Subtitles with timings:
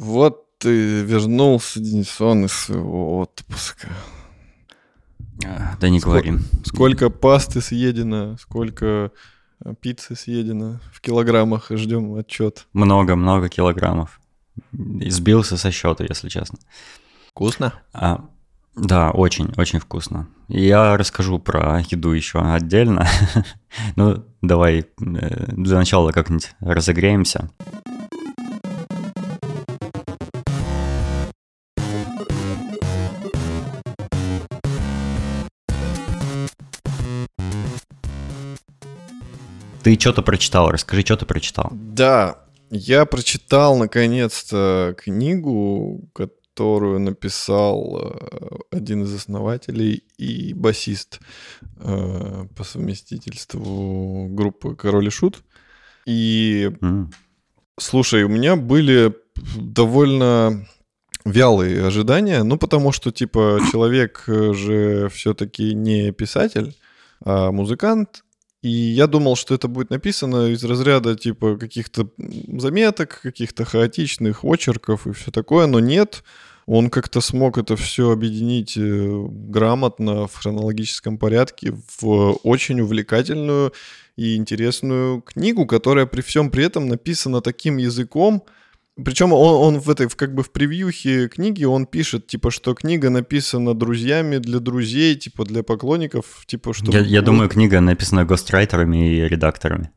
[0.00, 3.88] Вот ты вернулся, Денисон, из своего отпуска.
[5.44, 6.32] А, да не говори.
[6.64, 9.12] Сколько пасты съедено, сколько
[9.62, 12.66] э, пиццы съедено в килограммах, ждем отчет.
[12.72, 14.22] Много-много килограммов.
[14.72, 16.58] Избился со счета, если честно.
[17.28, 17.74] Вкусно?
[17.92, 18.24] А,
[18.74, 20.28] да, очень, очень вкусно.
[20.48, 23.06] Я расскажу про еду еще отдельно.
[23.96, 27.50] ну, давай э, для начала как-нибудь разогреемся.
[39.82, 41.70] Ты что-то прочитал, расскажи, что ты прочитал.
[41.72, 51.20] Да, я прочитал наконец-то книгу, которую написал э, один из основателей и басист
[51.78, 55.42] э, по совместительству группы Король и Шут.
[56.06, 57.06] И mm.
[57.78, 59.14] слушай, у меня были
[59.56, 60.66] довольно
[61.24, 66.76] вялые ожидания, ну потому что типа человек же все-таки не писатель,
[67.24, 68.22] а музыкант,
[68.62, 75.06] и я думал, что это будет написано из разряда типа каких-то заметок, каких-то хаотичных очерков
[75.06, 76.22] и все такое, но нет.
[76.66, 83.72] Он как-то смог это все объединить э, грамотно в хронологическом порядке в очень увлекательную
[84.16, 88.44] и интересную книгу, которая при всем при этом написана таким языком,
[88.96, 93.10] причем он, он в этой, как бы в превьюхе книги, он пишет, типа, что книга
[93.10, 96.90] написана друзьями для друзей, типа, для поклонников, типа, что...
[96.92, 99.90] Я, я думаю, книга написана гострайтерами и редакторами.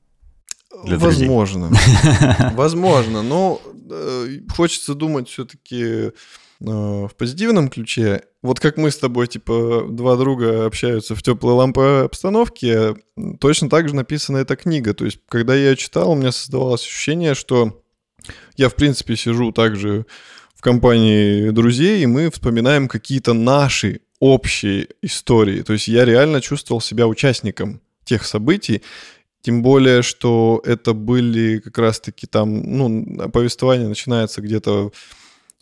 [0.86, 1.72] Для Возможно.
[2.56, 6.12] Возможно, но э, хочется думать все-таки э,
[6.60, 8.24] в позитивном ключе.
[8.42, 12.96] Вот как мы с тобой, типа, два друга общаются в теплой лампе обстановке,
[13.40, 14.94] точно так же написана эта книга.
[14.94, 17.83] То есть, когда я ее читал, у меня создавалось ощущение, что
[18.58, 20.06] я, в принципе, сижу также
[20.56, 25.62] в компании друзей, и мы вспоминаем какие-то наши общие истории.
[25.62, 28.82] То есть я реально чувствовал себя участником тех событий,
[29.42, 34.92] тем более, что это были как раз-таки там, ну, повествование начинается где-то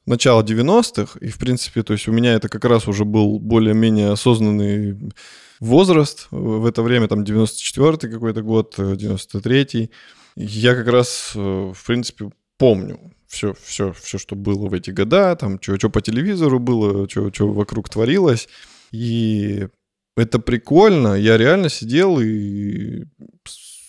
[0.05, 4.11] начало 90-х, и, в принципе, то есть у меня это как раз уже был более-менее
[4.11, 5.11] осознанный
[5.59, 6.27] возраст.
[6.31, 9.89] В это время там 94-й какой-то год, 93-й.
[10.35, 12.29] Я как раз, э, в принципе,
[12.61, 17.47] помню все, все, все, что было в эти года, там, что, по телевизору было, что
[17.47, 18.47] вокруг творилось.
[18.91, 19.67] И
[20.15, 21.15] это прикольно.
[21.15, 23.05] Я реально сидел и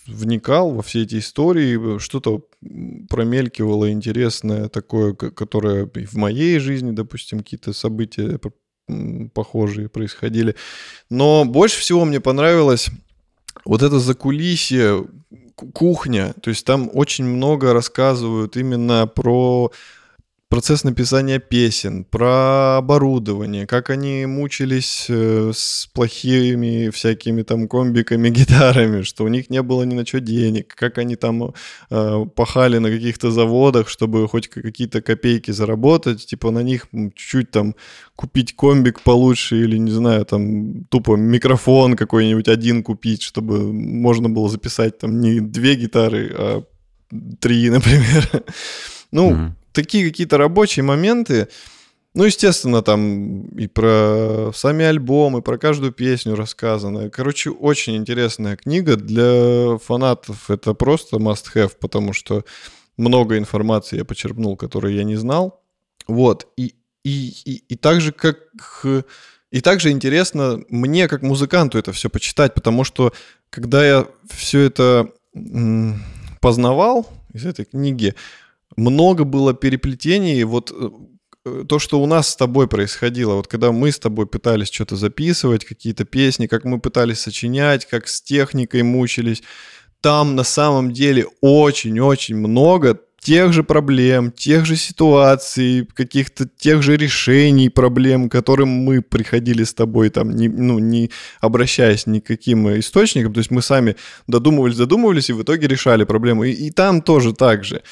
[0.06, 2.46] вникал во все эти истории, что-то
[3.10, 8.40] промелькивало интересное такое, которое в моей жизни, допустим, какие-то события
[9.34, 10.56] похожие происходили.
[11.10, 12.88] Но больше всего мне понравилось
[13.66, 15.04] вот это закулисье,
[15.54, 19.70] кухня, то есть там очень много рассказывают именно про
[20.52, 29.00] процесс написания песен, про оборудование, как они мучились э, с плохими всякими там комбиками, гитарами,
[29.00, 31.54] что у них не было ни на что денег, как они там
[31.88, 37.74] э, пахали на каких-то заводах, чтобы хоть какие-то копейки заработать, типа на них чуть-чуть там
[38.14, 44.50] купить комбик получше или, не знаю, там тупо микрофон какой-нибудь один купить, чтобы можно было
[44.50, 46.62] записать там не две гитары, а
[47.40, 48.44] три, например.
[49.12, 51.48] Ну, mm-hmm такие какие-то рабочие моменты,
[52.14, 57.08] ну, естественно, там и про сами альбомы, про каждую песню рассказано.
[57.08, 60.50] Короче, очень интересная книга для фанатов.
[60.50, 62.44] Это просто must-have, потому что
[62.98, 65.62] много информации я почерпнул, которую я не знал.
[66.06, 66.48] Вот.
[66.56, 68.38] И, и, и, и также как...
[69.50, 73.12] И также интересно мне, как музыканту, это все почитать, потому что
[73.50, 75.12] когда я все это
[76.40, 78.14] познавал из этой книги,
[78.76, 80.42] много было переплетений.
[80.44, 80.72] Вот
[81.44, 84.96] э, то, что у нас с тобой происходило, вот когда мы с тобой пытались что-то
[84.96, 89.42] записывать, какие-то песни, как мы пытались сочинять, как с техникой мучились,
[90.00, 96.96] там на самом деле очень-очень много тех же проблем, тех же ситуаций, каких-то тех же
[96.96, 101.10] решений проблем, к которым мы приходили с тобой, там, не, ну, не
[101.40, 103.96] обращаясь ни к каким источникам, то есть мы сами
[104.26, 106.50] додумывались, додумывались и в итоге решали проблемы.
[106.50, 107.82] И, и там тоже так же.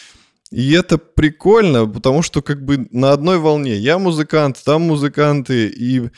[0.50, 3.76] И это прикольно, потому что как бы на одной волне.
[3.76, 6.10] Я музыкант, там музыканты, и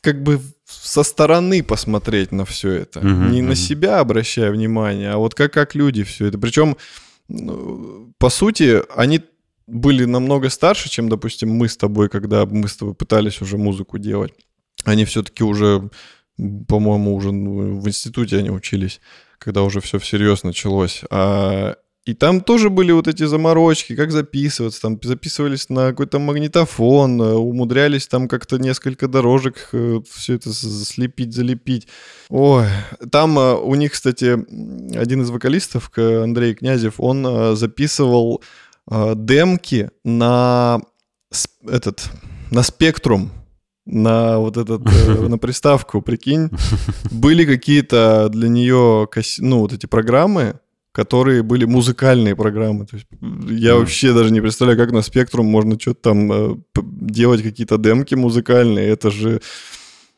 [0.00, 3.00] как бы со стороны посмотреть на все это.
[3.00, 3.48] Uh-huh, Не uh-huh.
[3.48, 6.38] на себя обращая внимание, а вот как, как люди все это.
[6.38, 6.76] Причем,
[7.28, 9.20] ну, по сути, они
[9.66, 13.98] были намного старше, чем, допустим, мы с тобой, когда мы с тобой пытались уже музыку
[13.98, 14.32] делать.
[14.84, 15.90] Они все-таки уже,
[16.36, 19.00] по-моему, уже в институте они учились,
[19.38, 21.02] когда уже все всерьез началось.
[21.10, 21.76] А
[22.06, 24.80] И там тоже были вот эти заморочки, как записываться.
[24.80, 31.34] Там записывались на какой-то магнитофон, э, умудрялись там как-то несколько дорожек э, все это слепить,
[31.34, 31.88] залепить.
[32.30, 32.66] Ой,
[33.12, 34.32] там э, у них, кстати,
[34.96, 38.42] один из вокалистов, Андрей Князев, он записывал
[38.86, 40.80] демки на
[41.68, 42.10] этот
[42.50, 43.30] на спектрум
[43.86, 44.82] на вот этот,
[45.28, 46.50] на приставку, прикинь,
[47.10, 49.08] были какие-то для нее,
[49.38, 50.60] ну, вот эти программы,
[50.92, 52.86] которые были музыкальные программы.
[52.86, 53.06] То есть
[53.48, 53.78] я mm.
[53.78, 58.88] вообще даже не представляю, как на спектрум можно что-то там э, делать, какие-то демки музыкальные.
[58.88, 59.40] Это же...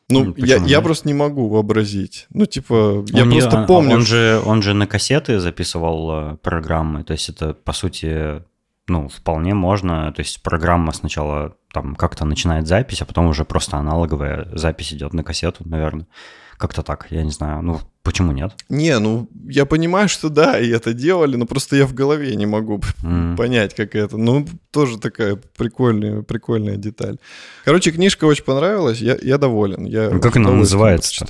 [0.09, 2.27] Ну, я, я просто не могу вообразить.
[2.29, 3.95] Ну, типа, я он просто не, помню.
[3.95, 7.03] Он же, он же на кассеты записывал э, программы.
[7.03, 8.43] То есть это, по сути,
[8.87, 10.11] ну, вполне можно.
[10.11, 15.13] То есть программа сначала там как-то начинает запись, а потом уже просто аналоговая запись идет
[15.13, 16.07] на кассету, наверное.
[16.63, 17.61] Как-то так, я не знаю.
[17.61, 18.53] Ну, почему нет?
[18.69, 22.45] Не, ну, я понимаю, что да, и это делали, но просто я в голове не
[22.45, 23.35] могу mm.
[23.35, 24.15] понять, как это.
[24.15, 27.17] Ну, тоже такая прикольная, прикольная деталь.
[27.65, 29.83] Короче, книжка очень понравилась, я, я доволен.
[29.83, 31.25] Я ну, как она называется?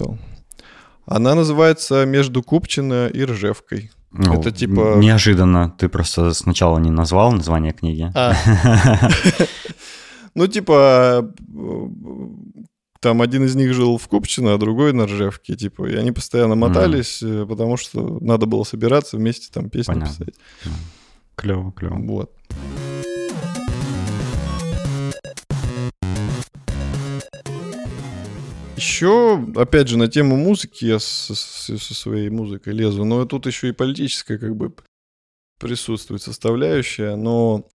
[1.08, 3.90] Она называется «Между Купчино и Ржевкой».
[4.12, 4.98] Ну, это типа...
[4.98, 5.74] Неожиданно.
[5.80, 8.12] Ты просто сначала не назвал название книги.
[8.14, 8.36] А.
[10.36, 11.32] Ну, типа,
[13.04, 16.56] там один из них жил в Купчино, а другой на Ржевке, типа, и они постоянно
[16.56, 17.46] мотались, mm.
[17.48, 20.26] потому что надо было собираться вместе там песни Понятно.
[20.26, 20.36] писать.
[21.36, 21.98] Клево, клево.
[22.00, 22.32] Вот.
[28.78, 33.68] Еще, опять же, на тему музыки я со, со своей музыкой лезу, но тут еще
[33.68, 34.74] и политическая как бы
[35.60, 37.68] присутствует составляющая, но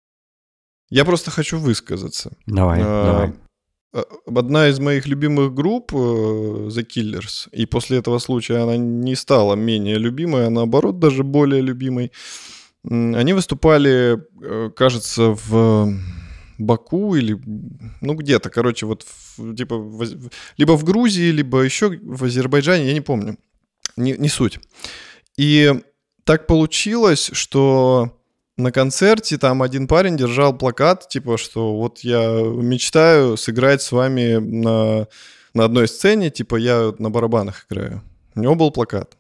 [0.89, 2.33] я просто хочу высказаться.
[2.47, 3.48] Давай, а, давай.
[3.95, 9.17] Э, одна из моих любимых групп э, The Killers, и после этого случая она не
[9.17, 12.13] стала менее любимой, а наоборот даже более любимой.
[12.85, 15.95] Они выступали, э, кажется, в
[16.59, 17.41] Баку или,
[18.01, 19.07] ну, где-то, короче, вот,
[19.37, 20.05] в, типа, в,
[20.59, 23.39] либо в Грузии, либо еще в Азербайджане, я не помню,
[23.97, 24.61] не, не суть.
[25.37, 25.73] И
[26.25, 28.18] так получилось, что
[28.59, 34.37] на концерте там один парень держал плакат, типа, что вот я мечтаю сыграть с вами
[34.37, 35.07] на,
[35.55, 38.03] на одной сцене, типа, я на барабанах играю.
[38.35, 39.17] У него был плакат.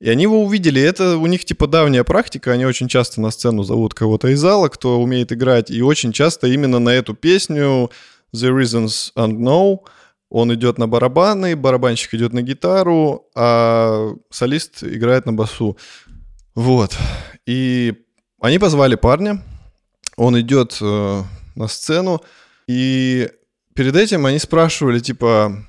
[0.00, 0.80] И они его увидели.
[0.80, 2.52] Это у них типа давняя практика.
[2.52, 5.70] Они очень часто на сцену зовут кого-то из зала, кто умеет играть.
[5.70, 7.90] И очень часто именно на эту песню
[8.34, 9.78] The Reasons Unknown
[10.30, 15.78] он идет на барабаны, барабанщик идет на гитару, а солист играет на басу.
[16.54, 16.96] Вот.
[17.46, 17.94] И
[18.40, 19.42] они позвали парня,
[20.16, 21.22] он идет э,
[21.54, 22.22] на сцену,
[22.66, 23.28] и
[23.74, 25.64] перед этим они спрашивали, типа,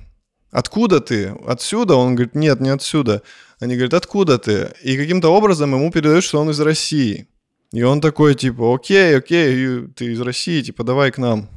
[0.51, 1.35] откуда ты?
[1.45, 1.95] Отсюда?
[1.95, 3.21] Он говорит, нет, не отсюда.
[3.59, 4.71] Они говорят, откуда ты?
[4.83, 7.27] И каким-то образом ему передают, что он из России.
[7.71, 11.49] И он такой, типа, окей, окей, ты из России, типа, давай к нам.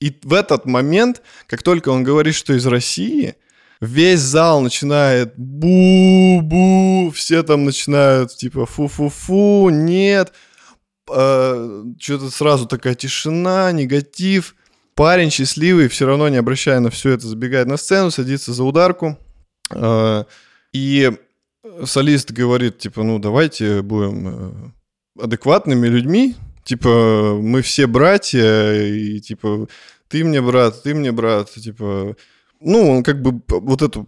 [0.00, 3.36] И в этот момент, как только он говорит, что из России,
[3.82, 10.32] весь зал начинает бу-бу, все там начинают типа фу-фу-фу, нет,
[11.10, 14.54] э, что-то сразу такая тишина, негатив.
[14.94, 19.18] Парень счастливый, все равно не обращая на все это, забегает на сцену, садится за ударку.
[19.70, 20.24] Э,
[20.72, 21.10] и
[21.84, 29.66] солист говорит, типа, ну давайте будем э, адекватными людьми, типа, мы все братья, и типа,
[30.06, 32.14] ты мне брат, ты мне брат, типа,
[32.64, 34.06] ну, он как бы вот эту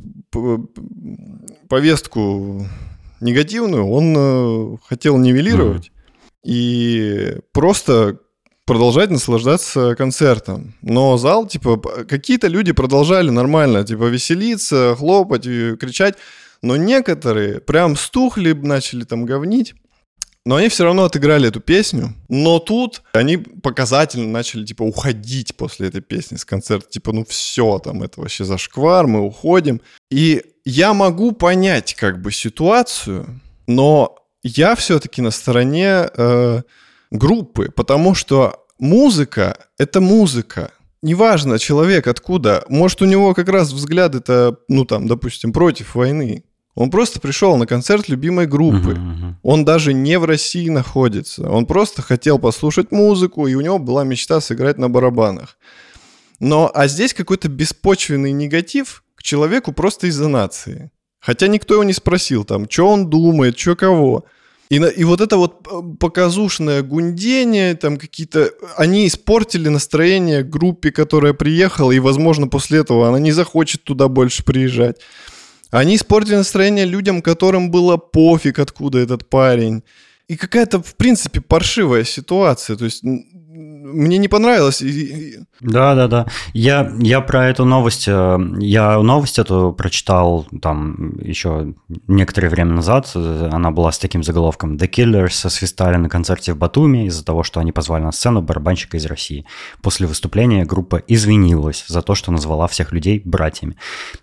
[1.69, 2.67] повестку
[3.21, 6.41] негативную он э, хотел нивелировать mm-hmm.
[6.45, 8.19] и просто
[8.67, 10.75] продолжать наслаждаться концертом.
[10.83, 16.17] Но зал, типа, какие-то люди продолжали нормально, типа, веселиться, хлопать, кричать,
[16.63, 19.75] но некоторые прям стухли, начали там говнить.
[20.47, 22.15] Но они все равно отыграли эту песню.
[22.29, 26.91] Но тут они показательно начали, типа, уходить после этой песни с концерта.
[26.91, 29.81] Типа, ну все, там, это вообще зашквар, мы уходим.
[30.11, 36.63] И я могу понять, как бы, ситуацию, но я все-таки на стороне э,
[37.11, 40.73] группы, потому что музыка— это музыка.
[41.03, 42.65] Неважно, человек откуда.
[42.69, 46.45] Может, у него как раз взгляды-то, ну, там, допустим, против войны.
[46.75, 48.93] Он просто пришел на концерт любимой группы.
[48.93, 49.35] Uh-huh, uh-huh.
[49.43, 51.49] Он даже не в России находится.
[51.49, 55.57] Он просто хотел послушать музыку, и у него была мечта сыграть на барабанах.
[56.41, 60.91] Но а здесь какой-то беспочвенный негатив к человеку просто из-за нации.
[61.21, 64.25] Хотя никто его не спросил там, что он думает, что кого.
[64.69, 68.51] И, и вот это вот э, показушное гундение, там какие-то...
[68.77, 74.45] Они испортили настроение группе, которая приехала, и, возможно, после этого она не захочет туда больше
[74.45, 74.97] приезжать.
[75.71, 79.83] Они испортили настроение людям, которым было пофиг, откуда этот парень.
[80.29, 82.77] И какая-то, в принципе, паршивая ситуация.
[82.77, 83.03] То есть
[83.85, 84.83] мне не понравилось.
[85.61, 86.27] Да, да, да.
[86.55, 91.75] Я, я про эту новость, э, я новость эту прочитал там еще
[92.09, 93.13] некоторое время назад.
[93.15, 97.61] Она была с таким заголовком «The Killers свистали на концерте в Батуми из-за того, что
[97.61, 99.45] они позвали на сцену барабанщика из России.
[99.83, 103.77] После выступления группа извинилась за то, что назвала всех людей братьями».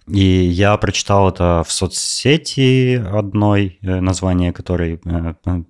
[0.07, 5.63] И я прочитал это в соцсети одной, э, название которой э,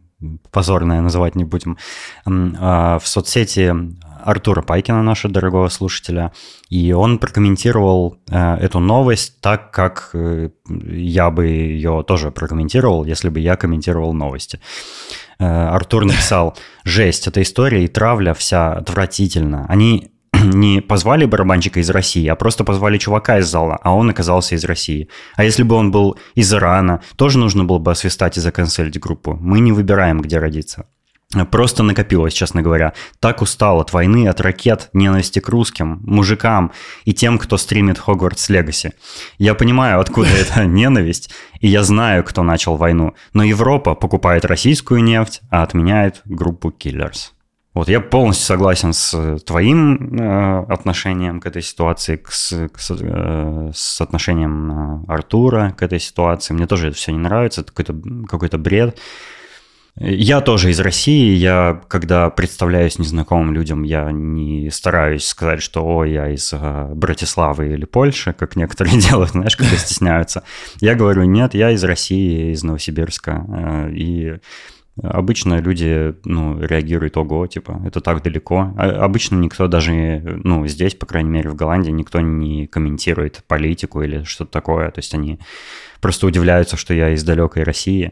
[0.52, 1.78] позорное называть не будем,
[2.26, 3.74] а, в соцсети
[4.24, 6.32] Артура Пайкина, нашего дорогого слушателя,
[6.70, 13.30] и он прокомментировал э, эту новость так, как э, я бы ее тоже прокомментировал, если
[13.30, 14.60] бы я комментировал новости.
[15.40, 19.66] Э, Артур написал, жесть, эта история и травля вся отвратительно.
[19.68, 20.11] Они
[20.54, 24.64] не позвали барабанщика из России, а просто позвали чувака из зала, а он оказался из
[24.64, 25.08] России.
[25.36, 29.38] А если бы он был из Ирана, тоже нужно было бы освистать и заканцелить группу.
[29.40, 30.86] Мы не выбираем, где родиться.
[31.50, 32.94] Просто накопилось, честно говоря.
[33.20, 36.74] Так устал от войны, от ракет, ненависти к русским, мужикам
[37.06, 38.92] и тем, кто стримит Хогвартс Легаси.
[39.38, 41.32] Я понимаю, откуда эта ненависть,
[41.62, 43.14] и я знаю, кто начал войну.
[43.34, 47.32] Но Европа покупает российскую нефть, а отменяет группу Killers.
[47.74, 53.72] Вот я полностью согласен с э, твоим э, отношением к этой ситуации, к, с, э,
[53.74, 56.54] с отношением э, Артура к этой ситуации.
[56.54, 58.98] Мне тоже это все не нравится, это какой-то какой бред.
[59.96, 66.06] Я тоже из России, я, когда представляюсь незнакомым людям, я не стараюсь сказать, что «О,
[66.06, 70.44] я из э, Братиславы или Польши», как некоторые делают, знаешь, когда стесняются.
[70.80, 73.46] Я говорю «Нет, я из России, из Новосибирска».
[73.48, 74.40] Э, и
[75.02, 78.74] Обычно люди, ну, реагируют, ого, типа, это так далеко.
[78.78, 84.02] А обычно никто даже, ну, здесь, по крайней мере, в Голландии, никто не комментирует политику
[84.02, 84.92] или что-то такое.
[84.92, 85.40] То есть они
[86.02, 88.12] просто удивляются, что я из далекой России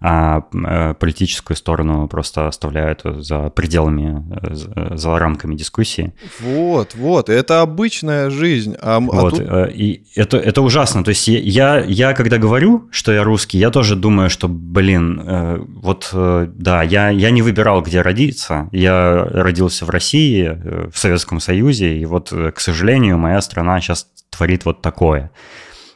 [0.00, 6.12] а э, политическую сторону просто оставляют за пределами, э, за рамками дискуссии.
[6.40, 8.76] Вот, вот, это обычная жизнь.
[8.80, 9.74] А, а вот, а тут...
[9.74, 11.02] и это, это ужасно.
[11.02, 16.10] То есть я, я, когда говорю, что я русский, я тоже думаю, что, блин, вот,
[16.12, 18.68] да, я, я не выбирал, где родиться.
[18.70, 24.64] Я родился в России, в Советском Союзе, и вот, к сожалению, моя страна сейчас творит
[24.64, 25.32] вот такое.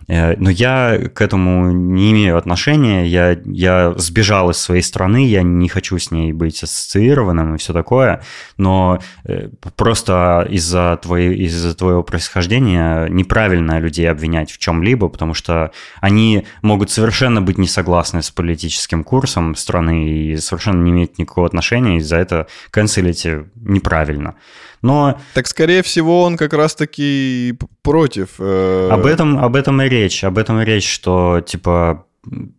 [0.09, 5.43] Э, но я к этому не имею отношения, я, я сбежал из своей страны, я
[5.43, 8.23] не хочу с ней быть ассоциированным и все такое,
[8.57, 16.47] но э, просто из-за, из-за твоего происхождения неправильно людей обвинять в чем-либо, потому что они
[16.63, 21.99] могут совершенно быть не согласны с политическим курсом страны и совершенно не иметь никакого отношения,
[21.99, 24.35] и за это канцелить неправильно.
[24.83, 25.21] Но...
[25.35, 28.35] Так, скорее всего, он как раз-таки против.
[28.39, 28.89] Э...
[28.91, 30.25] Об, этом, об этом и речь.
[30.25, 32.05] Об этом и речь, что, типа,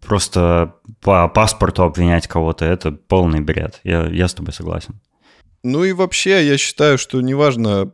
[0.06, 3.80] просто по паспорту обвинять кого-то– это полный бред.
[3.84, 4.96] Я, я с тобой согласен.
[5.64, 7.92] Ну и вообще, я считаю, что неважно,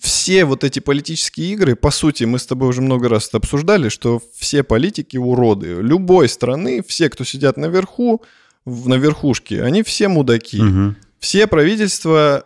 [0.00, 3.88] все вот эти политические игры, по сути, мы с тобой уже много раз это обсуждали,
[3.88, 5.76] что все политики уроды.
[5.80, 8.22] Любой страны, все, кто сидят наверху,
[8.64, 10.60] на верхушке, они все мудаки.
[10.60, 10.94] Угу.
[11.22, 12.44] Все правительства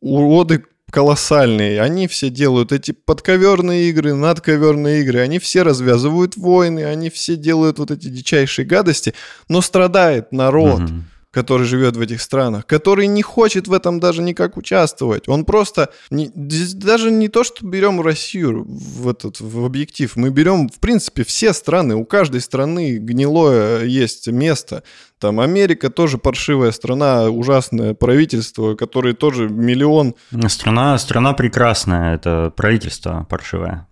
[0.00, 1.82] уроды колоссальные.
[1.82, 5.20] Они все делают эти подковерные игры, надковерные игры.
[5.20, 9.12] Они все развязывают войны, они все делают вот эти дичайшие гадости.
[9.48, 10.80] Но страдает народ.
[10.80, 15.28] Угу который живет в этих странах, который не хочет в этом даже никак участвовать.
[15.28, 20.68] Он просто не, даже не то, что берем Россию в этот в объектив, мы берем
[20.68, 21.96] в принципе все страны.
[21.96, 24.84] У каждой страны гнилое есть место.
[25.18, 30.14] Там Америка тоже паршивая страна, ужасное правительство, которое тоже миллион.
[30.48, 33.88] Страна, страна прекрасная, это правительство паршивое.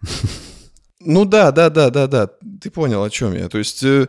[1.05, 2.29] Ну да, да, да, да, да.
[2.61, 3.49] Ты понял, о чем я.
[3.49, 4.07] То есть э,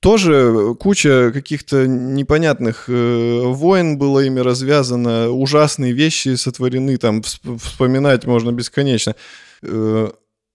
[0.00, 8.52] тоже куча каких-то непонятных э, войн было ими развязано, ужасные вещи сотворены, там вспоминать можно
[8.52, 9.14] бесконечно.
[9.62, 10.10] Э,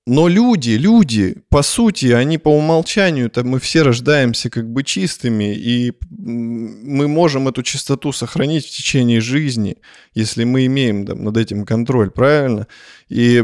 [0.07, 5.53] но люди, люди, по сути, они по умолчанию, там мы все рождаемся как бы чистыми,
[5.53, 9.77] и мы можем эту чистоту сохранить в течение жизни,
[10.15, 12.65] если мы имеем там, над этим контроль, правильно?
[13.07, 13.43] И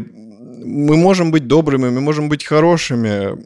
[0.66, 3.46] мы можем быть добрыми, мы можем быть хорошими,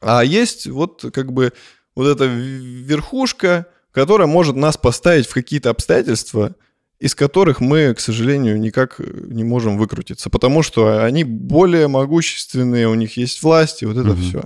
[0.00, 1.52] а есть вот как бы
[1.94, 6.54] вот эта верхушка, которая может нас поставить в какие-то обстоятельства,
[6.98, 12.94] из которых мы, к сожалению, никак не можем выкрутиться, потому что они более могущественные, у
[12.94, 14.20] них есть власть, и вот это угу.
[14.20, 14.44] все.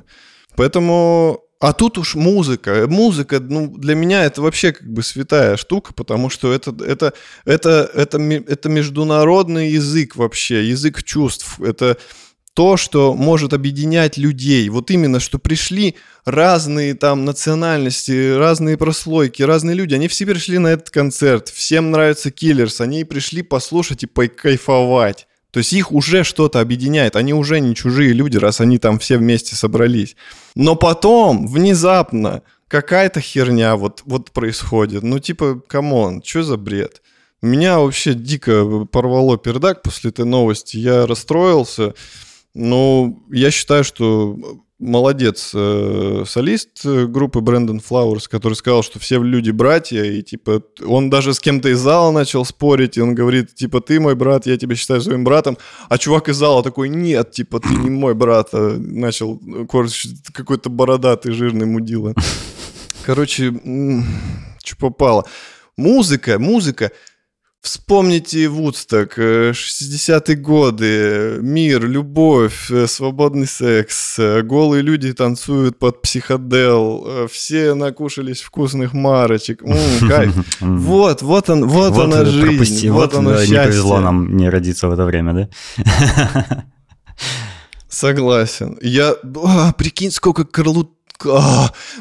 [0.56, 2.84] Поэтому а тут уж музыка.
[2.88, 7.14] Музыка, ну, для меня это вообще как бы святая штука, потому что это, это,
[7.46, 11.58] это, это, это международный язык вообще, язык чувств.
[11.60, 11.96] Это
[12.54, 14.68] то, что может объединять людей.
[14.68, 19.94] Вот именно, что пришли разные там национальности, разные прослойки, разные люди.
[19.94, 21.48] Они все пришли на этот концерт.
[21.48, 22.80] Всем нравится Киллерс.
[22.80, 25.26] Они пришли послушать и покайфовать.
[25.50, 27.16] То есть их уже что-то объединяет.
[27.16, 30.16] Они уже не чужие люди, раз они там все вместе собрались.
[30.54, 35.02] Но потом, внезапно, какая-то херня вот, вот происходит.
[35.02, 37.02] Ну, типа, come on, что за бред?
[37.42, 40.76] Меня вообще дико порвало пердак после этой новости.
[40.76, 41.94] Я расстроился.
[42.54, 44.38] Ну, я считаю, что
[44.78, 51.10] молодец э, солист группы Брэндон Флауэрс, который сказал, что все люди братья, и типа он
[51.10, 54.56] даже с кем-то из зала начал спорить, и он говорит, типа, ты мой брат, я
[54.56, 55.58] тебя считаю своим братом,
[55.88, 59.40] а чувак из зала такой, нет, типа, ты не мой брат, а начал
[60.32, 62.14] какой-то бородатый жирный мудила.
[63.04, 63.52] Короче,
[64.62, 65.24] что попало.
[65.76, 66.92] Музыка, музыка,
[67.64, 77.04] Вспомните Вудсток, 60-е годы, мир, любовь, э, свободный секс, э, голые люди танцуют под психодел,
[77.06, 79.62] э, все накушались вкусных марочек.
[79.62, 80.34] М-м, кайф.
[80.60, 83.56] Вот, вот он, вот, вот она жизнь, пропусти, вот, вот оно счастье.
[83.56, 86.64] Не повезло нам не родиться в это время, да?
[87.88, 88.76] Согласен.
[88.82, 90.90] Я, а, прикинь, сколько Карлут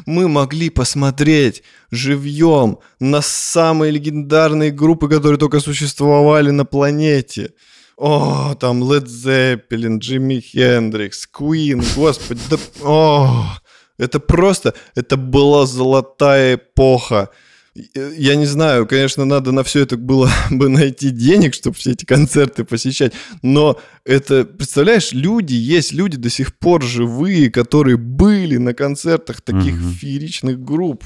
[0.06, 7.52] мы могли посмотреть живьем на самые легендарные группы, которые только существовали на планете.
[7.96, 13.58] О, там Led Zeppelin, Джимми Хендрикс, Queen, господи, да, о,
[13.98, 17.30] это просто, это была золотая эпоха.
[17.74, 22.04] Я не знаю, конечно, надо на все это было бы найти денег, чтобы все эти
[22.04, 23.12] концерты посещать,
[23.42, 29.74] но это, представляешь, люди, есть люди до сих пор живые, которые были на концертах таких
[29.74, 29.90] угу.
[29.90, 31.02] фееричных групп.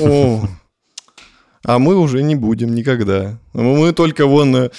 [0.00, 0.48] О,
[1.64, 3.40] а мы уже не будем никогда.
[3.52, 4.70] Мы только вон э,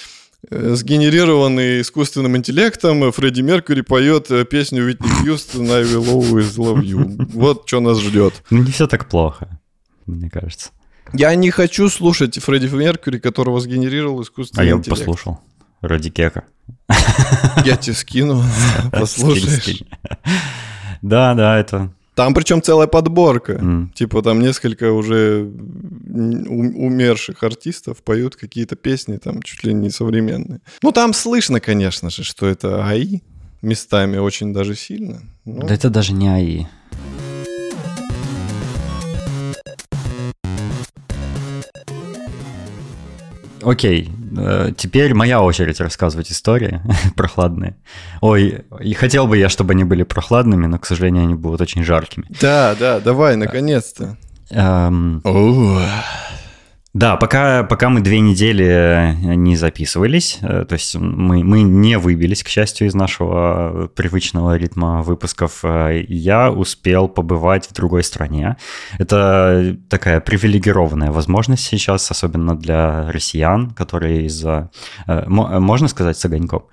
[0.50, 7.28] сгенерированный искусственным интеллектом, Фредди Меркьюри поет э, песню Витни Хьюстон «I will always love you».
[7.34, 8.42] Вот что нас ждет.
[8.48, 9.60] Ну, не все так плохо,
[10.06, 10.70] мне кажется.
[11.12, 14.64] Я не хочу слушать Фредди Меркьюри, которого сгенерировал искусственный.
[14.64, 15.40] А я послушал.
[15.80, 16.44] Ради кека.
[17.64, 18.42] Я тебе скину,
[18.92, 19.82] послушаешь.
[21.02, 21.92] Да, да, это...
[22.14, 23.54] Там причем целая подборка.
[23.54, 23.92] Mm.
[23.92, 30.60] Типа там несколько уже умерших артистов поют какие-то песни, там чуть ли не современные.
[30.80, 33.22] Ну там слышно, конечно же, что это АИ
[33.62, 35.22] местами очень даже сильно.
[35.44, 35.66] Но...
[35.66, 36.66] Да это даже не АИ.
[43.64, 46.80] Окей, э, теперь моя очередь рассказывать истории
[47.16, 47.76] прохладные.
[48.20, 51.84] Ой, и хотел бы я, чтобы они были прохладными, но, к сожалению, они будут очень
[51.84, 52.26] жаркими.
[52.40, 54.16] Да, да, давай, наконец-то.
[54.50, 55.20] Эм...
[56.94, 61.98] Да, пока, пока мы две недели э, не записывались, э, то есть мы, мы не
[61.98, 68.58] выбились, к счастью, из нашего привычного ритма выпусков, э, я успел побывать в другой стране.
[68.96, 74.70] Это такая привилегированная возможность сейчас, особенно для россиян, которые из-за...
[75.26, 76.66] Можно сказать с огоньком?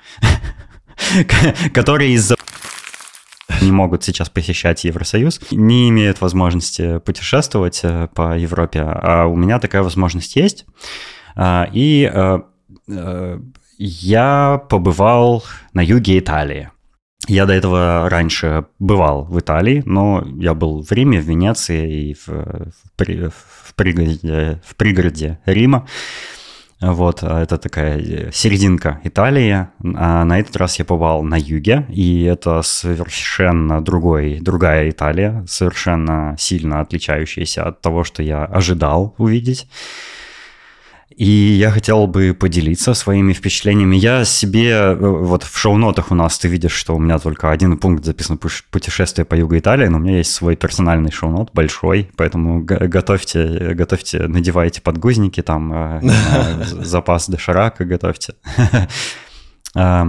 [1.74, 2.36] которые из-за
[3.62, 9.60] не могут сейчас посещать Евросоюз, не имеют возможности путешествовать э, по Европе, а у меня
[9.60, 10.65] такая возможность есть.
[11.36, 12.39] А, и э,
[12.89, 13.39] э,
[13.78, 15.43] я побывал
[15.74, 16.69] на юге Италии.
[17.28, 22.13] Я до этого раньше бывал в Италии, но я был в Риме, в Венеции и
[22.15, 25.88] в, в, в, пригороде, в пригороде Рима.
[26.82, 29.67] Вот, а это такая э, серединка Италии.
[29.96, 36.36] А на этот раз я побывал на юге, и это совершенно другой, другая Италия, совершенно
[36.39, 39.67] сильно отличающаяся от того, что я ожидал увидеть.
[41.15, 43.95] И я хотел бы поделиться своими впечатлениями.
[43.95, 47.78] Я себе, э, вот в шоу-нотах у нас ты видишь, что у меня только один
[47.78, 52.63] пункт записан «Путешествие по югу Италии», но у меня есть свой персональный шоу-нот, большой, поэтому
[52.63, 56.02] готовьте, готовьте, надевайте подгузники, там э,
[56.63, 58.36] запас доширака готовьте.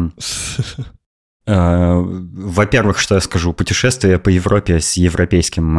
[1.45, 5.77] Э, во-первых, что я скажу, путешествие по Европе с европейским,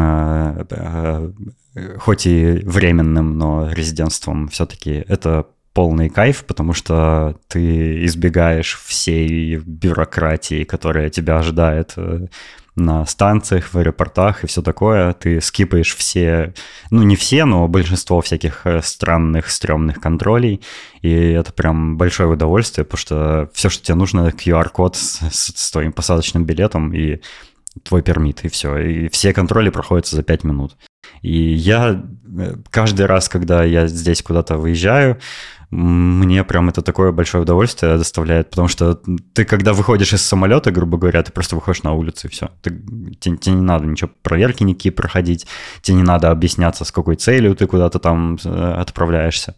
[2.00, 10.64] хоть и временным, но резидентством все-таки это полный кайф, потому что ты избегаешь всей бюрократии,
[10.64, 11.96] которая тебя ожидает
[12.76, 15.14] на станциях, в аэропортах и все такое.
[15.14, 16.54] Ты скипаешь все,
[16.90, 20.62] ну не все, но большинство всяких э, странных, стрёмных контролей.
[21.02, 25.94] И это прям большое удовольствие, потому что все, что тебе нужно, QR-код с, с, твоим
[25.94, 27.22] посадочным билетом и
[27.84, 28.78] твой пермит, и все.
[28.78, 30.76] И все контроли проходят за 5 минут.
[31.22, 32.04] И я
[32.38, 35.20] э, каждый раз, когда я здесь куда-то выезжаю,
[35.76, 39.02] мне прям это такое большое удовольствие доставляет, потому что
[39.34, 42.52] ты, когда выходишь из самолета, грубо говоря, ты просто выходишь на улицу и все.
[42.62, 42.70] Ты,
[43.20, 45.48] тебе, тебе не надо ничего, проверки никакие проходить,
[45.82, 49.56] тебе не надо объясняться, с какой целью ты куда-то там э, отправляешься.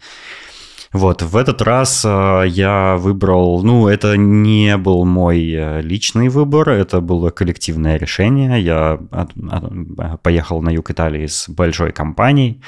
[0.91, 6.69] Вот, в этот раз э, я выбрал, ну, это не был мой э, личный выбор,
[6.69, 8.62] это было коллективное решение.
[8.62, 9.00] Я
[10.21, 12.62] поехал на юг Италии с большой компанией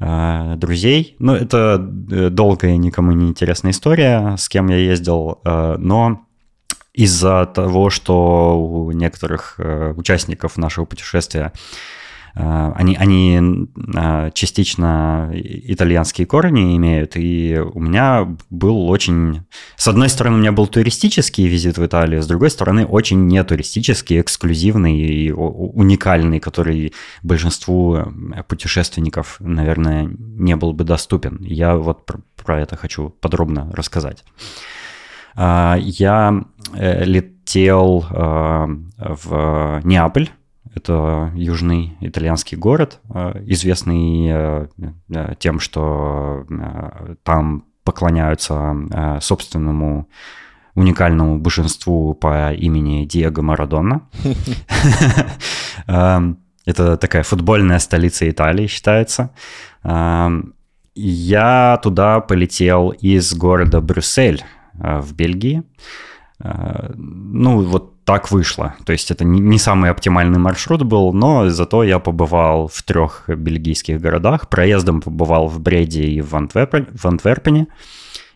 [0.00, 1.16] э, друзей.
[1.18, 6.26] Ну, это долгая, никому не интересная история, с кем я ездил, но
[6.92, 9.58] из-за того, что у некоторых
[9.96, 11.52] участников нашего путешествия
[12.34, 19.42] они, они э, частично итальянские корни имеют, и у меня был очень...
[19.76, 23.44] С одной стороны, у меня был туристический визит в Италию, с другой стороны, очень не
[23.44, 31.38] туристический, эксклюзивный и уникальный, который большинству э, путешественников, наверное, не был бы доступен.
[31.42, 34.24] Я вот про, про это хочу подробно рассказать.
[35.34, 40.28] Я летел в Неаполь,
[40.74, 44.66] это южный итальянский город, э, известный э,
[45.08, 46.46] э, тем, что
[47.22, 50.08] там поклоняются собственному
[50.74, 54.02] уникальному божеству по имени Диего Марадона.
[55.86, 59.30] Эм, это такая футбольная столица Италии считается.
[59.82, 60.54] Эм,
[60.94, 65.64] я туда полетел из города Брюссель в Бельгии.
[66.38, 68.74] Ну, вот так вышло.
[68.84, 74.00] То есть это не самый оптимальный маршрут был, но зато я побывал в трех бельгийских
[74.00, 74.48] городах.
[74.48, 77.68] Проездом побывал в Бреде и в, Антверпене, в Антверпене.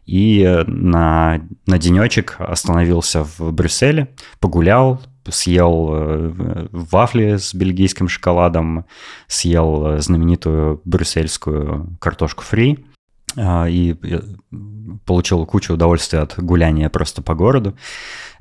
[0.07, 8.85] И на, на денечек остановился в Брюсселе, погулял, съел э, вафли с бельгийским шоколадом,
[9.27, 12.87] съел знаменитую брюссельскую картошку фри
[13.39, 13.97] и
[15.05, 17.77] получил кучу удовольствия от гуляния просто по городу.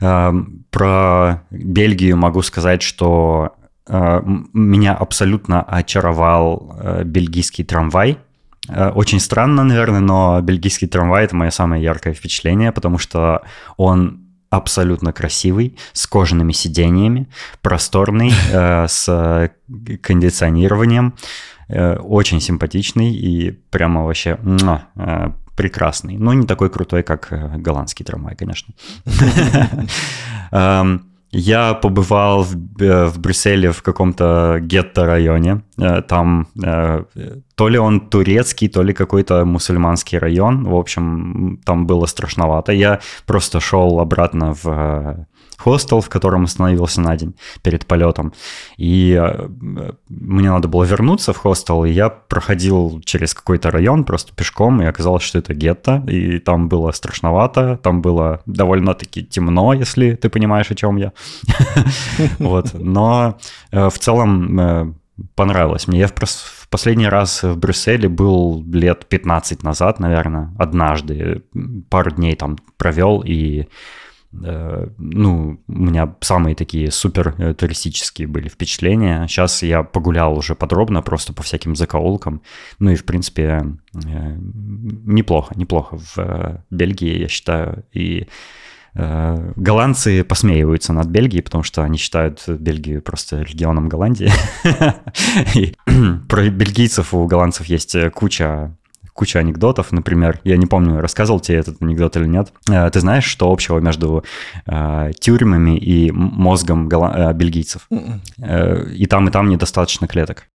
[0.02, 3.56] Эм, про Бельгию могу сказать, что
[3.88, 4.22] э,
[4.54, 8.18] меня абсолютно очаровал э, бельгийский трамвай.
[8.68, 13.42] Э, очень странно, наверное, но бельгийский трамвай– это мое самое яркое впечатление, потому что
[13.78, 17.28] он абсолютно красивый, с кожаными сиденьями,
[17.62, 18.32] просторный,
[18.88, 19.52] с
[20.02, 21.16] кондиционированием,
[21.68, 24.38] очень симпатичный и прямо вообще
[25.56, 28.74] прекрасный, но не такой крутой, как э, голландский трамвай, конечно.
[30.52, 31.02] Эм,
[31.32, 35.62] я побывал в, э, в Брюсселе в каком-то гетто-районе.
[35.78, 36.48] Э, там
[37.56, 40.66] то ли он турецкий, то ли какой-то мусульманский район.
[40.66, 42.74] В общем, там было страшновато.
[42.74, 45.26] Я просто шел обратно в
[45.58, 48.34] хостел, в котором остановился на день перед полетом.
[48.78, 49.48] И э,
[50.10, 54.86] мне надо было вернуться в хостел, и я проходил через какой-то район просто пешком, и
[54.86, 60.72] оказалось, что это гетто, и там было страшновато, там было довольно-таки темно, если ты понимаешь,
[60.72, 61.12] о чем я.
[62.40, 62.74] Вот.
[62.74, 63.38] Но
[63.72, 64.94] э, в целом э,
[65.36, 66.00] понравилось мне.
[66.00, 71.44] Я в последний раз в Брюсселе был лет 15 назад, наверное, однажды.
[71.90, 73.68] Пару дней там провел, и
[74.98, 79.28] ну, у меня самые такие супер э, туристические были впечатления.
[79.28, 82.42] Сейчас я погулял уже подробно, просто по всяким закоулкам.
[82.80, 87.84] Ну и, в принципе, э, неплохо, неплохо в Бельгии, я считаю.
[87.94, 88.28] И
[88.98, 94.32] голландцы посмеиваются над Бельгией, потому что они считают Бельгию просто регионом Голландии.
[96.30, 98.74] Про бельгийцев у голландцев есть куча
[99.16, 102.52] куча анекдотов, например, я не помню, рассказывал тебе этот анекдот или нет.
[102.70, 104.24] Э, ты знаешь, что общего между
[104.68, 107.88] э, тюрьмами и мозгом голла- э, бельгийцев?
[107.90, 108.22] М-м.
[108.38, 110.50] Э, и там, и там недостаточно клеток.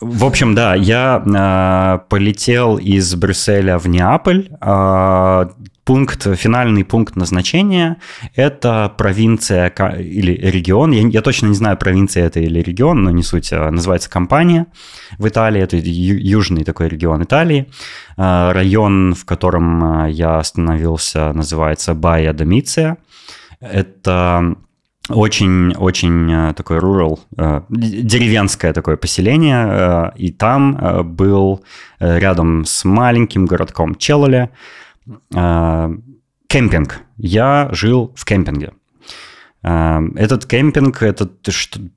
[0.00, 4.48] В общем, да, я э, полетел из Брюсселя в Неаполь.
[4.60, 5.46] Э,
[5.84, 7.96] пункт, финальный пункт назначения–
[8.36, 9.68] это провинция
[9.98, 10.92] или регион.
[10.92, 13.52] Я, я точно не знаю, провинция это или регион, но не суть.
[13.52, 14.66] А, называется компания
[15.18, 15.60] в Италии.
[15.60, 17.68] Это южный такой регион Италии.
[18.16, 22.98] А, район, в котором а, я остановился, называется Бая Домиция.
[23.60, 24.56] Это
[25.08, 27.18] очень-очень такой rural,
[27.68, 31.64] деревенское такое поселение, и там был
[31.98, 34.50] рядом с маленьким городком Челоле
[36.48, 37.00] кемпинг.
[37.16, 38.72] Я жил в кемпинге.
[39.64, 41.48] А, этот кемпинг этот,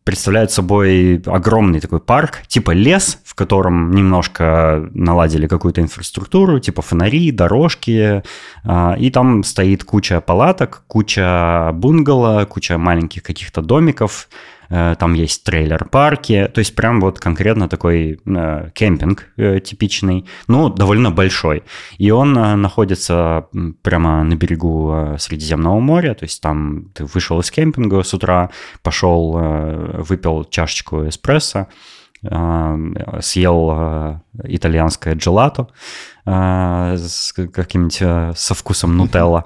[0.04, 7.32] представляет собой огромный такой парк, типа лес, в котором немножко наладили какую-то инфраструктуру, типа фонари,
[7.32, 8.22] дорожки,
[8.64, 14.30] а, и там стоит куча палаток, куча бунгало, куча маленьких каких-то домиков,
[14.70, 21.12] там есть трейлер-парки, то есть прям вот конкретно такой э, кемпинг э, типичный, ну, довольно
[21.12, 21.64] большой.
[21.98, 23.48] И он находится
[23.82, 28.50] прямо на берегу Средиземного моря, то есть там ты вышел из кемпинга с утра,
[28.82, 31.68] пошел, выпил чашечку эспрессо,
[33.22, 35.68] съел итальянское джелато,
[36.26, 39.46] с каким-нибудь со вкусом нутелла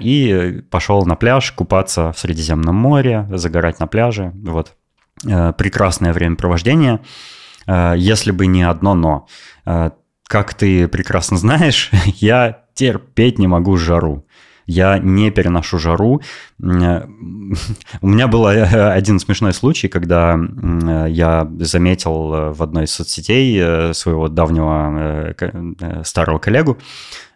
[0.00, 4.32] и пошел на пляж купаться в Средиземном море, загорать на пляже.
[4.34, 4.74] Вот.
[5.22, 7.00] Прекрасное времяпровождение,
[7.66, 9.26] если бы не одно «но».
[10.28, 14.25] Как ты прекрасно знаешь, я терпеть не могу жару
[14.66, 16.20] я не переношу жару.
[16.58, 20.38] У меня был э, один смешной случай, когда
[21.08, 26.78] я заметил в одной из соцсетей э, своего давнего э, старого коллегу,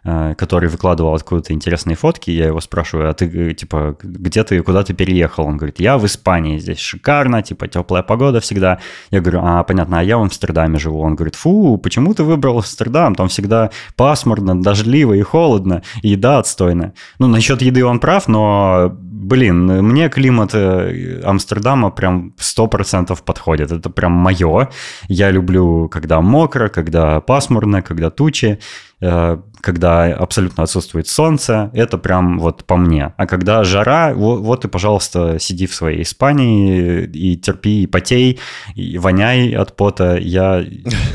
[0.03, 4.93] который выкладывал откуда-то интересные фотки, я его спрашиваю, а ты, типа, где ты, куда ты
[4.93, 5.45] переехал?
[5.45, 8.79] Он говорит, я в Испании, здесь шикарно, типа, теплая погода всегда.
[9.11, 11.01] Я говорю, а, понятно, а я в Амстердаме живу.
[11.01, 13.15] Он говорит, фу, почему ты выбрал Амстердам?
[13.15, 16.93] Там всегда пасмурно, дождливо и холодно, и еда отстойная.
[17.19, 23.71] Ну, насчет еды он прав, но, блин, мне климат э, Амстердама прям 100% подходит.
[23.71, 24.69] Это прям мое.
[25.07, 28.59] Я люблю, когда мокро, когда пасмурно, когда тучи.
[28.99, 33.13] Э, когда абсолютно отсутствует солнце, это прям вот по мне.
[33.17, 38.39] А когда жара, вот, и, пожалуйста, сиди в своей Испании и терпи, и потей,
[38.75, 40.17] и воняй от пота.
[40.17, 40.65] Я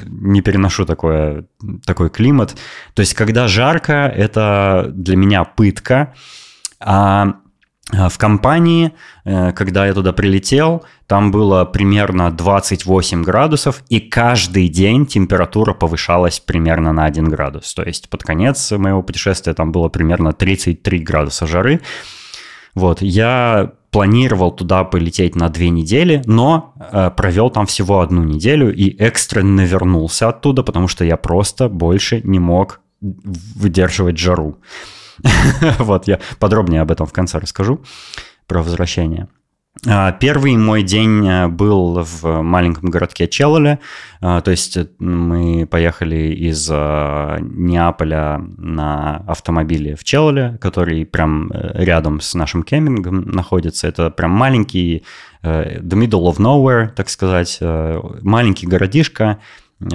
[0.06, 1.46] не переношу такое,
[1.84, 2.56] такой климат.
[2.94, 6.14] То есть, когда жарко, это для меня пытка.
[6.78, 7.34] А
[7.92, 8.92] в компании,
[9.24, 16.40] э, когда я туда прилетел, там было примерно 28 градусов, и каждый день температура повышалась
[16.40, 17.72] примерно на 1 градус.
[17.74, 21.80] То есть под конец моего путешествия там было примерно 33 градуса жары.
[22.74, 28.74] Вот, я планировал туда полететь на две недели, но э, провел там всего одну неделю
[28.74, 34.58] и экстренно вернулся оттуда, потому что я просто больше не мог выдерживать жару.
[35.78, 37.82] вот, я подробнее об этом в конце расскажу,
[38.46, 39.28] про возвращение.
[39.84, 43.78] А, первый мой день э, был в маленьком городке Челоле,
[44.20, 51.50] а, то есть э, мы поехали из э, Неаполя на автомобиле в Челоле, который прям
[51.52, 53.86] рядом с нашим кемпингом находится.
[53.86, 55.04] Это прям маленький,
[55.42, 59.38] the middle of nowhere, так сказать, маленький городишко,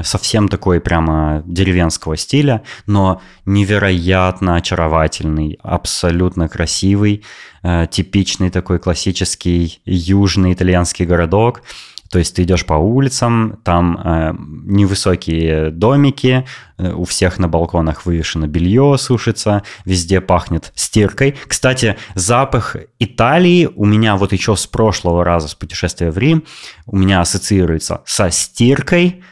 [0.04, 7.24] совсем такой прямо деревенского стиля, но невероятно очаровательный, абсолютно красивый,
[7.64, 11.64] э, типичный такой классический южный итальянский городок.
[12.12, 16.46] То есть ты идешь по улицам, там э, невысокие домики,
[16.78, 21.38] э, у всех на балконах вывешено белье, сушится, везде пахнет стиркой.
[21.48, 26.44] Кстати, запах Италии у меня вот еще с прошлого раза, с путешествия в Рим,
[26.86, 29.24] у меня ассоциируется со стиркой,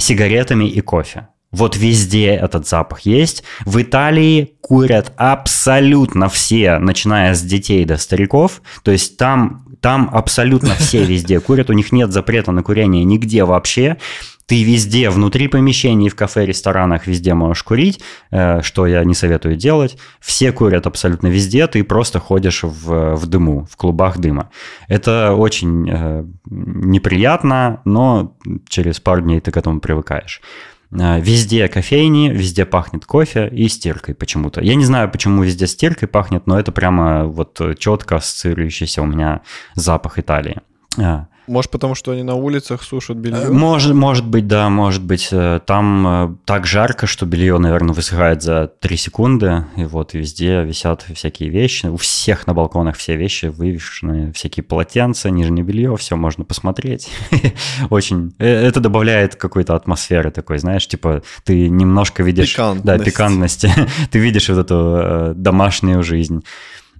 [0.00, 1.28] сигаретами и кофе.
[1.52, 3.42] Вот везде этот запах есть.
[3.64, 8.62] В Италии курят абсолютно все, начиная с детей до стариков.
[8.84, 11.70] То есть там, там абсолютно все везде курят.
[11.70, 13.96] У них нет запрета на курение нигде вообще.
[14.46, 18.00] Ты везде, внутри помещений, в кафе, ресторанах, везде можешь курить,
[18.32, 19.96] э, что я не советую делать.
[20.18, 24.50] Все курят абсолютно везде, ты просто ходишь в, в дыму, в клубах дыма.
[24.88, 28.36] Это очень э, неприятно, но
[28.68, 30.40] через пару дней ты к этому привыкаешь.
[30.92, 34.60] Э, везде кофейни, везде пахнет кофе и стиркой почему-то.
[34.60, 39.42] Я не знаю, почему везде стиркой пахнет, но это прямо вот четко ассоциирующийся у меня
[39.74, 40.60] запах Италии.
[41.50, 43.38] Может, потому что они на улицах сушат белье?
[43.38, 45.30] Э, может, может быть, да, может быть.
[45.32, 50.62] Э, там э, так жарко, что белье, наверное, высыхает за 3 секунды, и вот везде
[50.62, 51.86] висят всякие вещи.
[51.86, 57.10] У всех на балконах все вещи вывешены, всякие полотенца, нижнее белье, все можно посмотреть.
[57.90, 58.32] Очень.
[58.38, 62.52] Это добавляет какой-то атмосферы такой, знаешь, типа ты немножко видишь...
[62.52, 62.84] Пикантность.
[62.84, 63.72] Да, пикантности.
[64.12, 66.44] ты видишь вот эту домашнюю жизнь.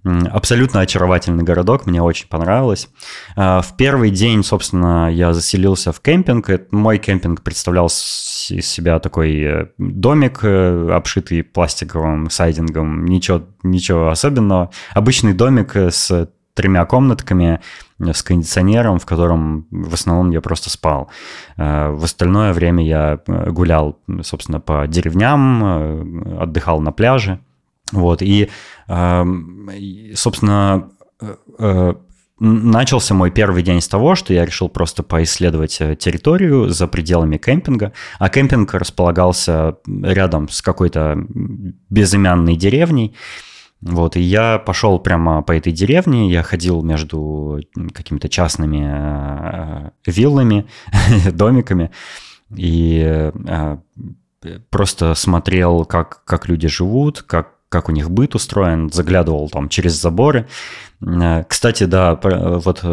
[0.03, 2.89] Абсолютно очаровательный городок, мне очень понравилось.
[3.37, 6.49] А, в первый день, собственно, я заселился в кемпинг.
[6.71, 14.71] Мой кемпинг представлял из себя такой э, домик, э, обшитый пластиковым сайдингом, ничего, ничего особенного.
[14.95, 17.61] Обычный домик с тремя комнатками,
[17.99, 21.11] э, с кондиционером, в котором в основном я просто спал.
[21.59, 27.41] В остальное время я гулял, собственно, по деревням, отдыхал на пляже.
[27.93, 28.49] Вот, и,
[30.15, 31.95] собственно, э, э,
[32.39, 37.37] начался мой первый день с того, что я решил просто поисследовать э, территорию за пределами
[37.37, 41.17] кемпинга, а кемпинг располагался рядом с какой-то
[41.91, 43.15] безымянной деревней,
[43.83, 47.61] Вот, и я пошел прямо по этой деревне, я ходил между
[47.95, 50.67] какими-то частными виллами,
[51.33, 51.91] домиками,
[52.57, 53.31] и
[54.71, 60.01] просто смотрел, как, как люди живут, как, как у них быт устроен, заглядывал там через
[60.01, 60.47] заборы.
[61.01, 62.85] Э, кстати, да, вот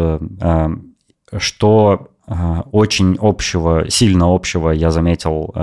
[1.36, 5.54] что очень общего, сильно общего я заметил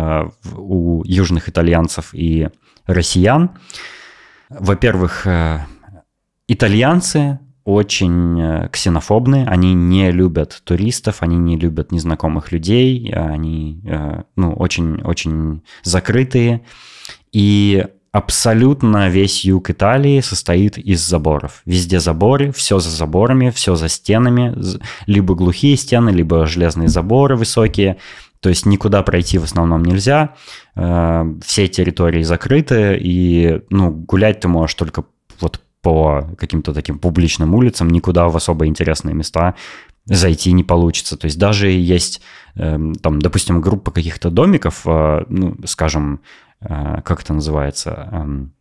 [0.56, 2.50] у южных итальянцев и
[2.88, 3.52] россиян–
[4.50, 5.60] во-первых, э,
[6.48, 14.22] итальянцы очень э, ксенофобны, они не любят туристов, они не любят незнакомых людей, они э,
[14.36, 16.64] ну, очень-очень закрытые.
[17.32, 21.62] И абсолютно весь юг Италии состоит из заборов.
[21.66, 24.56] Везде заборы, все за заборами, все за стенами,
[25.06, 27.98] либо глухие стены, либо железные заборы высокие.
[28.40, 30.36] То есть никуда пройти в основном нельзя,
[30.78, 35.04] э, все территории закрыты, и ну, гулять ты можешь только
[35.42, 39.56] вот по каким-то таким публичным улицам, никуда в особо интересные места
[40.06, 41.18] зайти не получится.
[41.18, 42.22] То есть даже есть,
[42.56, 46.22] эм, там, допустим, группа каких-то домиков, э, ну, скажем,
[46.60, 48.56] как это называется, эм,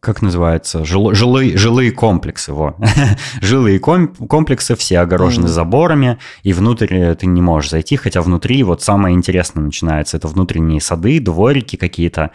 [0.00, 2.74] как называется, Жил, жилые, жилые комплексы, во.
[3.42, 5.48] жилые комплексы, все огорожены mm.
[5.48, 10.80] заборами, и внутрь ты не можешь зайти, хотя внутри вот самое интересное начинается, это внутренние
[10.80, 12.30] сады, дворики какие-то,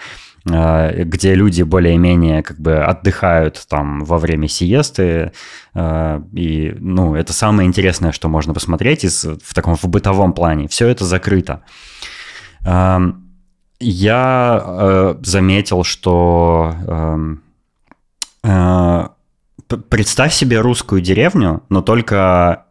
[0.47, 5.31] э, где люди более-менее как бы отдыхают там во время сиесты,
[5.73, 10.67] э, и, ну, это самое интересное, что можно посмотреть из, в таком, в бытовом плане.
[10.67, 11.63] Все это закрыто.
[13.79, 17.41] Я э, заметил, что эм,
[18.45, 19.07] Э,
[19.89, 22.65] представь себе русскую деревню, но только,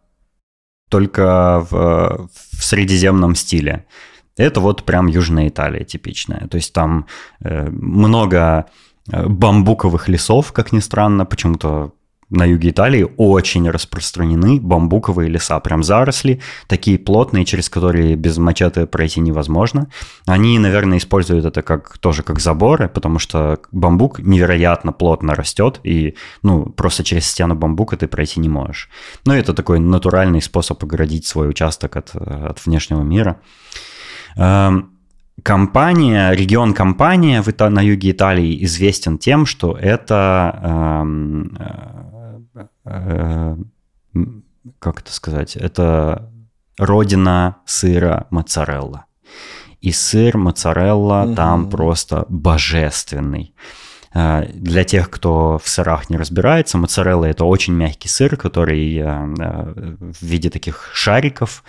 [0.89, 3.87] только в, в средиземном стиле.
[4.37, 6.47] Это вот прям Южная Италия типичная.
[6.49, 7.07] То есть там
[7.41, 8.67] э, много
[9.11, 11.93] э, бамбуковых лесов, как ни странно, почему-то
[12.35, 18.87] на юге Италии очень распространены бамбуковые леса, прям заросли, такие плотные, через которые без мачете
[18.87, 19.89] пройти невозможно.
[20.27, 26.15] Они, наверное, используют это как тоже как заборы, потому что бамбук невероятно плотно растет, и
[26.43, 28.89] ну, просто через стену бамбука ты пройти не можешь.
[29.25, 33.41] Но это такой натуральный способ оградить свой участок от, от внешнего мира.
[34.37, 34.91] Эм,
[35.43, 42.14] компания, регион компания на юге Италии известен тем, что это эм, Э,
[42.85, 43.59] как
[45.01, 46.31] это сказать, это
[46.79, 49.07] родина сыра моцарелла.
[49.81, 51.35] И сыр моцарелла угу.
[51.35, 53.55] там просто божественный.
[54.15, 59.05] Э, для тех, кто в сырах не разбирается, моцарелла– это очень мягкий сыр, который э,
[59.05, 61.65] в виде таких шариков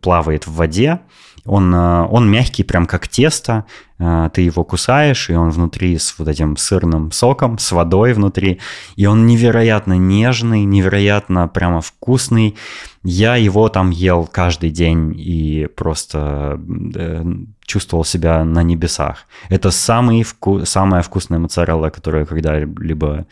[0.00, 1.00] плавает в воде.
[1.44, 3.64] Он, он мягкий, прям как тесто,
[4.02, 8.58] а, ты его кусаешь, и он внутри с вот этим сырным соком, с водой внутри,
[8.96, 12.56] и он невероятно нежный, невероятно прямо вкусный.
[13.04, 16.58] Я его там ел каждый день и просто
[16.94, 17.24] э,
[17.66, 19.26] чувствовал себя на небесах.
[19.50, 23.26] Это самый вку- самая вкусная моцарелла, которую я когда-либо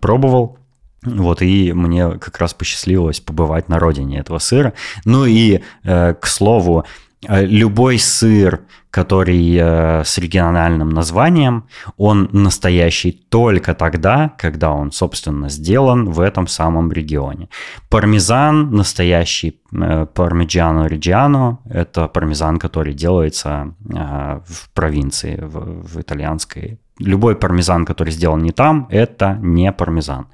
[0.00, 0.58] пробовал.
[1.04, 4.72] Вот, и мне как раз посчастливилось побывать на родине этого сыра.
[5.04, 13.12] Ну и, э, к слову, Э, любой сыр, который э, с региональным названием, он настоящий
[13.12, 17.48] только тогда, когда он, собственно, сделан в этом самом регионе.
[17.88, 26.80] Пармезан, настоящий э, пармиджано риджиано, это пармезан, который делается в провинции, в, в итальянской.
[26.98, 30.26] Любой пармезан, который сделан не там, это не пармезан.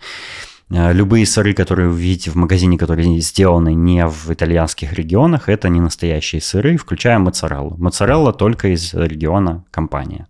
[0.70, 5.68] Э, любые сыры, которые вы видите в магазине, которые сделаны не в итальянских регионах, это
[5.68, 7.76] не настоящие сыры, включая моцареллу.
[7.78, 10.26] Моцарелла только из региона Кампания.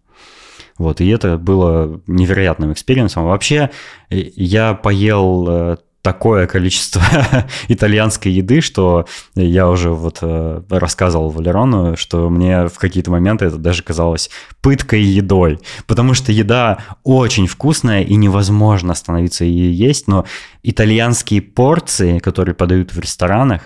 [0.78, 3.24] Вот, и это было невероятным experience ом.
[3.24, 3.70] Вообще,
[4.10, 7.02] э, я поел э, такое количество
[7.68, 13.56] итальянской еды, что я уже вот э, рассказывал Валерону, что мне в какие-то моменты это
[13.56, 20.26] даже казалось пыткой едой, потому что еда очень вкусная и невозможно остановиться ее есть, но
[20.62, 23.62] итальянские порции, которые подают в ресторанах,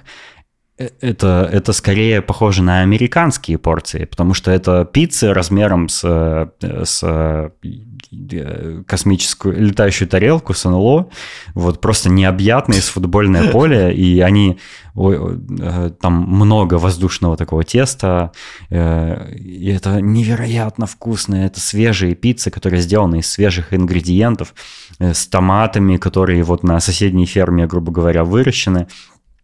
[1.00, 7.02] это, это скорее похоже на американские порции, потому что это пиццы размером с, э, с
[7.02, 11.10] э, космическую летающую тарелку с НЛО,
[11.54, 14.58] вот просто необъятные с футбольное поле, и они
[14.94, 18.32] там много воздушного такого теста,
[18.68, 24.52] и это невероятно вкусно, это свежие пиццы, которые сделаны из свежих ингредиентов,
[24.98, 28.88] с томатами, которые вот на соседней ферме, грубо говоря, выращены,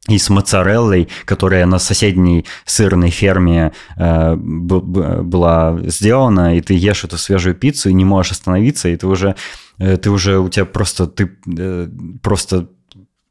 [0.08, 7.18] и с моцареллой, которая на соседней сырной ферме э, была сделана, и ты ешь эту
[7.18, 9.34] свежую пиццу и не можешь остановиться, и ты уже,
[9.78, 11.88] э, ты уже у тебя просто, ты э,
[12.22, 12.68] просто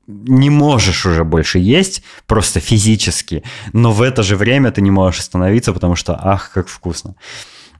[0.07, 5.21] не можешь уже больше есть, просто физически, но в это же время ты не можешь
[5.21, 7.15] остановиться, потому что, ах, как вкусно.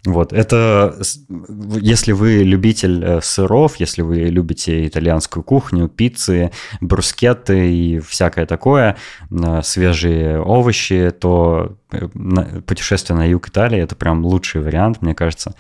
[0.06, 0.96] Вот, это,
[1.82, 8.98] если вы любитель э, сыров, если вы любите итальянскую кухню, пиццы, брускетты и всякое такое,
[9.32, 12.08] э, свежие овощи, то э,
[12.68, 15.56] путешествие на юг Италии– это прям лучший вариант, мне кажется.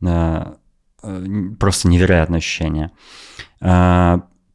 [0.00, 2.90] Просто невероятное ощущение.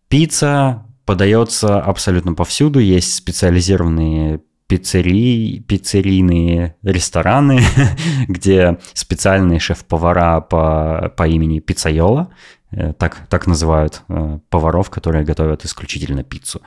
[0.07, 4.41] Пицца подается абсолютно повсюду, есть специализированные
[4.71, 7.59] пиццерии, пиццерийные рестораны,
[8.29, 12.29] где специальные шеф-повара по, по имени Пиццайола,
[12.71, 16.61] э, так, так называют э, поваров, которые готовят исключительно пиццу.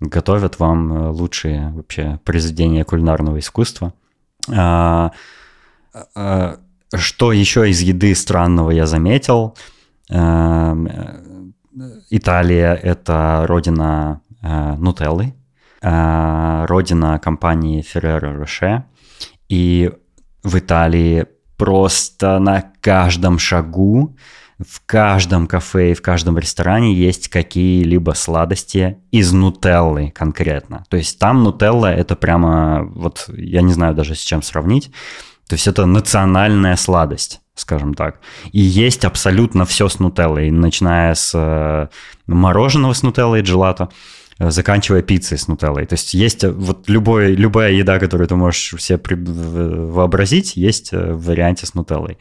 [0.00, 3.92] Готовят вам э, лучшие вообще произведения кулинарного искусства.
[4.48, 5.12] А,
[6.14, 6.56] а,
[6.94, 9.54] что еще из еды странного я заметил?
[12.10, 14.20] Италия– это родина
[14.78, 15.34] нутеллы,
[15.82, 18.82] родина компании Ferrero Rocher.
[19.48, 19.90] И
[20.42, 21.26] в Италии
[21.56, 24.16] просто на каждом шагу,
[24.58, 30.84] в каждом кафе и в каждом ресторане есть какие-либо сладости из нутеллы конкретно.
[30.88, 34.90] То есть там нутелла это прямо, вот я не знаю даже с чем сравнить.
[35.48, 38.20] То есть это национальная сладость скажем так.
[38.50, 41.88] И есть абсолютно все с нутеллой, начиная с э,
[42.26, 43.90] мороженого с нутеллой, джелато, Э,
[44.38, 45.86] заканчивая пиццей с нутеллой.
[45.86, 51.12] То есть есть э, вот любой, любая еда, которую ты можешь себе вообразить, есть э,
[51.12, 52.18] в варианте с нутеллой.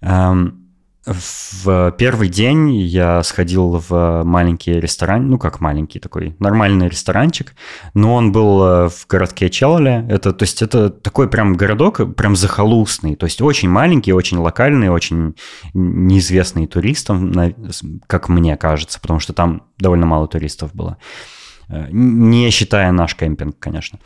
[0.00, 0.61] Эм,
[1.04, 7.54] в первый день я сходил в маленький ресторан, ну как маленький такой, нормальный ресторанчик,
[7.94, 10.06] но он был э, в городке Челле.
[10.08, 14.90] Это, то есть это такой прям городок, прям захолустный, то есть очень маленький, очень локальный,
[14.90, 15.34] очень
[15.74, 17.32] неизвестный туристам,
[18.06, 20.98] как мне кажется, потому что там довольно мало туристов было.
[21.68, 23.98] Э, не считая наш кемпинг, конечно.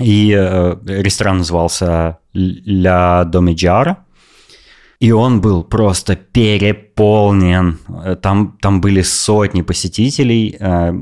[0.00, 4.05] И э, ресторан назывался «Ля Домиджара»,
[5.00, 6.16] и он был просто
[6.96, 7.78] переполнен.
[8.22, 10.92] Там, там были сотни посетителей, э,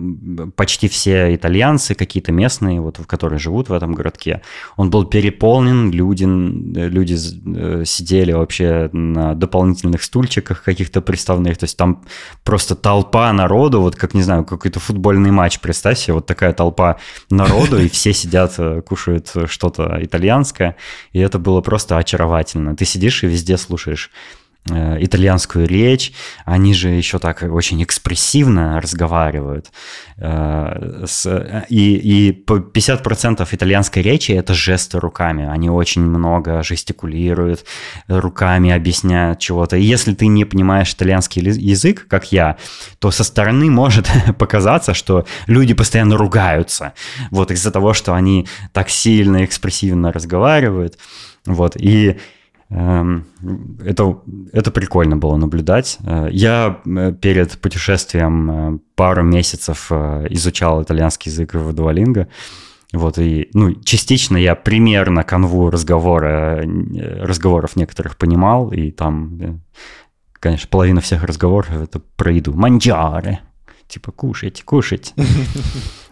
[0.56, 4.40] почти все итальянцы, какие-то местные, вот, которые живут в этом городке.
[4.76, 11.76] Он был переполнен, люди, люди э, сидели вообще на дополнительных стульчиках каких-то приставных, то есть
[11.76, 12.02] там
[12.44, 16.96] просто толпа народу, вот как, не знаю, какой-то футбольный матч, представь себе, вот такая толпа
[17.30, 20.74] народу, и все сидят, э, кушают что-то итальянское,
[21.12, 22.74] и это было просто очаровательно.
[22.74, 26.12] Ты сидишь и везде слушаешь э, итальянскую речь,
[26.46, 29.70] они же еще так очень экспрессивно разговаривают.
[30.16, 35.46] Э, и, и 50% итальянской речи– это жесты руками.
[35.46, 37.64] Они очень много жестикулируют,
[38.08, 39.76] руками объясняют чего-то.
[39.76, 42.56] И если ты не понимаешь итальянский язык, как я,
[42.98, 44.08] то со стороны может
[44.38, 46.94] показаться, что люди постоянно ругаются.
[47.30, 50.98] Вот из-за того, что они так сильно экспрессивно разговаривают.
[51.46, 51.76] Вот.
[51.76, 52.18] И
[52.70, 55.98] это, это прикольно было наблюдать.
[56.04, 62.26] Э, я э, перед путешествием э, пару месяцев изучал итальянский язык в Duolingo.
[62.92, 66.64] Вот, и, ну, частично я примерно канву разговора,
[67.20, 69.62] разговоров некоторых понимал, и там,
[70.34, 72.52] конечно, половина всех разговоров это про еду.
[72.52, 73.40] Манджаре.
[73.88, 75.12] Типа, кушать, кушать.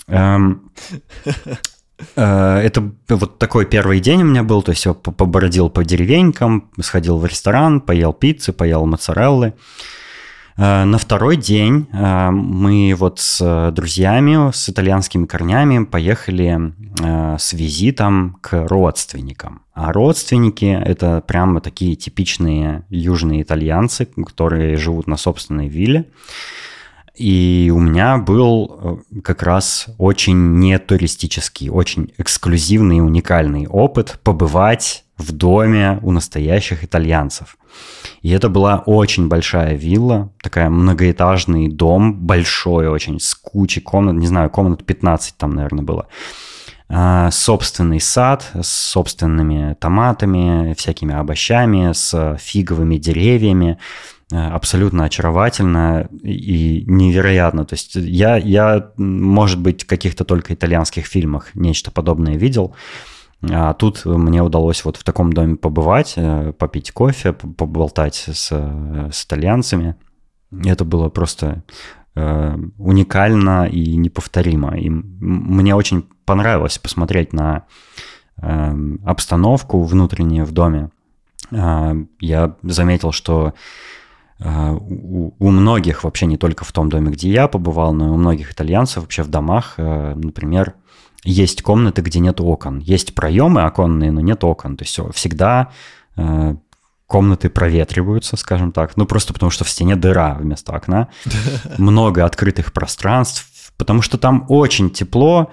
[2.16, 6.70] Э, это вот такой первый день у меня был, то есть я побородил по деревенькам,
[6.80, 9.54] сходил в ресторан, поел пиццы, поел моцареллы.
[10.56, 16.72] Э, на второй день э, мы вот с друзьями, с итальянскими корнями поехали
[17.38, 19.62] с визитом к родственникам.
[19.72, 26.04] А родственники– это прямо такие типичные южные итальянцы, которые живут на собственной вилле.
[27.14, 34.18] И у меня был э, как раз очень не туристический, очень эксклюзивный и уникальный опыт
[34.22, 37.56] побывать в доме у настоящих итальянцев.
[38.22, 44.26] И это была очень большая вилла, такая многоэтажный дом, большой очень, с кучей комнат, не
[44.26, 46.06] знаю, комнат 15 там, наверное, было.
[46.88, 53.78] А, собственный сад с собственными томатами, всякими овощами, с фиговыми деревьями,
[54.32, 57.64] абсолютно очаровательно и невероятно.
[57.64, 62.74] То есть я, я, может быть, в каких-то только итальянских фильмах нечто подобное видел,
[63.50, 69.24] а тут мне удалось вот в таком доме побывать, э, попить кофе, поболтать с, с
[69.24, 69.96] итальянцами.
[70.64, 71.64] Это было просто
[72.14, 74.78] э, уникально и неповторимо.
[74.78, 77.64] И мне очень понравилось посмотреть на
[78.40, 80.90] э, обстановку внутреннюю в доме.
[81.50, 83.52] Э, я заметил, что э,
[84.44, 88.16] у, у многих, вообще не только в том доме, где я побывал, но и у
[88.16, 90.74] многих итальянцев вообще в домах, э, например,
[91.24, 92.78] есть комнаты, где нет окон.
[92.78, 94.76] Есть проемы оконные, но нет окон.
[94.76, 95.70] То есть всегда
[96.16, 96.56] э,
[97.06, 98.96] комнаты проветриваются, скажем так.
[98.96, 101.08] Ну, просто потому что в стене дыра вместо окна.
[101.78, 105.52] Много открытых пространств, потому что там очень тепло.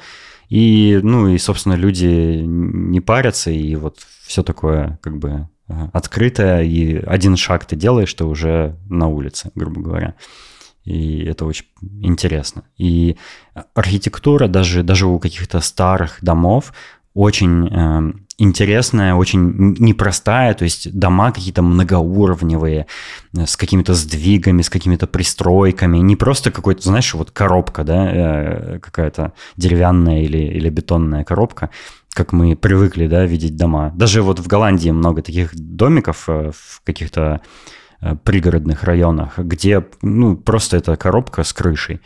[0.50, 5.48] И, ну, и, собственно, люди не парятся, и вот все такое как бы
[5.93, 10.15] открытое, и один шаг ты делаешь, ты уже на улице, грубо говоря.
[10.84, 11.65] И это очень
[12.01, 12.63] интересно.
[12.78, 13.17] И
[13.74, 16.74] архитектура даже, даже у каких-то старых домов
[17.13, 22.88] очень э, интересная, очень непростая, то есть дома какие-то многоуровневые,
[23.38, 28.80] э, с какими-то сдвигами, с какими-то пристройками, не просто какой-то, знаешь, вот коробка, да, э,
[28.80, 31.70] какая-то деревянная или, или бетонная коробка,
[32.20, 33.91] как мы привыкли, да, видеть дома.
[33.95, 37.41] Даже вот в Голландии много таких домиков э, в каких-то
[38.01, 41.99] Э, пригородных районах, где ну, просто это коробка с крышей.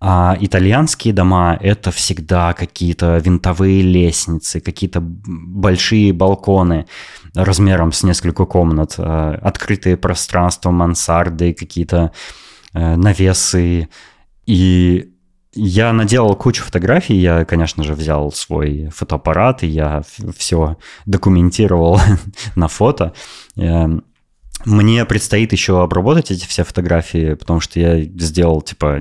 [0.00, 6.86] А итальянские дома– это всегда какие-то винтовые лестницы, какие-то большие балконы
[7.36, 12.12] размером с несколько комнат, э, открытые пространства, мансарды, какие-то
[12.74, 13.88] навесы.
[14.44, 15.12] И
[15.54, 20.02] я наделал кучу фотографий, я, конечно же, взял свой фотоаппарат, и я
[20.36, 20.76] все
[21.06, 22.00] документировал
[22.54, 23.14] на фото.
[23.56, 24.04] Эм,
[24.64, 28.98] мне предстоит еще обработать эти все фотографии, потому что я сделал типа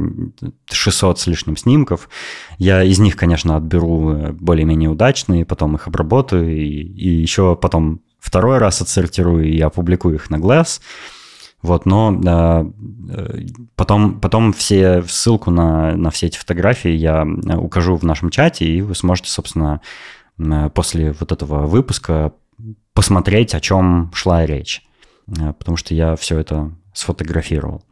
[0.70, 2.10] 600 с лишним снимков.
[2.58, 8.02] Я из них, конечно, отберу э, более-менее удачные, потом их обработаю и, и еще потом
[8.20, 10.80] второй раз отсортирую и опубликую их на Glass.
[11.64, 12.66] Вот, но э,
[13.76, 18.66] потом, потом все ссылку на, на все эти фотографии я э, укажу в нашем чате,
[18.66, 19.82] и вы сможете, собственно,
[20.38, 22.34] э, после вот этого выпуска
[22.94, 24.84] посмотреть, о чем шла речь.
[25.28, 27.84] Э, потому что я все это сфотографировал.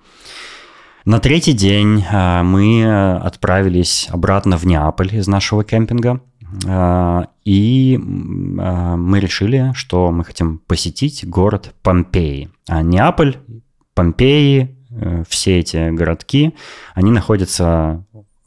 [1.06, 6.20] На третий день мы отправились обратно в Неаполь из нашего кемпинга.
[6.66, 12.50] Э, и мы решили, что мы хотим посетить город Помпеи.
[12.68, 13.38] А Неаполь,
[13.94, 14.76] Помпеи,
[15.28, 16.56] все эти городки,
[16.94, 18.04] они находятся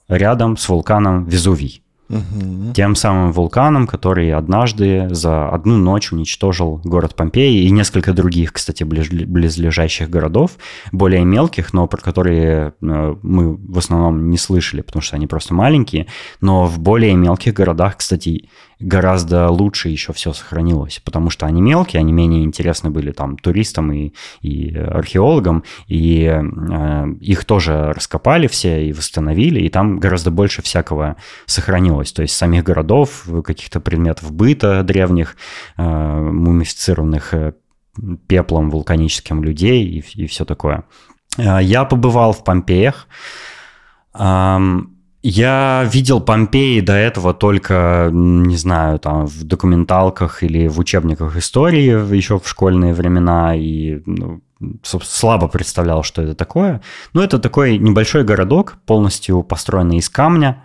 [0.08, 1.82] рядом с вулканом Везувий.
[2.08, 2.72] Угу.
[2.74, 8.82] Тем самым вулканом, который однажды за одну ночь уничтожил город Помпеи и несколько других, кстати,
[8.82, 10.52] близлежащих городов,
[10.90, 15.52] более мелких, но про которые э, мы в основном не слышали, потому что они просто
[15.52, 16.06] маленькие.
[16.40, 18.48] Но в более мелких городах, кстати,
[18.80, 23.92] гораздо лучше еще все сохранилось, потому что они мелкие, они менее интересны были там туристам
[23.92, 30.62] и, и археологам, и э, их тоже раскопали все и восстановили, и там гораздо больше
[30.62, 31.16] всякого
[31.46, 35.36] сохранилось, то есть самих городов, каких-то предметов быта древних,
[35.76, 37.52] э, мумифицированных э,
[38.28, 40.84] пеплом вулканическим людей и, и все такое.
[41.36, 43.08] Э, я побывал в Помпеях,
[45.22, 52.14] я видел Помпеи до этого только, не знаю, там в документалках или в учебниках истории
[52.14, 54.40] еще в школьные времена и ну,
[55.02, 56.82] слабо представлял, что это такое.
[57.12, 60.64] Но это такой небольшой городок, полностью построенный из камня,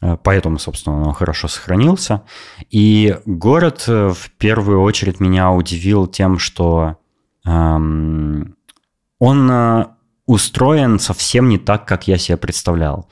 [0.00, 2.22] э, поэтому, собственно, он хорошо сохранился.
[2.70, 6.96] И город э, в первую очередь меня удивил тем, что
[7.44, 8.56] эм,
[9.18, 9.86] он э,
[10.26, 13.08] устроен совсем не так, как я себе представлял.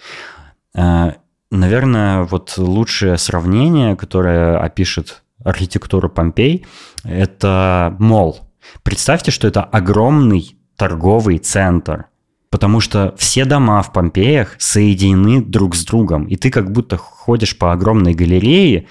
[0.74, 1.12] Э,
[1.50, 6.66] наверное, вот лучшее сравнение, которое опишет архитектуру Помпей,
[7.04, 8.40] это мол.
[8.82, 12.06] Представьте, что это огромный торговый центр,
[12.50, 17.56] потому что все дома в Помпеях соединены друг с другом, и ты как будто ходишь
[17.56, 18.86] по огромной галерее,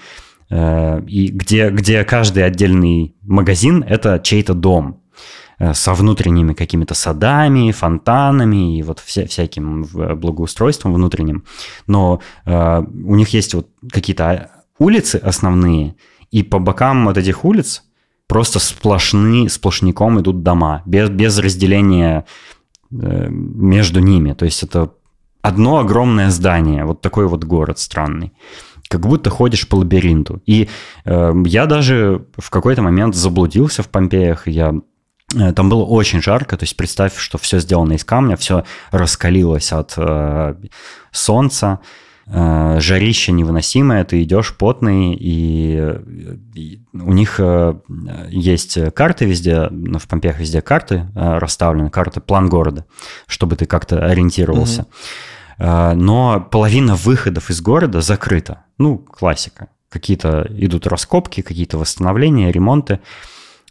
[0.50, 4.99] э, и где, где каждый отдельный магазин– это чей-то дом.
[5.60, 9.84] Э, со внутренними какими-то садами, фонтанами и вот вся, всяким
[10.16, 11.44] благоустройством внутренним.
[11.86, 15.96] Но э, у них есть вот какие-то улицы основные,
[16.30, 17.82] и по бокам вот этих улиц
[18.26, 22.24] просто сплошны, сплошняком идут дома, без, без разделения
[22.90, 24.32] э, между ними.
[24.32, 24.94] То есть это
[25.42, 28.32] одно огромное здание, вот такой вот город странный
[28.88, 30.42] как будто ходишь по лабиринту.
[30.46, 30.68] И
[31.04, 34.80] э, я даже в какой-то момент заблудился в Помпеях, я Э,
[35.54, 39.94] там было очень жарко, то есть представь, что все сделано из камня, все раскалилось от
[39.96, 40.54] э,
[41.12, 41.80] солнца.
[42.26, 45.94] э, жарище невыносимое, ты идешь потный, и,
[46.54, 47.74] и у них э,
[48.28, 52.86] есть карты везде, ну, в Помпеях везде карты э, расставлены, карты, план города,
[53.26, 54.82] чтобы ты как-то ориентировался.
[54.82, 54.88] Угу.
[55.58, 58.64] Но половина выходов из города закрыта.
[58.78, 59.68] Ну, классика.
[59.90, 63.00] Какие-то идут раскопки, какие-то восстановления, ремонты.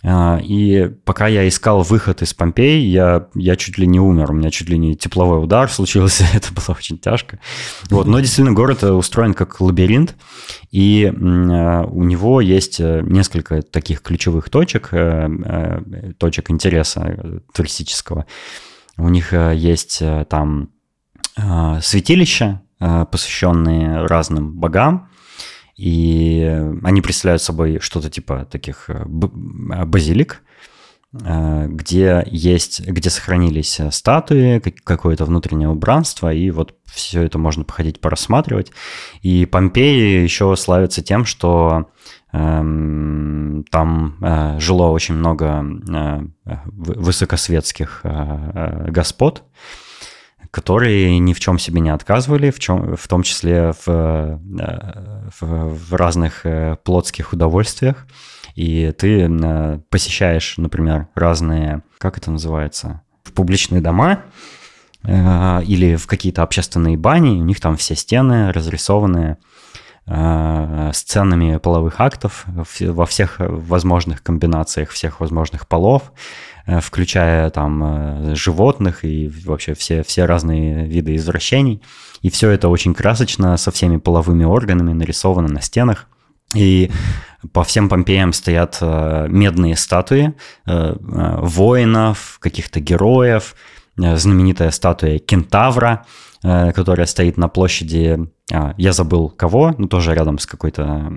[0.02, 4.32] И пока я искал выход из Помпей, я, я чуть ли не умер.
[4.32, 6.26] У меня чуть ли не тепловой удар случился.
[6.34, 7.39] Это было очень тяжко.
[7.89, 8.08] Вот.
[8.08, 10.16] Но действительно город э, устроен как лабиринт.
[10.72, 14.91] И э, у него есть э, несколько таких ключевых точек,
[16.18, 18.26] точек интереса туристического.
[18.97, 20.70] У них есть там
[21.36, 25.10] святилища, посвященные разным богам.
[25.80, 26.44] И
[26.84, 30.42] они представляют собой что-то типа таких э, базилик,
[31.14, 37.64] э, где есть, где сохранились э, статуи, какое-то внутреннее убранство, и вот все это можно
[37.64, 38.74] походить, порассматривать.
[39.22, 41.90] И Помпеи еще славятся тем, что
[42.34, 46.20] эм, там э, жило очень много э,
[46.66, 49.44] высокосветских э, господ,
[50.52, 54.38] которые ни в чем себе не отказывали, в, чем, в том числе в, э,
[55.39, 58.08] в, в разных э, плотских удовольствиях.
[58.56, 64.24] И ты э, посещаешь, например, разные, как это называется, в публичные дома
[65.06, 69.38] или в какие-то общественные бани, у них там все стены разрисованы
[70.91, 76.12] сценами половых актов во всех возможных комбинациях всех возможных полов,
[76.82, 81.82] включая там э, животных и вообще все, все разные виды извращений.
[82.22, 86.07] И все это очень красочно, со всеми половыми органами нарисовано на стенах.
[86.53, 86.91] И
[87.53, 90.34] по всем Помпеям стоят э, медные статуи
[90.65, 93.55] воинов, каких-то героев,
[93.95, 96.05] знаменитая статуя кентавра,
[96.41, 101.11] которая стоит на площади, а, я забыл кого, но тоже рядом с какой-то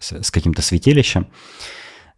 [0.00, 1.26] с каким-то святилищем.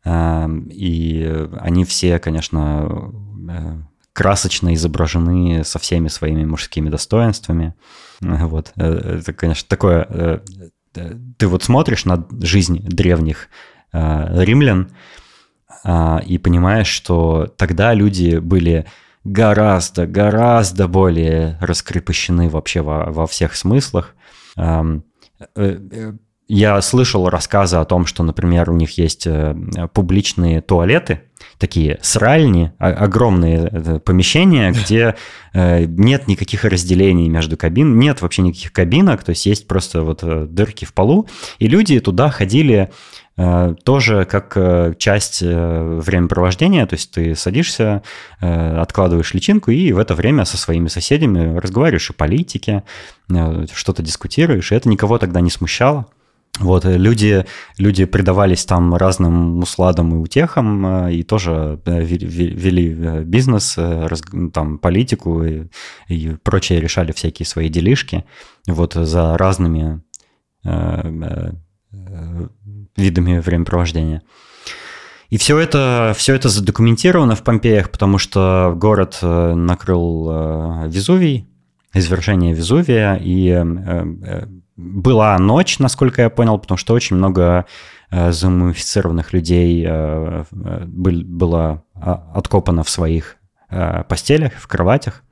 [0.04, 3.12] Эм, и они все, конечно,
[3.48, 3.76] э,
[4.12, 7.74] красочно изображены со всеми своими мужскими достоинствами.
[8.20, 8.72] Вот.
[8.76, 10.06] Э, это, конечно, такое...
[10.08, 10.38] Э,
[11.38, 13.48] ты вот смотришь на жизнь древних
[13.94, 14.90] римлян
[15.86, 18.84] и понимаешь, что тогда люди были
[19.24, 24.14] гораздо, гораздо более раскрепощены вообще во, во всех смыслах
[24.56, 25.04] эм,
[26.48, 29.56] я слышал рассказы о том, что, например, у них есть э,
[29.94, 31.22] публичные туалеты,
[31.58, 35.14] такие сральни, огромные э, помещения, где
[35.54, 40.22] э, нет никаких разделений между кабин, нет вообще никаких кабинок, то есть есть просто вот
[40.52, 41.28] дырки в полу,
[41.58, 42.90] и люди туда ходили
[43.84, 48.02] тоже как часть времяпровождения, то есть ты садишься,
[48.40, 52.84] откладываешь личинку и в это время со своими соседями разговариваешь о политике,
[53.72, 56.08] что-то дискутируешь, и это никого тогда не смущало.
[56.62, 57.44] Вот, э, люди,
[57.76, 63.76] люди предавались там разным усладам и утехам, э, и тоже э, вели бизнес,
[64.52, 65.66] там, политику и,
[66.08, 68.24] и прочее, решали всякие свои делишки
[68.66, 70.02] вот за разными
[72.96, 74.22] видами времяпровождения.
[75.30, 81.48] И все это, все это задокументировано в Помпеях, потому что город накрыл Везувий,
[81.92, 83.50] извержение Везувия, и
[84.76, 87.66] была ночь, насколько я понял, потому что очень много
[88.10, 93.36] э, замумифицированных людей э, э было а, откопано в своих
[93.70, 95.22] э, постелях, в кроватях.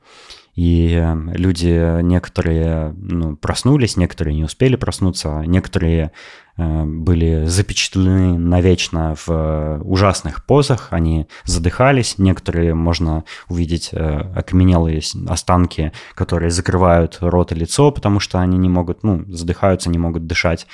[0.60, 6.12] И э, люди некоторые ну, проснулись, некоторые не успели проснуться, некоторые
[6.60, 15.00] Э, были запечатлены навечно в э, ужасных позах, они задыхались, некоторые можно увидеть э, окаменелые
[15.26, 20.26] останки, которые закрывают рот и лицо, потому что они не могут, ну, задыхаются, не могут
[20.26, 20.66] дышать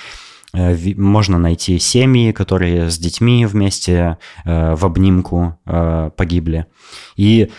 [0.53, 6.64] можно найти семьи, которые с детьми вместе в обнимку погибли.
[7.16, 7.51] И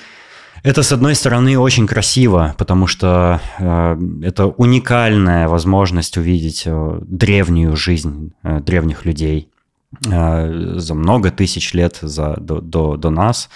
[0.68, 7.78] это, с одной стороны, очень красиво, потому что э, это уникальная возможность увидеть э, древнюю
[7.78, 9.50] жизнь э, древних людей
[10.06, 13.50] э, за много тысяч лет за, до, до, до нас.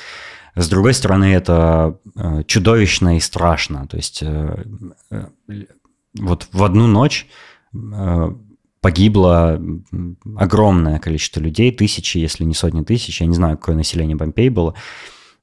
[0.56, 3.88] С другой стороны, это э, чудовищно и страшно.
[3.88, 4.64] То есть э,
[5.12, 5.26] э,
[6.18, 7.28] вот в одну ночь
[7.74, 8.32] э,
[8.80, 9.62] погибло
[10.38, 13.20] огромное количество людей, тысячи, если не сотни тысяч.
[13.20, 14.76] Я не знаю, какое население Помпей было.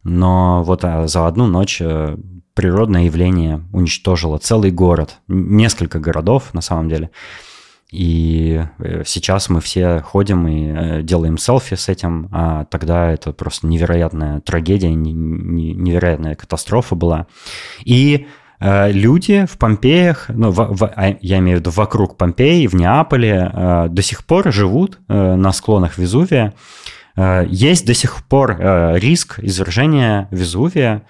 [0.09, 2.17] Но вот а, за одну ночь э,
[2.55, 7.11] природное явление уничтожило целый город, несколько городов на самом деле.
[7.93, 13.33] И э, сейчас мы все ходим и э, делаем селфи с этим, а тогда это
[13.33, 17.27] просто невероятная трагедия, невероятная катастрофа была.
[17.85, 18.27] И
[18.61, 23.89] люди в Помпеях, ну, в, в, а, я имею в виду вокруг Помпеи, в Неаполе,
[23.89, 26.55] до сих пор живут на склонах Везувия.
[27.19, 31.03] Э, есть до сих пор э, риск извержения Везувия,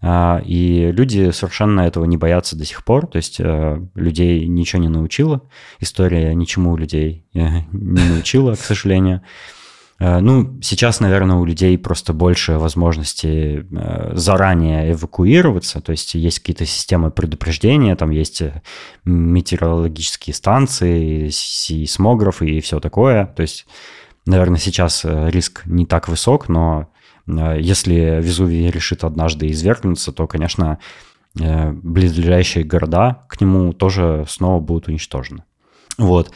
[0.00, 3.06] э, и люди совершенно этого не боятся до сих пор.
[3.06, 3.40] То есть
[3.94, 5.42] людей ничего не научила,
[5.78, 9.20] история ничему людей не научила, к сожалению.
[10.02, 13.66] Ну, сейчас, наверное, у людей просто больше возможности
[14.14, 18.42] заранее эвакуироваться, то есть есть какие-то системы предупреждения, там есть
[19.04, 23.26] метеорологические станции, сейсмографы и все такое.
[23.26, 23.66] То есть,
[24.26, 26.88] наверное, сейчас риск не так высок, но
[27.26, 30.78] если Везувий решит однажды извергнуться, то, конечно,
[31.34, 35.44] близлежащие города к нему тоже снова будут уничтожены.
[35.96, 36.32] Вот.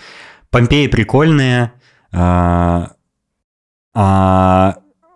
[0.51, 1.73] Помпеи прикольные,
[2.13, 2.91] а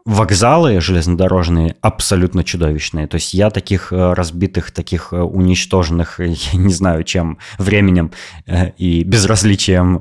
[0.09, 3.07] вокзалы железнодорожные абсолютно чудовищные.
[3.07, 6.19] То есть я таких э, разбитых, таких э, уничтоженных,
[6.53, 8.13] я не знаю, чем временем
[8.47, 9.99] э, и безразличием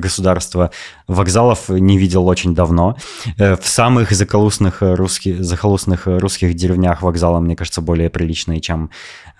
[0.00, 0.72] государства
[1.06, 2.96] вокзалов не видел очень давно.
[3.38, 8.90] В самых заколусных русских, захолустных русских деревнях вокзалы, мне кажется, более приличные, чем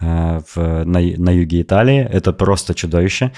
[0.01, 1.99] в, на, на юге Италии.
[1.99, 3.33] Это просто чудовище.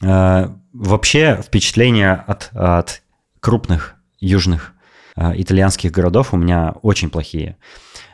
[0.00, 3.02] Вообще впечатление от, от
[3.40, 4.73] крупных южных
[5.16, 7.56] итальянских городов у меня очень плохие.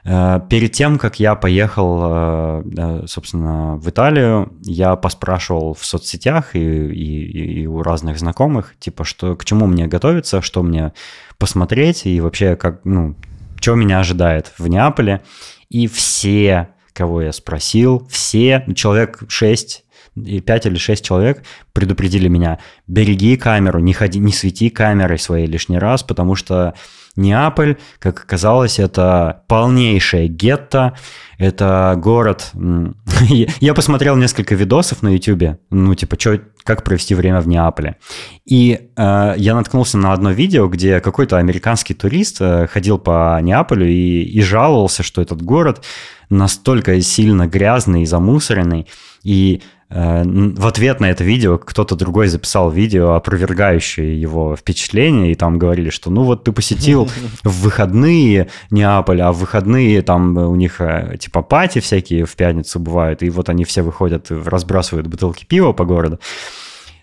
[0.05, 6.59] Э, перед тем, как я поехал, э, собственно, в Италию, я поспрашивал в соцсетях и,
[6.59, 10.93] и, и у разных знакомых, типа, что к чему мне готовиться, что мне
[11.39, 13.15] посмотреть и вообще, как, ну,
[13.61, 15.23] что меня ожидает в Неаполе.
[15.69, 19.85] И все, кого я спросил, все, человек 6
[20.25, 21.43] и 5 или 6 человек
[21.73, 26.75] предупредили меня, береги камеру, не, ходи, не свети камерой своей лишний раз, потому что
[27.17, 30.97] Неаполь, как оказалось, это полнейшее гетто,
[31.39, 32.53] это город...
[33.61, 37.97] Я посмотрел несколько видосов на YouTube, ну, типа, чё, как провести время в Неаполе.
[38.45, 43.87] И э, я наткнулся на одно видео, где какой-то американский турист э, ходил по Неаполю
[43.87, 45.85] и, и жаловался, что этот город
[46.29, 48.87] настолько сильно грязный и замусоренный,
[49.23, 55.59] и в ответ на это видео кто-то другой записал видео, опровергающее его впечатление, и там
[55.59, 57.09] говорили, что ну вот ты посетил
[57.43, 62.79] в выходные Неаполь, а в выходные там у них э, типа пати всякие в пятницу
[62.79, 66.21] бывают, и вот они все выходят, разбрасывают бутылки пива по городу.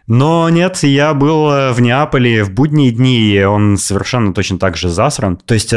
[0.08, 4.78] Но нет, я был э, в Неаполе в будние дни, и он совершенно точно так
[4.78, 5.36] же засран.
[5.36, 5.74] То есть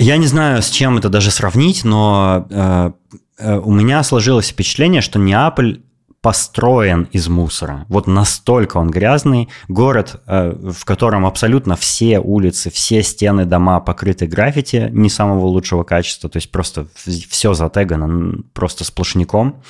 [0.00, 2.92] я не знаю, с чем это даже сравнить, но Э,
[3.38, 5.80] у меня сложилось впечатление, что Неаполь
[6.20, 7.86] построен из мусора.
[7.88, 9.48] Вот настолько он грязный.
[9.68, 15.84] Город, э, в котором абсолютно все улицы, все стены дома покрыты граффити не самого лучшего
[15.84, 16.86] качества, то есть просто
[17.30, 19.62] все затегано просто сплошняком.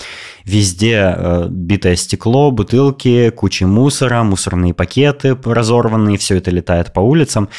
[0.44, 7.50] Везде э, битое стекло, бутылки, куча мусора, мусорные пакеты разорванные, все это летает по улицам.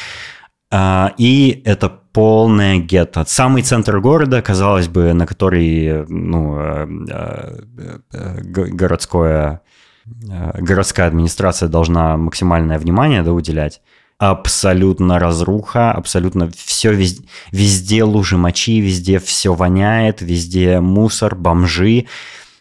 [0.72, 3.24] А, и это полное гетто.
[3.26, 9.62] Самый центр города, казалось бы, на который ну, э, э, э, городское,
[10.06, 13.80] городская администрация должна максимальное внимание да, уделять.
[14.18, 22.06] Абсолютно разруха, абсолютно все везде, везде лужи мочи, везде все воняет, везде мусор, бомжи.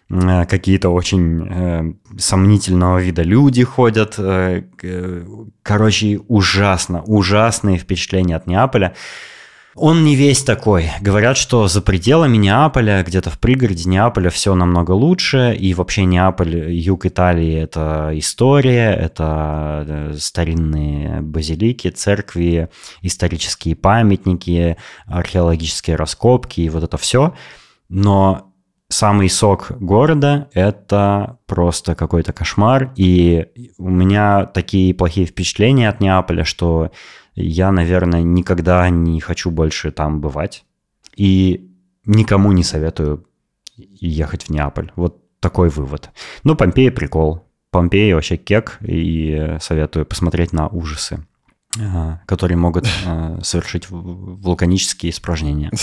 [0.10, 4.16] Э, какие-то очень э, сомнительного вида люди ходят.
[4.18, 4.64] Э,
[5.64, 8.96] короче, ужасно, ужасные впечатления от Неаполя.
[9.76, 10.90] Он не весь такой.
[11.00, 16.74] Говорят, что за пределами Неаполя, где-то в пригороде Неаполя все намного лучше, и вообще Неаполь,
[16.74, 22.70] юг Италии– это история, это э, старинные базилики, церкви,
[23.04, 27.34] исторические памятники, археологические раскопки и вот это все.
[27.88, 28.49] Но
[28.90, 32.92] самый сок города– это просто какой-то кошмар.
[32.96, 36.92] И у меня такие плохие впечатления от Неаполя, что
[37.36, 40.66] я, наверное, никогда не хочу больше там бывать.
[41.16, 41.72] И
[42.06, 43.26] никому не советую
[43.78, 44.92] ехать в Неаполь.
[44.96, 46.10] Вот такой вывод.
[46.44, 47.46] Ну, Помпея прикол.
[47.72, 51.24] Помпея вообще кек, и советую посмотреть на ужасы,
[51.78, 55.72] э, которые могут э, совершить вулканические испражнения.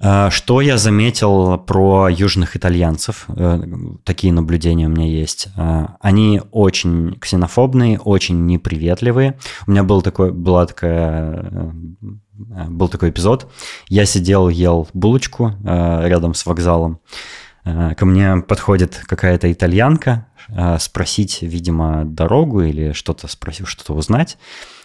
[0.00, 3.26] Э, что я заметил про южных итальянцев?
[3.28, 3.62] Э,
[4.04, 5.48] такие наблюдения у меня есть.
[5.56, 9.38] Э, они очень ксенофобные, очень неприветливые.
[9.66, 11.74] У меня был такой, была такая
[12.32, 13.52] был такой эпизод.
[13.88, 17.00] Я сидел, ел булочку рядом с вокзалом.
[17.64, 20.26] Ко мне подходит какая-то итальянка
[20.78, 24.38] спросить, видимо, дорогу или что-то спросил, что-то узнать.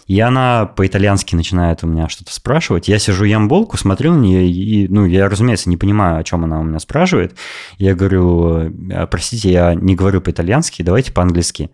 [0.05, 2.87] И она по-итальянски начинает у меня что-то спрашивать.
[2.87, 6.43] Я сижу, ем булку, смотрю на нее, и, ну, я, разумеется, не понимаю, о чем
[6.43, 7.35] она у меня спрашивает.
[7.79, 11.71] Я говорю, «А, простите, я не говорю по-итальянски, давайте по-английски.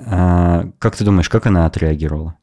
[0.00, 2.36] А, как ты думаешь, как она отреагировала?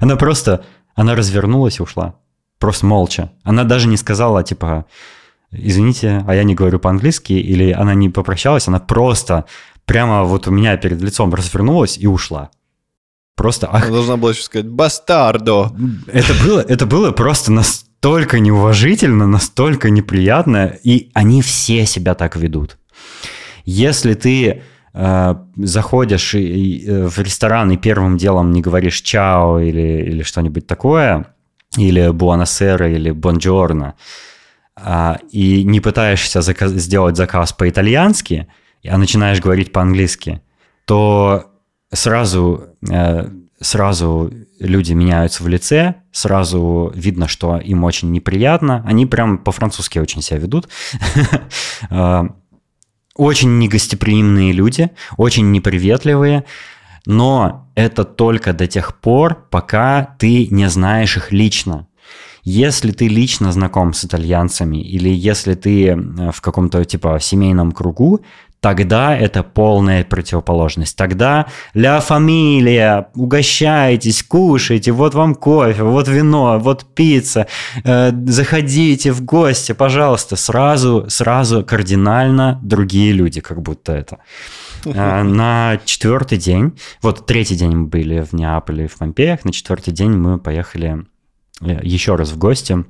[0.00, 0.64] Она просто,
[0.94, 2.16] она развернулась и ушла.
[2.58, 3.32] Просто молча.
[3.42, 4.86] Она даже не сказала, типа,
[5.50, 9.46] извините, а я не говорю по-английски, или она не попрощалась, она просто
[9.84, 12.50] прямо вот у меня перед лицом развернулась и ушла.
[13.40, 13.68] Просто...
[13.72, 15.72] Ах, Она должна была еще сказать «бастардо».
[16.12, 22.76] Это было, это было просто настолько неуважительно, настолько неприятно, и они все себя так ведут.
[23.64, 24.62] Если ты
[24.92, 30.22] э, заходишь и, и, э, в ресторан и первым делом не говоришь «чао» или, или
[30.22, 31.34] что-нибудь такое,
[31.78, 33.94] или «буанасера», или «бонджорно»,
[34.76, 38.48] э, и не пытаешься заказ, сделать заказ по-итальянски,
[38.86, 40.42] а начинаешь говорить по-английски,
[40.84, 41.49] то
[41.92, 43.28] сразу, э,
[43.60, 48.84] сразу люди меняются в лице, сразу видно, что им очень неприятно.
[48.86, 50.68] Они прям по-французски очень себя ведут.
[51.90, 52.24] Э,
[53.16, 56.44] очень негостеприимные люди, очень неприветливые,
[57.06, 61.86] но это только до тех пор, пока ты не знаешь их лично.
[62.42, 65.96] Если ты лично знаком с итальянцами или если ты э,
[66.32, 68.20] в каком-то типа семейном кругу,
[68.60, 70.96] тогда это полная противоположность.
[70.96, 77.46] Тогда ля фамилия, угощайтесь, кушайте, вот вам кофе, вот вино, вот пицца,
[77.84, 80.36] э, заходите в гости, пожалуйста.
[80.36, 84.18] Сразу, сразу кардинально другие люди, как будто это.
[84.84, 89.92] Э, на четвертый день, вот третий день мы были в Неаполе, в Помпеях, на четвертый
[89.92, 91.06] день мы поехали
[91.60, 92.84] э, еще раз в гости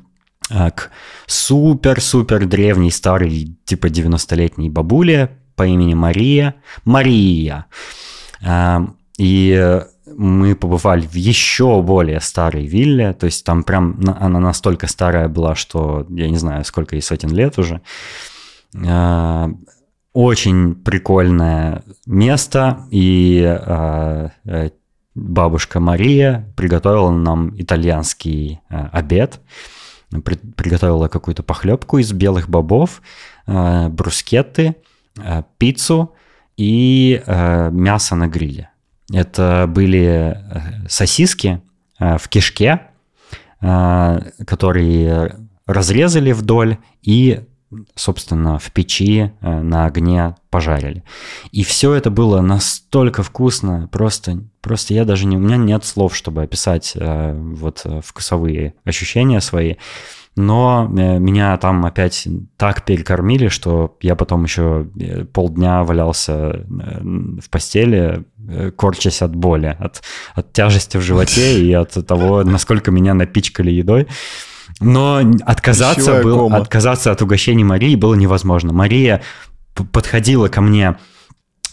[0.50, 0.90] э, к
[1.26, 6.54] супер-супер древней старой, типа 90-летней бабуле, по имени Мария.
[6.86, 7.66] Мария.
[8.40, 14.86] Эм, и мы побывали в еще более старой вилле, то есть там прям она настолько
[14.86, 17.82] старая была, что я не знаю, сколько ей сотен лет уже.
[18.74, 19.48] Э,
[20.14, 24.70] очень прикольное место, и э, э,
[25.14, 29.40] бабушка Мария приготовила нам итальянский обед,
[30.56, 33.02] приготовила какую-то похлебку из белых бобов,
[33.46, 34.76] брускетты,
[35.18, 36.14] Э, пиццу
[36.56, 38.70] и э, мясо на гриле.
[39.12, 41.60] Это были э, сосиски
[41.98, 42.86] в кишке,
[43.60, 45.36] которые
[45.66, 47.42] разрезали вдоль и,
[47.94, 51.04] собственно, в печи на огне пожарили.
[51.52, 56.16] И все это было настолько вкусно, просто, просто я даже не, у меня нет слов,
[56.16, 59.74] чтобы описать вот вкусовые ощущения свои
[60.40, 62.26] но э, меня там опять
[62.56, 66.64] так перекормили, что я потом еще э, полдня валялся э,
[67.40, 68.24] в постели,
[68.76, 70.02] корчась от боли, от,
[70.34, 74.08] от тяжести в животе и от того, насколько меня напичкали едой.
[74.80, 78.72] Но отказаться, был, отказаться от угощений Марии было невозможно.
[78.72, 79.22] Мария
[79.92, 80.96] подходила ко мне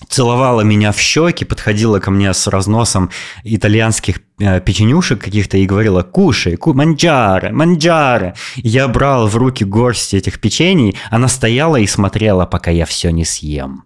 [0.07, 3.09] целовала меня в щеки, подходила ко мне с разносом
[3.43, 8.35] итальянских э, печенюшек каких-то и говорила «кушай, ку манджаре, манджаре».
[8.55, 13.25] Я брал в руки горсть этих печений, она стояла и смотрела, пока я все не
[13.25, 13.83] съем.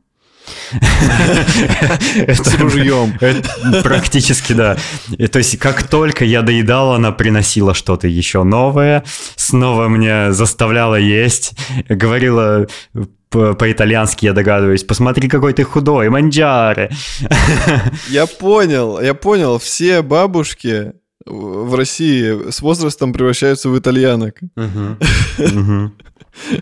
[2.28, 3.18] С ружьем.
[3.84, 4.78] Практически, да.
[5.32, 9.04] То есть, как только я доедал, она приносила что-то еще новое,
[9.36, 11.54] снова мне заставляла есть,
[11.88, 12.68] говорила
[13.32, 14.84] по-итальянски, я догадываюсь.
[14.84, 16.92] Посмотри, какой ты худой, манджаре.
[18.10, 19.58] Я понял, я понял.
[19.58, 20.94] Все бабушки
[21.26, 24.40] в России с возрастом превращаются в итальянок.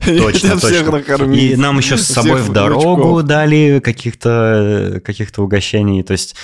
[0.04, 1.32] Точно, точно.
[1.34, 6.02] И нам еще с собой в дорогу дали каких-то каких угощений.
[6.02, 6.36] То есть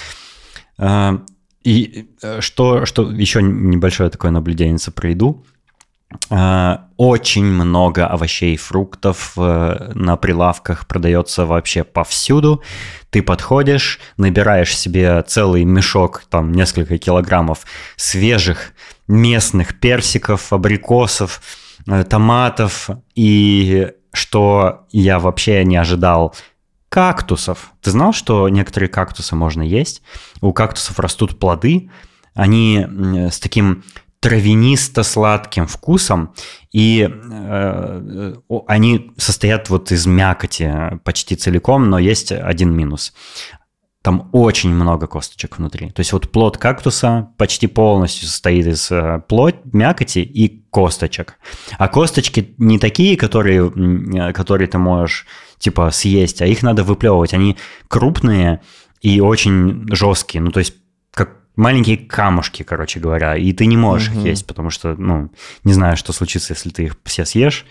[0.77, 1.17] э,
[1.63, 5.43] и э, что, что еще небольшое такое наблюдение про еду.
[6.29, 12.63] Э, очень много овощей и фруктов э, на прилавках продается вообще повсюду.
[13.09, 18.73] Ты подходишь, набираешь себе целый мешок, там несколько килограммов свежих
[19.07, 21.41] местных персиков, абрикосов,
[21.87, 26.33] э, томатов и что я вообще не ожидал,
[26.87, 27.73] кактусов.
[27.81, 30.01] Ты знал, что некоторые кактусы можно есть?
[30.39, 31.89] У кактусов растут плоды,
[32.33, 32.85] они
[33.29, 33.83] с таким
[34.25, 36.33] травянисто-сладким вкусом,
[36.71, 38.33] и э,
[38.65, 43.13] они состоят вот из мякоти почти целиком, но есть один минус.
[44.01, 45.91] Там очень много косточек внутри.
[45.91, 51.37] То есть вот плод кактуса почти полностью состоит из э, плоть, мякоти и косточек.
[51.77, 55.27] А косточки не такие, которые, которые ты можешь
[55.59, 57.35] типа съесть, а их надо выплевывать.
[57.35, 57.57] Они
[57.89, 58.63] крупные
[59.01, 60.41] и очень жесткие.
[60.41, 60.73] Ну то есть
[61.55, 64.19] маленькие камушки, короче говоря, и ты не можешь угу.
[64.19, 65.31] их есть, потому что, ну,
[65.63, 67.65] не знаю, что случится, если ты их все съешь.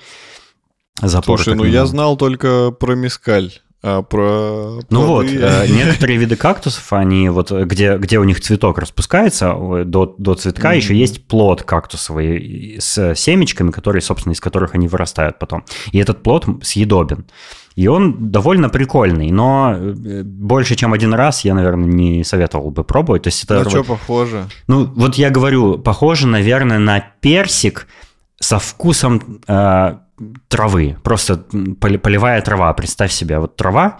[1.00, 3.52] Запор Слушай, ну я знал только про мискаль.
[3.86, 8.78] А про ну вот, э, некоторые виды кактусов, они вот, где, где у них цветок
[8.78, 9.54] распускается
[9.84, 10.76] до, до цветка, mm-hmm.
[10.76, 15.64] еще есть плод кактусовый с семечками, которые, собственно, из которых они вырастают потом.
[15.92, 17.26] И этот плод съедобен.
[17.76, 22.84] И он довольно прикольный, но э, больше, чем один раз я, наверное, не советовал бы
[22.84, 23.22] пробовать.
[23.22, 23.64] То есть это...
[23.64, 24.46] На что похоже?
[24.68, 27.88] Ну, вот я говорю, похоже, наверное, на персик
[28.38, 29.96] со вкусом э,
[30.48, 30.96] травы.
[31.02, 31.36] Просто
[31.80, 32.72] полевая трава.
[32.74, 33.98] Представь себе, вот трава,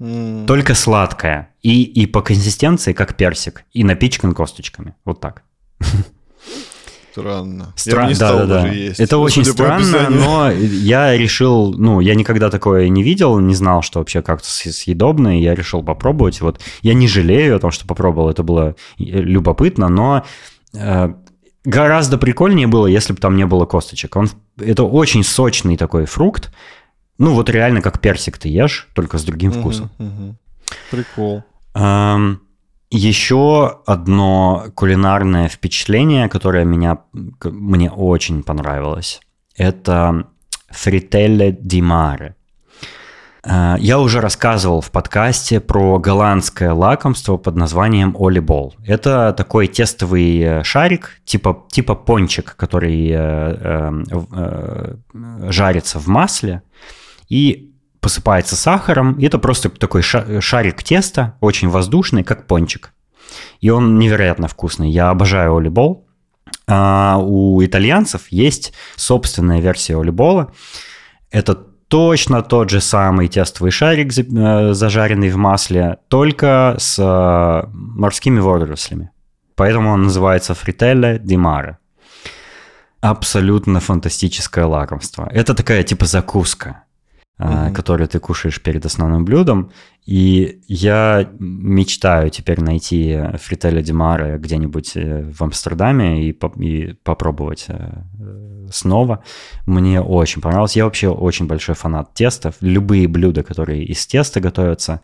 [0.00, 0.46] mm.
[0.46, 1.50] только сладкая.
[1.62, 3.64] И, и по консистенции, как персик.
[3.72, 4.94] И напичкан косточками.
[5.04, 5.42] Вот так.
[7.10, 7.72] Странно.
[7.76, 8.08] Стра...
[8.08, 8.68] Я да, да, да.
[8.68, 9.00] Есть.
[9.00, 13.98] Это очень странно, но я решил, ну, я никогда такое не видел, не знал, что
[13.98, 16.40] вообще как-то съедобное, я решил попробовать.
[16.40, 20.24] Вот я не жалею о том, что попробовал, это было любопытно, но
[20.74, 21.14] э,
[21.64, 24.16] гораздо прикольнее было, если бы там не было косточек.
[24.16, 26.52] Он, это очень сочный такой фрукт,
[27.18, 29.90] ну вот реально как персик ты ешь, только с другим вкусом.
[29.98, 30.36] Угу, угу.
[30.90, 31.44] Прикол.
[31.74, 32.40] Эм,
[32.90, 36.98] еще одно кулинарное впечатление, которое меня,
[37.44, 39.20] мне очень понравилось,
[39.56, 40.26] это
[40.68, 42.34] фрителле ди маре.
[43.44, 48.74] Э, я уже рассказывал в подкасте про голландское лакомство под названием олибол.
[48.84, 54.94] Это такой тестовый э, шарик, типа, типа пончик, который э, э, э,
[55.50, 56.62] жарится в масле.
[57.28, 57.69] И
[58.00, 59.18] посыпается сахаром.
[59.18, 62.92] И это просто такой шарик теста, очень воздушный, как пончик.
[63.60, 64.90] И он невероятно вкусный.
[64.90, 66.06] Я обожаю олибол.
[66.66, 70.52] А у итальянцев есть собственная версия олибола.
[71.30, 78.38] Это точно тот же самый тестовый шарик, э, зажаренный в масле, только с э, морскими
[78.38, 79.10] водорослями.
[79.56, 81.78] Поэтому он называется фрителле ди маре.
[83.00, 85.28] Абсолютно фантастическое лакомство.
[85.32, 86.84] Это такая типа закуска
[87.40, 87.72] mm-hmm.
[87.72, 89.70] которые ты кушаешь перед основным блюдом.
[90.04, 97.66] И я мечтаю теперь найти фрителя Димара где-нибудь э, в Амстердаме и, по- и попробовать
[97.68, 98.02] э,
[98.70, 99.22] снова.
[99.66, 100.76] Мне очень понравилось.
[100.76, 102.56] Я вообще очень большой фанат тестов.
[102.60, 105.00] Любые блюда, которые из теста готовятся,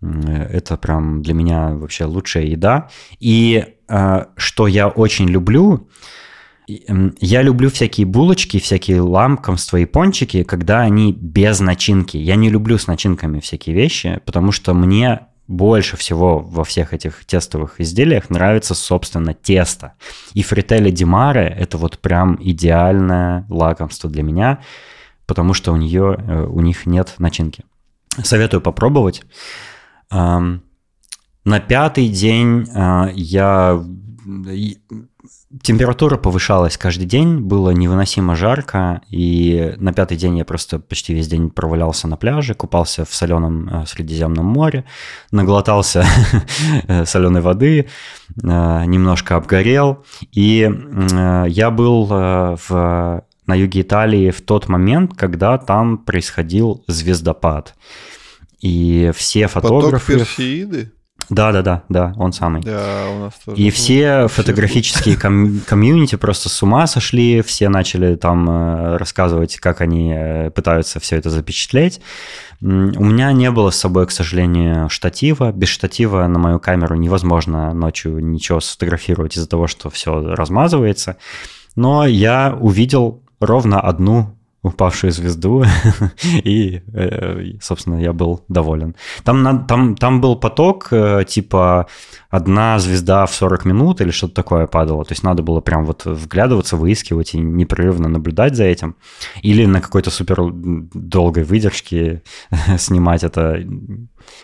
[0.00, 2.88] это прям для меня вообще лучшая еда.
[3.18, 5.88] И э, что я очень люблю,
[6.68, 12.18] я люблю всякие булочки, всякие ламкомства и пончики, когда они без начинки.
[12.18, 17.24] Я не люблю с начинками всякие вещи, потому что мне больше всего во всех этих
[17.24, 19.94] тестовых изделиях нравится, собственно, тесто.
[20.34, 24.58] И фрителли Димаре– это вот прям идеальное лакомство для меня,
[25.26, 27.64] потому что у, нее, э, у них нет начинки.
[28.22, 29.22] Советую попробовать.
[30.10, 33.82] На пятый день э, я
[35.62, 41.28] температура повышалась каждый день, было невыносимо жарко, и на пятый день я просто почти весь
[41.28, 44.84] день провалялся на пляже, купался в соленом э, Средиземном море,
[45.30, 46.04] наглотался
[46.86, 47.86] э, соленой воды,
[48.42, 50.70] э, немножко обгорел, и
[51.46, 57.74] я был в, на юге Италии в тот момент, когда там происходил звездопад.
[58.60, 60.14] И все фотографы...
[60.14, 60.92] Поток Персеиды?
[61.30, 62.62] Да, да, да, да, он самый.
[62.62, 63.60] Да, у нас тоже.
[63.60, 69.82] И все фотографические ком- комьюнити просто с ума сошли, все начали там э, рассказывать, как
[69.82, 72.00] они э, пытаются все это запечатлеть.
[72.60, 75.52] У меня не было с собой, к сожалению, штатива.
[75.52, 81.18] Без штатива на мою камеру невозможно ночью ничего сфотографировать из-за того, что все размазывается.
[81.76, 84.37] Но я увидел ровно одну
[84.68, 85.64] упавшую звезду,
[86.44, 88.94] и, э, собственно, я был доволен.
[89.24, 91.86] Там, там, там был поток, э, типа,
[92.30, 96.04] одна звезда в 40 минут или что-то такое падало, то есть надо было прям вот
[96.04, 98.96] вглядываться, выискивать и непрерывно наблюдать за этим,
[99.42, 102.22] или на какой-то супер долгой выдержке
[102.78, 103.62] снимать это,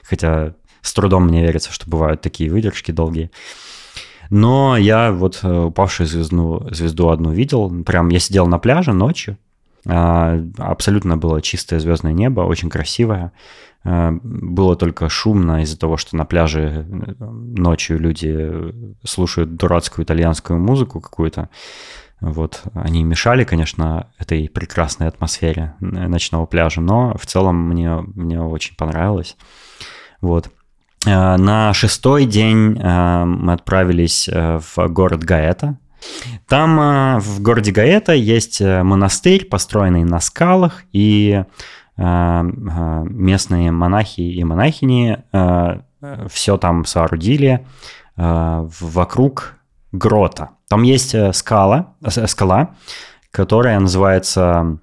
[0.03, 3.31] хотя с трудом мне верится, что бывают такие выдержки долгие.
[4.31, 9.39] Но я вот э, упавшую звезду, звезду одну видел, прям я сидел на пляже ночью,
[9.87, 13.33] абсолютно было чистое звездное небо, очень красивое.
[13.85, 18.75] А, было только шумно из-за того, что на пляже э, ночью люди
[19.05, 21.51] слушают дурацкую итальянскую музыку какую-то.
[22.21, 28.75] Вот, они мешали, конечно, этой прекрасной атмосфере ночного пляжа, но в целом мне, мне очень
[28.77, 29.37] понравилось.
[30.23, 30.49] Вот.
[31.07, 35.77] А, на шестой день мы отправились э, в город Гаэта,
[36.47, 41.45] там э, в городе Гаэта есть э, монастырь, построенный на скалах, и
[41.97, 45.19] э, местные монахи и монахини
[46.29, 47.67] все там соорудили
[48.17, 49.55] вокруг
[49.91, 50.51] грота.
[50.69, 52.75] Там есть скала, скала,
[53.31, 54.79] которая называется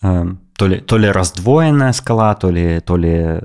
[0.00, 3.40] то ли, то ли раздвоенная скала, то ли, то ли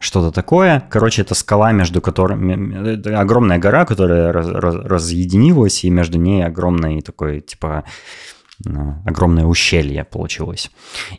[0.00, 0.82] что-то такое.
[0.90, 2.94] Короче, это скала, между которыми...
[2.94, 7.84] Это огромная гора, которая раз, раз, разъединилась, и между ней огромный такой, типа,
[8.66, 8.70] э,
[9.04, 10.70] огромное ущелье получилось.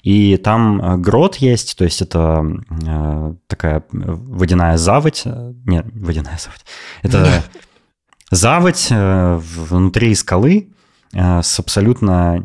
[0.01, 2.43] И там э, грот есть, то есть это
[2.87, 5.23] э, такая водяная заводь.
[5.25, 6.65] Нет, водяная заводь.
[7.03, 7.43] Это
[8.31, 10.69] заводь внутри скалы
[11.13, 12.43] с абсолютно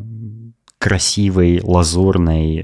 [0.78, 2.62] красивой лазурной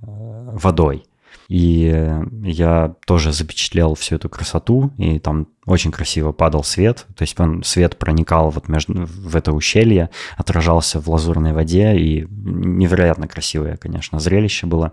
[0.00, 1.06] водой.
[1.48, 7.38] И я тоже запечатлел всю эту красоту, и там очень красиво падал свет, то есть
[7.40, 13.76] он, свет проникал вот между, в это ущелье, отражался в лазурной воде, и невероятно красивое,
[13.76, 14.92] конечно, зрелище было.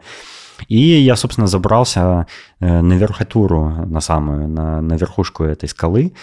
[0.68, 2.28] И я, собственно, забрался
[2.60, 6.14] э, на верхотуру, на самую, на, на верхушку этой скалы.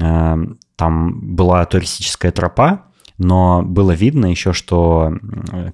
[0.00, 0.36] Э,
[0.76, 2.87] там была туристическая тропа,
[3.18, 5.12] но было видно еще, что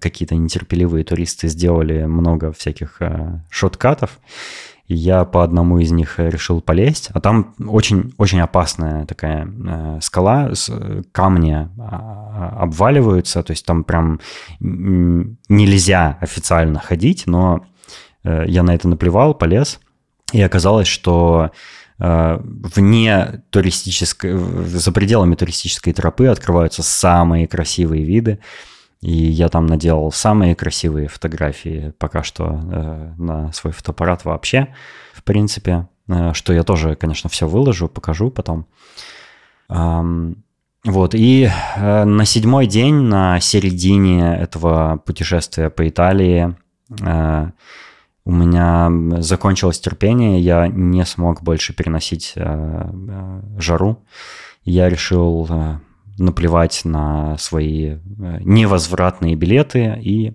[0.01, 4.19] какие-то нетерпеливые туристы сделали много всяких э, шоткатов,
[4.87, 9.99] и я по одному из них решил полезть, а там очень, очень опасная такая э,
[10.01, 10.71] скала, с,
[11.13, 14.21] камни а, обваливаются, то есть там прям
[14.61, 17.65] нельзя официально ходить, но
[18.25, 19.81] э, я на это наплевал, полез,
[20.33, 21.51] и оказалось, что Э,
[21.99, 28.41] вне туристической, за пределами туристической тропы открываются самые красивые виды.
[29.01, 34.75] И я там наделал самые красивые фотографии пока что э, на свой фотоаппарат вообще,
[35.13, 35.89] в принципе.
[36.09, 38.67] Э, что я тоже, конечно, все выложу, покажу потом.
[39.69, 40.45] Эм,
[40.85, 46.57] вот, и э, на седьмой день, на середине этого путешествия по Италии,
[47.01, 47.51] э,
[48.27, 54.03] у меня закончилось терпение, я не смог больше переносить э, э, жару.
[54.65, 55.79] Я решил э,
[56.17, 57.99] наплевать на свои
[58.41, 60.33] невозвратные билеты и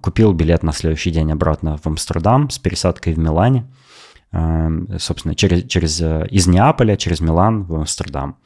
[0.00, 3.66] купил билет на следующий день обратно в Амстердам с пересадкой в Милане.
[4.98, 8.38] Собственно, через, через, из Неаполя через Милан в Амстердам.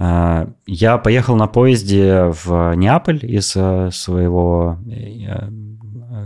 [0.00, 3.50] Я поехал на поезде в Неаполь из
[3.96, 4.76] своего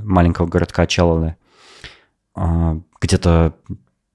[0.03, 1.37] маленького городка Челлы
[2.35, 3.55] где-то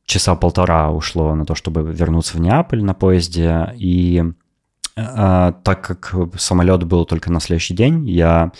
[0.05, 3.73] часа полтора ушло на то, чтобы вернуться в Неаполь на поезде.
[3.75, 4.23] И
[4.95, 8.51] э, так как самолет был только на следующий день, я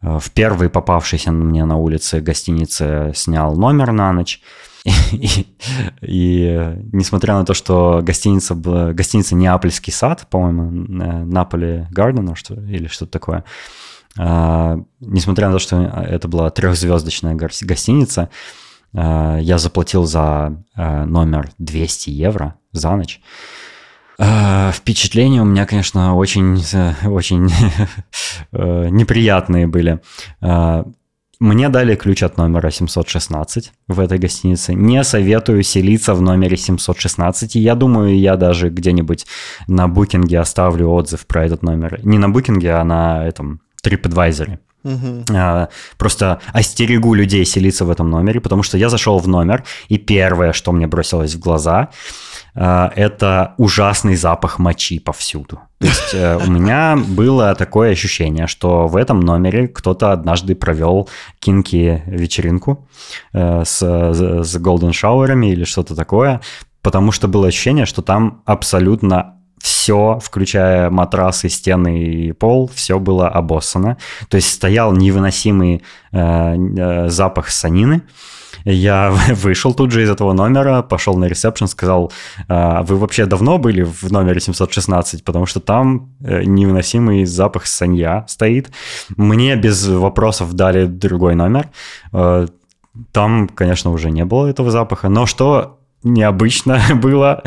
[0.00, 4.40] э, в первой попавшейся мне на улице гостинице снял номер на ночь.
[4.84, 5.46] И, и,
[6.00, 10.70] и несмотря на то, что гостиница была гостиница Неапольский сад, по-моему,
[11.26, 13.44] Наполи Гарден что, или что-то такое,
[14.18, 18.30] э, несмотря на то, что это была трехзвездочная гостиница, Э,
[18.92, 23.20] я заплатил за э, номер 200 евро за ночь.
[24.18, 26.62] Э, впечатления у меня, конечно, очень,
[27.06, 27.50] очень
[28.52, 30.00] неприятные были.
[31.40, 34.74] Мне дали ключ от номера 716 в этой гостинице.
[34.74, 37.54] Не советую селиться в номере 716.
[37.54, 39.24] И я думаю, я даже где-нибудь
[39.68, 42.00] на букинге оставлю отзыв про этот номер.
[42.02, 44.58] Не на букинге, а на этом TripAdvisor.
[44.84, 45.24] Угу.
[45.98, 50.52] Просто остерегу людей селиться в этом номере, потому что я зашел в номер, и первое,
[50.52, 51.88] что мне бросилось в глаза,
[52.54, 55.60] а, это ужасный запах мочи повсюду.
[55.78, 61.08] То есть э, у меня было такое ощущение, что в этом номере кто-то однажды провел
[61.38, 62.88] кинки вечеринку
[63.32, 66.40] э, с, с golden шауэрами или что-то такое,
[66.82, 73.28] потому что было ощущение, что там абсолютно все, включая матрасы, стены и пол, все было
[73.28, 73.96] обоссано.
[74.28, 75.82] То есть стоял невыносимый
[76.12, 78.02] э, э, запах санины.
[78.64, 82.12] Я вышел тут же из этого номера, пошел на ресепшн, сказал,
[82.48, 88.24] «А вы вообще давно были в номере 716, потому что там э, невыносимый запах санья
[88.28, 88.70] стоит.
[89.16, 91.68] Мне без вопросов дали другой номер.
[92.12, 92.46] Э,
[93.12, 95.08] там, конечно, уже не было этого запаха.
[95.08, 97.42] Но что необычно было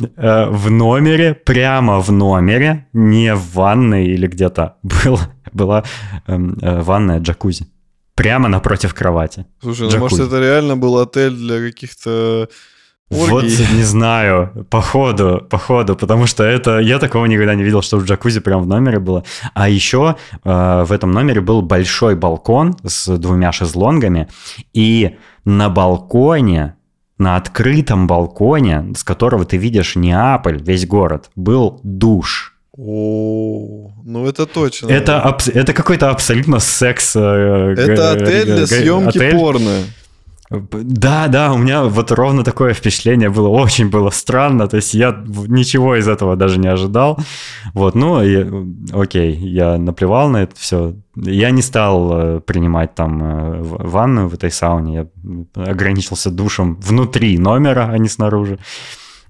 [0.00, 5.18] э, в номере, прямо в номере, не в ванной или где-то, был,
[5.52, 5.84] была
[6.26, 7.66] эм, э, ванная джакузи.
[8.14, 9.44] Прямо напротив кровати.
[9.60, 12.48] Слушай, ну может это реально был отель для каких-то
[13.10, 13.30] Оргии.
[13.30, 18.04] Вот не знаю, походу, походу, потому что это я такого никогда не видел, что в
[18.04, 19.22] джакузи прям в номере было.
[19.54, 24.28] А еще э, в этом номере был большой балкон с двумя шезлонгами,
[24.72, 26.74] и на балконе
[27.18, 32.52] на открытом балконе, с которого ты видишь Неаполь, весь город, был душ.
[32.78, 34.88] О, ну это точно.
[34.90, 37.16] Это, аб- это какой-то абсолютно секс.
[37.16, 39.32] Э, это отель для съемки отель.
[39.32, 39.70] порно.
[40.48, 45.24] Да, да, у меня вот ровно такое впечатление было, очень было странно, то есть я
[45.26, 47.18] ничего из этого даже не ожидал.
[47.74, 48.46] Вот, ну, и,
[48.92, 50.94] окей, я наплевал на это все.
[51.16, 55.08] Я не стал э, принимать там э, ванную в этой сауне,
[55.56, 58.60] я ограничился душем внутри номера, а не снаружи.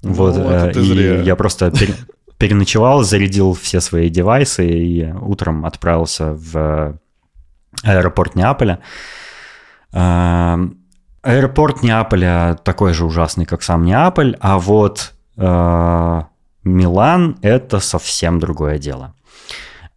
[0.02, 1.72] Ну, вот, э, и я просто
[2.38, 6.98] переночевал, зарядил все свои девайсы и утром отправился в
[7.82, 8.80] аэропорт Неаполя.
[11.26, 16.22] Аэропорт Неаполя такой же ужасный, как сам Неаполь, а вот э,
[16.62, 19.14] Милан это совсем другое дело.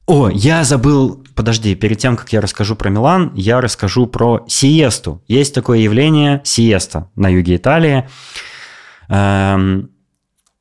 [0.08, 5.22] О, я забыл, подожди, перед тем, как я расскажу про Милан, я расскажу про сиесту.
[5.28, 8.10] Есть такое явление сиеста на юге Италии.
[9.08, 9.92] Эм,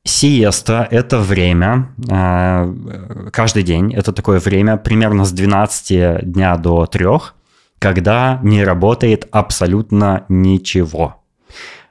[0.03, 7.05] Сиеста– это время, э, каждый день, это такое время примерно с 12 дня до 3,
[7.79, 11.23] когда не работает абсолютно ничего.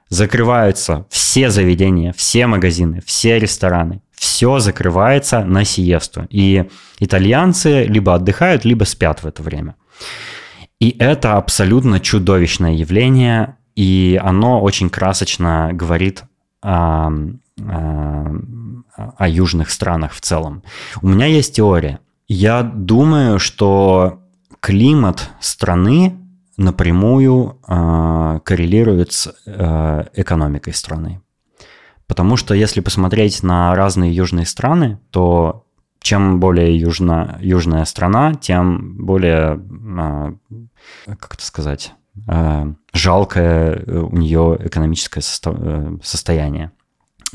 [0.09, 4.01] Закрываются все заведения, все магазины, все рестораны.
[4.13, 6.27] Все закрывается на сиесту.
[6.31, 9.77] И итальянцы либо отдыхают, либо спят в это время.
[10.81, 16.25] И это абсолютно чудовищное явление, и оно очень красочно говорит
[16.63, 17.11] о,
[17.61, 18.37] о,
[18.97, 20.63] о южных странах в целом.
[21.03, 22.01] У меня есть теория.
[22.29, 24.21] Я думаю, что
[24.61, 26.17] климат страны
[26.57, 31.21] напрямую э, коррелирует с э, экономикой страны.
[32.07, 35.67] Потому что если посмотреть на разные южные страны, то
[36.01, 39.61] чем более южна, южная страна, тем более,
[41.07, 41.93] э, как это сказать,
[42.27, 46.73] э, жалкое у нее экономическое состо, э, состояние.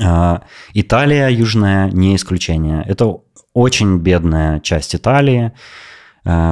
[0.00, 0.40] Э,
[0.74, 2.84] Италия южная не исключение.
[2.86, 3.20] Это
[3.54, 5.52] очень бедная часть Италии.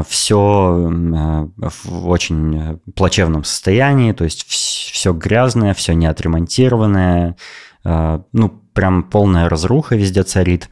[0.07, 1.49] Все э,
[1.85, 7.37] в очень плачевном состоянии, то есть все грязное, все не отремонтированное,
[7.85, 10.69] э, ну, прям полная разруха везде царит.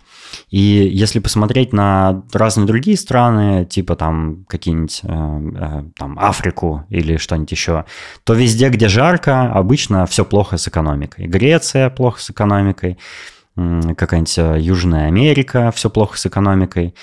[0.51, 7.85] И если посмотреть на разные другие страны, типа там какие-нибудь там Африку или что-нибудь еще,
[8.25, 11.27] то везде, где жарко, обычно все плохо с экономикой.
[11.27, 12.97] Греция плохо с экономикой,
[13.57, 16.95] какая-нибудь Южная Америка все плохо с экономикой.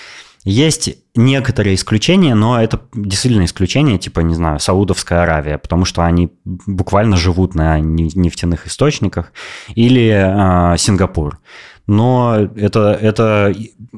[0.49, 6.31] Есть некоторые исключения, но это действительно исключение, типа, не знаю, Саудовская Аравия, потому что они
[6.45, 9.33] буквально живут на нефтяных источниках,
[9.75, 11.39] или э, Сингапур.
[11.85, 13.53] Но это, это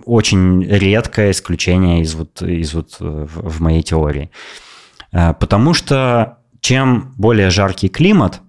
[0.06, 4.32] очень редкое исключение из вот, из вот в, в моей теории.
[5.12, 8.42] Э, потому что чем более жаркий климат,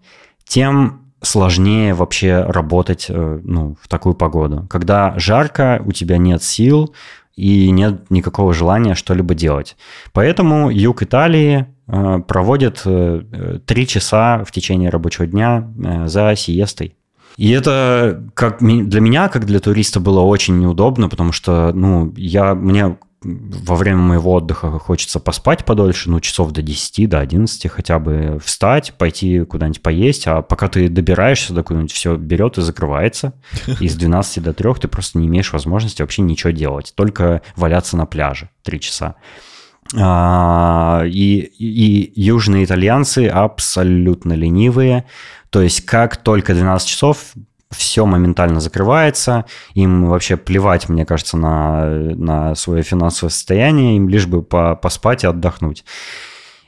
[0.44, 4.66] тем сложнее вообще работать э, ну, в такую погоду.
[4.70, 6.94] Когда жарко, у тебя нет сил,
[7.36, 9.76] и нет никакого желания что-либо делать.
[10.12, 16.96] Поэтому юг Италии э, проводит э, три часа в течение рабочего дня э, за сиестой.
[17.36, 22.54] И это как для меня, как для туриста, было очень неудобно, потому что, ну, я,
[22.54, 27.98] мне во время моего отдыха хочется поспать подольше, ну, часов до 10, до 11 хотя
[27.98, 33.34] бы, встать, пойти куда-нибудь поесть, а пока ты добираешься до куда-нибудь, все берет и закрывается.
[33.80, 37.96] И с 12 до 3 ты просто не имеешь возможности вообще ничего делать, только валяться
[37.96, 39.16] на пляже 3 часа.
[39.98, 45.04] А, и, и южные итальянцы абсолютно ленивые,
[45.50, 47.34] то есть как только 12 часов
[47.70, 49.44] все моментально закрывается,
[49.74, 55.24] им вообще плевать, мне кажется, на, на свое финансовое состояние, им лишь бы по, поспать
[55.24, 55.84] и отдохнуть.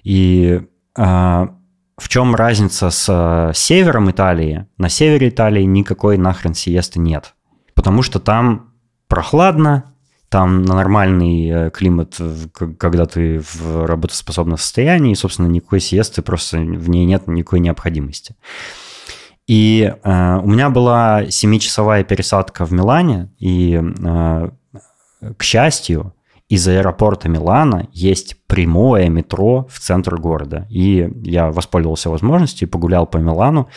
[0.05, 0.63] И
[0.97, 4.67] э, в чем разница с э, севером Италии?
[4.79, 7.35] На севере Италии никакой нахрен сиесты нет,
[7.75, 8.73] потому что там
[9.09, 9.93] прохладно,
[10.29, 12.19] там нормальный э, климат,
[12.79, 18.37] когда ты в работоспособном состоянии, и, собственно, никакой сиесты просто в ней нет никакой необходимости.
[19.47, 24.51] И э, у меня была семичасовая пересадка в Милане, и, э,
[25.37, 26.15] к счастью,
[26.49, 30.67] из аэропорта Милана есть прямое метро в центр города.
[30.69, 33.69] И я воспользовался возможностью погулял по Милану.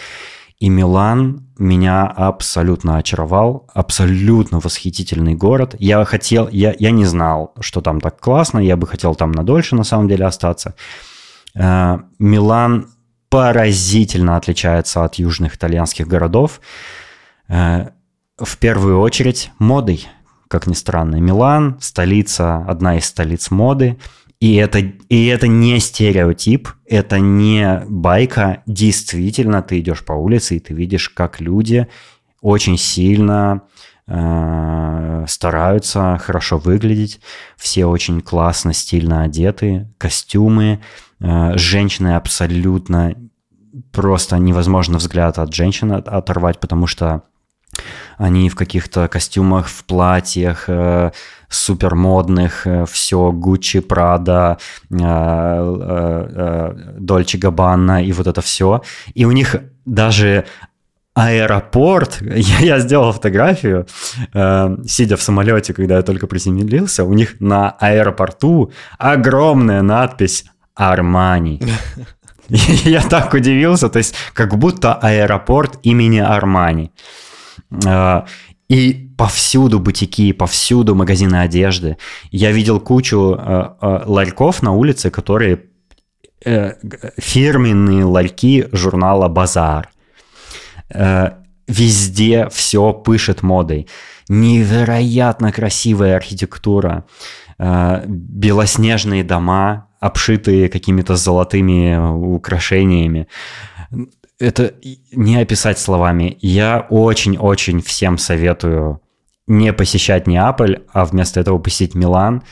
[0.59, 5.75] И Милан меня абсолютно очаровал, абсолютно восхитительный город.
[5.79, 9.75] Я хотел, я, я не знал, что там так классно, я бы хотел там надольше
[9.75, 10.75] на самом деле остаться.
[11.55, 12.89] Э, Милан
[13.35, 16.61] поразительно отличается от южных итальянских городов.
[17.49, 17.89] Э,
[18.37, 20.07] в первую очередь модой,
[20.47, 21.17] как ни странно.
[21.17, 23.97] Милан– столица, одна из столиц моды.
[24.39, 28.63] И это, и это не стереотип, это не байка.
[28.67, 31.87] Действительно, ты идешь по улице, и ты видишь, как люди
[32.39, 33.63] очень сильно
[34.07, 37.19] э, стараются хорошо выглядеть.
[37.57, 40.79] Все очень классно, стильно одеты, костюмы.
[41.19, 43.15] Э, женщины абсолютно
[43.91, 47.23] просто невозможно взгляд от женщин оторвать, потому что
[48.17, 51.11] они в каких-то костюмах, в платьях, э,
[51.49, 54.57] супер модных, э, все Гуччи, Прада,
[56.99, 58.81] Дольче Габбана и вот это все.
[59.13, 60.45] И у них даже
[61.15, 63.87] аэропорт, я, я сделал фотографию,
[64.33, 70.45] э, сидя в самолете, когда я только приземлился, у них на аэропорту огромная надпись
[70.75, 71.61] «Армани».
[72.85, 76.91] Я так удивился, то есть как будто аэропорт имени Армани.
[77.85, 78.21] Э,
[78.67, 81.97] и повсюду бутики, повсюду магазины одежды.
[82.31, 85.63] Я видел кучу э, э, ларьков на улице, которые
[87.17, 89.89] фирменные ларьки журнала «Базар».
[91.67, 93.87] Везде все пышет модой.
[94.29, 97.05] Невероятно красивая архитектура,
[97.57, 101.95] белоснежные дома, обшитые какими-то золотыми
[102.35, 103.27] украшениями
[104.39, 104.73] это
[105.11, 106.37] не описать словами.
[106.41, 109.01] Я очень-очень всем советую
[109.47, 112.43] не посещать Неаполь, а вместо этого посетить Милан.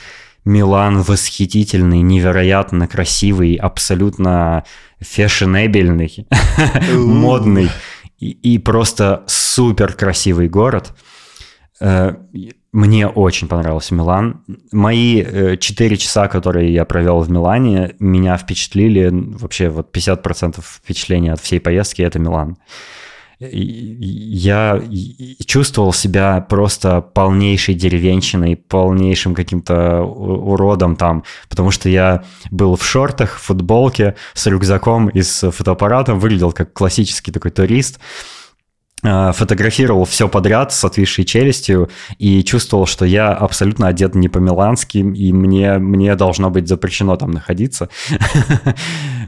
[0.44, 4.64] Милан восхитительный, невероятно красивый, абсолютно
[5.00, 6.26] фешенебельный,
[6.94, 7.70] модный
[8.18, 10.94] и, и просто супер красивый город.
[11.80, 12.14] Э,
[12.72, 14.42] мне очень понравился Милан.
[14.72, 19.10] Мои э, 4 часа, которые я провел в Милане, меня впечатлили.
[19.12, 22.56] Вообще вот 50% впечатления от всей поездки– это Милан.
[23.40, 24.80] Я
[25.44, 32.22] чувствовал себя просто полнейшей деревенщиной, полнейшим каким-то уродом там, потому что я
[32.52, 37.98] был в шортах, в футболке, с рюкзаком и с фотоаппаратом, выглядел как классический такой турист–
[38.08, 38.43] Э,
[39.04, 45.32] фотографировал все подряд с отвисшей челюстью и чувствовал, что я абсолютно одет не по-милански, и
[45.32, 47.88] мне, мне должно быть запрещено там находиться.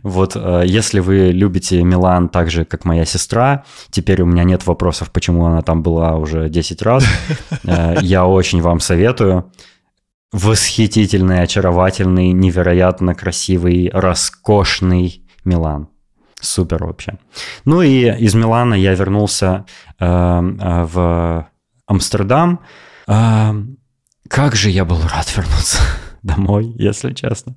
[0.02, 4.64] Вот, э, если вы любите Милан так же, как моя сестра, теперь у меня нет
[4.66, 7.04] вопросов, почему она там была уже 10 раз,
[7.64, 9.50] э, я очень вам советую.
[10.32, 15.88] Восхитительный, очаровательный, невероятно красивый, роскошный Милан.
[16.46, 17.18] Супер вообще.
[17.64, 19.64] Ну и из Милана я вернулся
[19.98, 21.48] э, э, в
[21.86, 22.60] Амстердам.
[23.08, 23.52] Э,
[24.28, 25.78] как же я был рад вернуться
[26.22, 27.56] домой, если честно.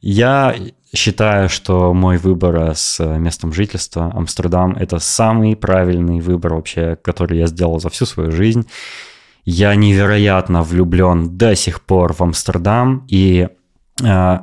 [0.00, 0.56] Я
[0.94, 7.46] считаю, что мой выбор с местом жительства Амстердам– это самый правильный выбор вообще, который я
[7.46, 8.66] сделал за всю свою жизнь.
[9.44, 13.48] Я невероятно влюблен до сих пор в Амстердам, и
[14.02, 14.38] э,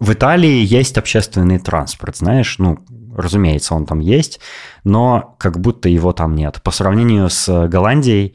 [0.00, 2.78] в Италии есть общественный транспорт, знаешь, ну,
[3.14, 4.40] разумеется, он там есть,
[4.84, 6.60] но как будто его там нет.
[6.62, 8.34] По сравнению с Голландией,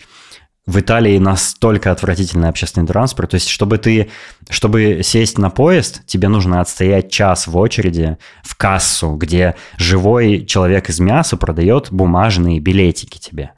[0.65, 3.31] в Италии настолько отвратительный общественный транспорт.
[3.31, 4.09] То есть, чтобы ты,
[4.49, 10.89] чтобы сесть на поезд, тебе нужно отстоять час в очереди в кассу, где живой человек
[10.89, 13.51] из мяса продает бумажные билетики тебе.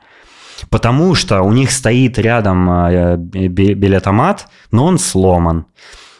[0.69, 5.67] Потому что у них стоит рядом э, билетомат, но он сломан.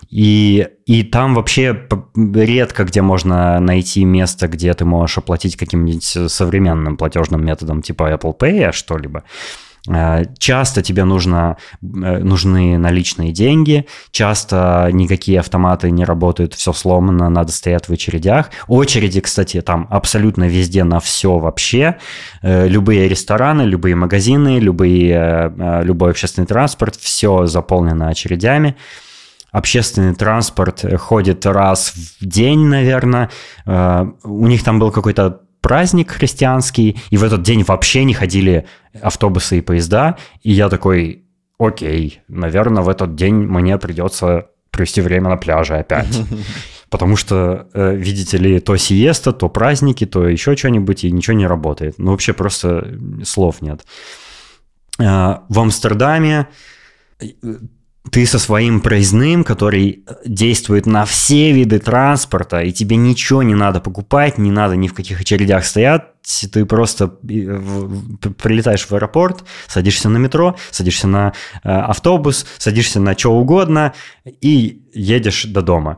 [0.10, 6.98] И, и там вообще редко где можно найти место, где ты можешь оплатить каким-нибудь современным
[6.98, 9.24] платежным методом типа Apple Pay, что-либо.
[9.88, 11.86] Э, часто тебе нужно, э,
[12.20, 18.50] нужны наличные деньги, часто никакие автоматы не работают, все сломано, надо стоять в очередях.
[18.68, 21.98] Очереди, кстати, там абсолютно везде на все вообще.
[22.42, 25.54] Э, любые рестораны, любые магазины, любые,
[25.84, 28.76] любой общественный транспорт, все заполнено очередями
[29.56, 33.30] общественный транспорт ходит раз в день, наверное.
[33.66, 38.68] Э, у них там был какой-то праздник христианский, и в этот день вообще не ходили
[39.02, 40.18] автобусы и поезда.
[40.44, 41.24] И я такой,
[41.58, 46.20] окей, наверное, в этот день мне придется провести время на пляже опять.
[46.90, 51.48] Потому что, э, видите ли, то сиеста, то праздники, то еще что-нибудь, и ничего не
[51.48, 51.96] работает.
[51.98, 53.86] Ну, вообще просто слов нет.
[55.00, 56.48] Э, в Амстердаме
[58.12, 63.80] ты со своим проездным, который действует на все виды транспорта, и тебе ничего не надо
[63.80, 66.04] покупать, не надо ни в каких очередях стоять,
[66.52, 71.34] ты просто прилетаешь в аэропорт, садишься на метро, садишься на
[71.64, 73.94] э, автобус, садишься на что угодно
[74.42, 75.98] и едешь до дома.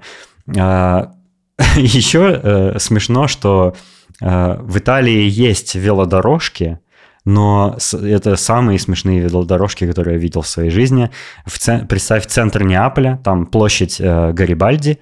[0.57, 1.13] А,
[1.75, 3.75] Еще э, смешно, что
[4.21, 6.79] э, в Италии есть велодорожки,
[7.27, 11.11] но это самые смешные велодорожки, которые я видел в своей жизни.
[11.45, 11.79] В ц...
[11.79, 14.99] Представь центр Неаполя, там площадь э, Гарибальди,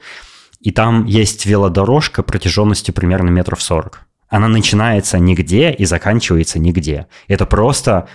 [0.59, 4.07] и там есть велодорожка протяженностью примерно метров сорок.
[4.27, 7.05] Она начинается нигде и заканчивается нигде.
[7.27, 8.07] Это просто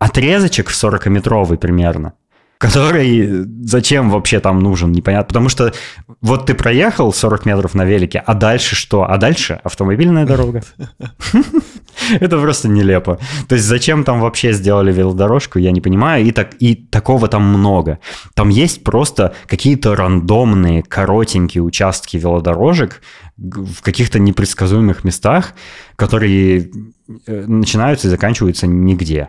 [0.00, 2.14] отрезочек в 40-метровый примерно,
[2.58, 5.28] который зачем вообще там нужен, непонятно.
[5.28, 5.72] Потому что
[6.20, 9.08] вот ты проехал 40 метров на велике, а дальше что?
[9.08, 10.64] А дальше автомобильная дорога.
[12.20, 13.18] Это просто нелепо.
[13.48, 16.24] То есть зачем там вообще сделали велодорожку, я не понимаю.
[16.24, 17.98] И, так, и такого там много.
[18.34, 23.02] Там есть просто какие-то рандомные, коротенькие участки велодорожек
[23.36, 25.54] в каких-то непредсказуемых местах,
[25.96, 26.70] которые
[27.26, 29.28] э, начинаются и заканчиваются нигде.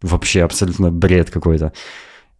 [0.00, 1.72] Вообще абсолютно бред какой-то.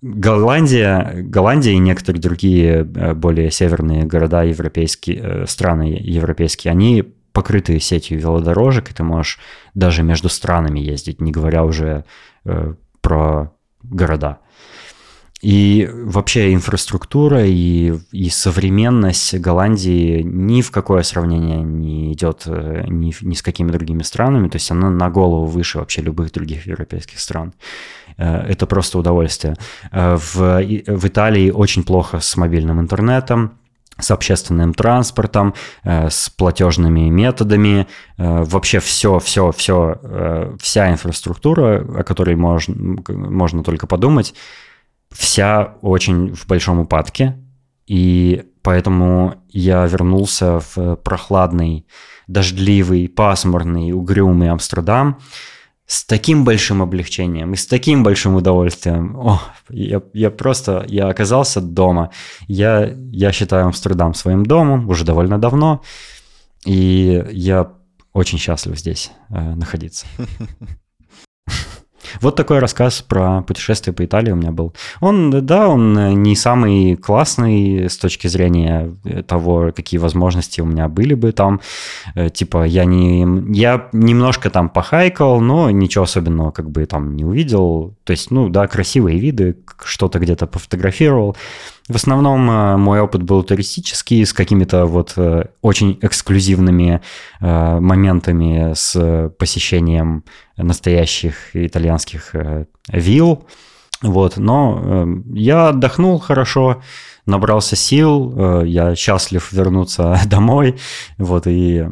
[0.01, 7.79] Голландия, Голландия и некоторые другие э, более северные города европейские, э, страны европейские, они покрыты
[7.81, 9.39] сетью велодорожек, и ты можешь
[9.75, 12.05] даже между странами ездить, не говоря уже
[12.45, 13.53] э, про
[13.83, 14.39] города.
[15.43, 23.13] И вообще инфраструктура и, и современность Голландии ни в какое сравнение не идет э, ни,
[23.25, 24.49] ни с какими другими странами.
[24.49, 27.55] То есть она на голову выше вообще любых других европейских стран.
[28.19, 29.57] Э, это просто удовольствие.
[29.91, 33.59] Э, в, в Италии очень плохо с мобильным интернетом
[34.03, 35.55] с общественным транспортом,
[35.85, 37.87] с платежными методами,
[38.19, 44.35] вообще все, все, все, вся инфраструктура, о которой можно, можно только подумать,
[45.11, 47.39] вся очень в большом упадке,
[47.87, 51.87] и поэтому я вернулся в прохладный,
[52.27, 55.19] дождливый, пасмурный, угрюмый Амстердам
[55.87, 59.17] с таким большим облегчением и с таким большим удовольствием.
[59.17, 62.11] О, я, я просто, я оказался дома.
[62.49, 65.83] Я, я считаю Амстердам своим домом уже довольно давно,
[66.65, 67.73] и я
[68.13, 70.07] очень счастлив здесь э, находиться.
[72.21, 74.75] Вот такой рассказ про путешествие по Италии у меня был.
[75.01, 78.95] Он, да, он не самый классный с точки зрения
[79.27, 81.61] того, какие возможности у меня были бы там.
[82.15, 83.23] Э, типа, я не...
[83.53, 87.95] Я немножко там похайкал, но ничего особенного как бы там не увидел.
[88.05, 91.37] То есть, ну да, красивые виды, что-то где-то пофотографировал.
[91.89, 97.01] В основном э, мой опыт был туристический, с какими-то вот э, очень эксклюзивными
[97.41, 100.25] э, моментами с посещением
[100.57, 102.35] настоящих итальянских
[102.89, 103.47] вилл.
[104.01, 106.83] Вот, но я отдохнул хорошо,
[107.25, 110.77] набрался сил, я счастлив вернуться домой,
[111.19, 111.87] вот, и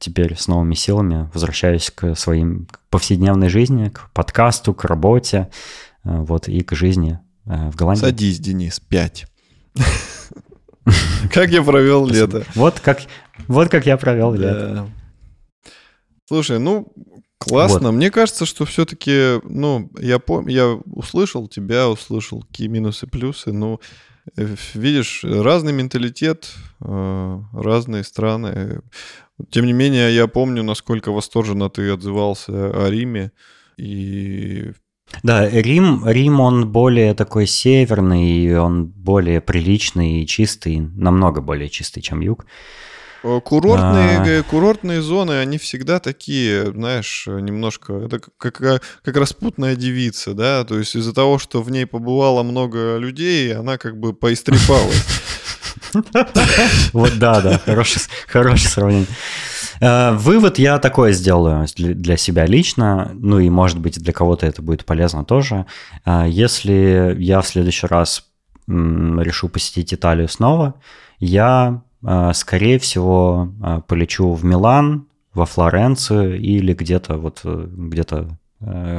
[0.00, 5.48] теперь с новыми силами возвращаюсь к своим повседневной жизни, к подкасту, к работе,
[6.02, 8.00] вот, и к жизни в Голландии.
[8.00, 9.26] Садись, Денис, пять.
[11.32, 12.44] Как я провел лето.
[12.54, 13.02] Вот как,
[13.46, 14.90] вот как я провел лето.
[16.26, 16.92] Слушай, ну,
[17.38, 17.92] классно.
[17.92, 20.48] Мне кажется, что все-таки, ну, я пом...
[20.48, 23.52] я услышал тебя, услышал какие минусы, плюсы.
[23.52, 23.80] Ну,
[24.36, 28.80] э, видишь, разный менталитет, э, разные страны.
[29.50, 33.32] Тем не менее, я помню, насколько восторженно ты отзывался о Риме.
[33.76, 34.72] И
[35.22, 42.00] да, Рим, Рим, он более такой северный, он более приличный и чистый, намного более чистый,
[42.00, 42.46] чем юг.
[43.24, 44.42] Э, курортные, а...
[44.42, 50.78] курортные зоны, они всегда такие, знаешь, немножко, это как, как, как распутная девица, да, то
[50.78, 55.04] есть из-за того, что в ней побывало много людей, она как бы поистрепалась.
[56.92, 57.60] Вот да, да,
[58.26, 59.06] хорошее сравнение.
[59.82, 64.62] Э, вывод я такой сделаю для себя лично, ну и, может быть, для кого-то это
[64.62, 65.66] будет полезно тоже.
[66.06, 68.28] Э, если я в следующий раз
[68.68, 70.74] решу посетить Италию снова,
[71.18, 73.52] я, э, скорее всего,
[73.88, 78.38] полечу в Милан, во Флоренцию или где-то вот где-то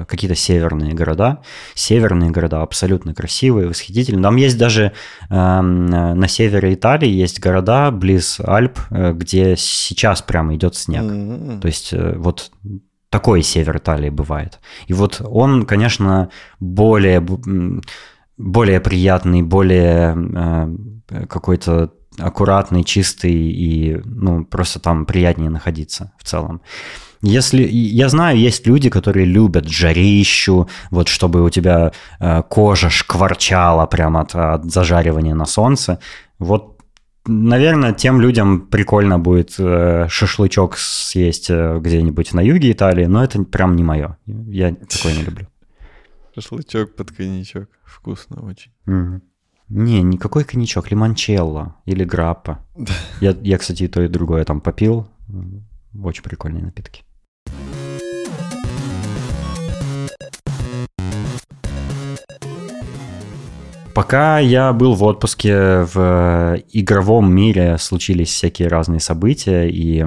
[0.08, 1.42] какие-то северные города.
[1.74, 4.24] Северные города абсолютно красивые, восхитительные.
[4.24, 4.92] Там есть даже
[5.30, 11.04] э, на севере Италии есть города близ Альп, э, где сейчас прямо идет снег.
[11.04, 11.60] Mm-hmm.
[11.60, 12.52] То есть э, вот
[13.10, 14.60] такой север Италии бывает.
[14.88, 16.30] И вот он, конечно,
[16.60, 17.24] более,
[18.38, 26.62] более приятный, более э, какой-то аккуратный, чистый и ну, просто там приятнее находиться в целом.
[27.26, 33.86] Если я знаю, есть люди, которые любят жарищу, вот чтобы у тебя э, кожа шкварчала
[33.86, 36.00] прямо от, от зажаривания на солнце.
[36.38, 36.82] Вот,
[37.26, 43.42] наверное, тем людям прикольно будет э, шашлычок съесть э, где-нибудь на юге Италии, но это
[43.46, 44.18] прям не мое.
[44.26, 45.48] Я такое не люблю.
[46.36, 47.70] Шашлычок под коньячок.
[47.86, 48.74] Вкусно очень.
[48.86, 49.22] Угу.
[49.70, 52.60] Не, никакой коньячок, лимончелло или граппа.
[53.22, 55.08] Я, я, кстати, и то, и другое там попил.
[56.04, 57.04] Очень прикольные напитки.
[63.94, 70.04] Пока я был в отпуске в игровом мире, случились всякие разные события, и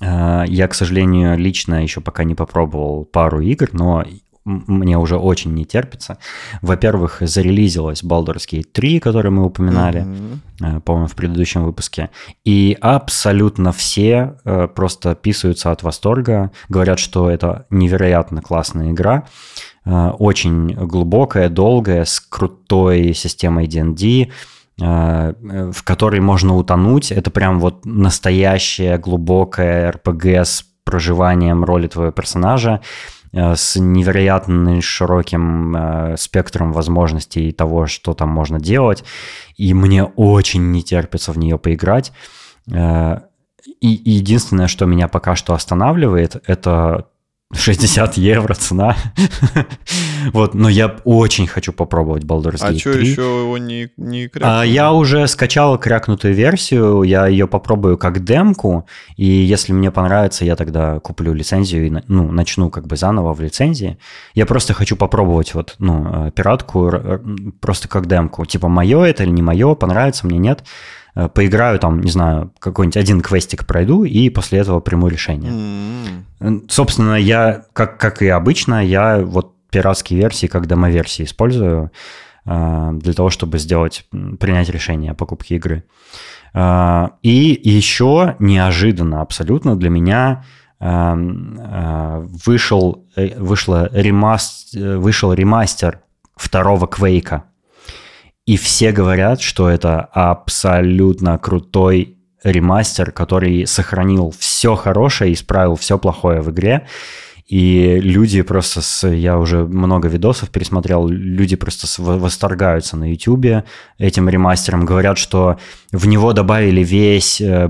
[0.00, 4.04] э, я, к сожалению, лично еще пока не попробовал пару игр, но
[4.44, 6.18] мне уже очень не терпится.
[6.62, 10.06] Во-первых, зарелизилась Baldur's Gate 3, который мы упоминали,
[10.60, 10.80] mm-hmm.
[10.80, 12.10] по-моему, в предыдущем выпуске.
[12.44, 19.69] И абсолютно все э, просто писаются от восторга, говорят, что это невероятно классная игра, э,
[19.84, 24.30] очень глубокая, долгая, с крутой системой D&D,
[24.76, 27.10] в которой можно утонуть.
[27.10, 32.80] Это прям вот настоящая глубокая RPG с проживанием роли твоего персонажа.
[33.32, 39.04] Э, с невероятно широким э, спектром возможностей того, что там можно делать.
[39.56, 42.12] И мне очень не терпится в нее поиграть.
[42.70, 43.20] Э,
[43.80, 47.09] и единственное, что меня пока что останавливает, это
[47.52, 48.96] 60 евро цена.
[50.32, 54.28] вот, но я очень хочу попробовать Baldur's а Gate А что, еще его не, не
[54.28, 54.60] крякнул?
[54.60, 58.86] А, я уже скачал крякнутую версию, я ее попробую как демку,
[59.16, 63.40] и если мне понравится, я тогда куплю лицензию и ну, начну как бы заново в
[63.40, 63.98] лицензии.
[64.34, 66.92] Я просто хочу попробовать вот, ну, э, пиратку
[67.60, 68.46] просто как демку.
[68.46, 70.62] Типа, мое это или не мое, понравится мне, нет.
[71.14, 75.52] Э, поиграю там, не знаю, какой-нибудь один квестик пройду и после этого приму решение.
[76.40, 76.66] Mm-hmm.
[76.68, 81.90] Собственно, я, как, как и обычно, я вот пиратские версии как демо-версии использую
[82.44, 84.06] э, для того, чтобы сделать,
[84.38, 85.84] принять решение о покупке игры.
[86.54, 90.44] Э, и еще неожиданно абсолютно для меня
[92.46, 93.04] вышел,
[93.36, 96.00] вышла ремаст, вышел ремастер
[96.36, 97.49] второго Квейка
[98.50, 105.98] и все говорят, что это абсолютно крутой ремастер, который сохранил все хорошее и исправил все
[105.98, 106.88] плохое в игре.
[107.50, 113.64] И люди просто, с, я уже много видосов пересмотрел, люди просто с, восторгаются на YouTube
[113.98, 115.58] этим ремастером, говорят, что
[115.90, 117.68] в него добавили весь э,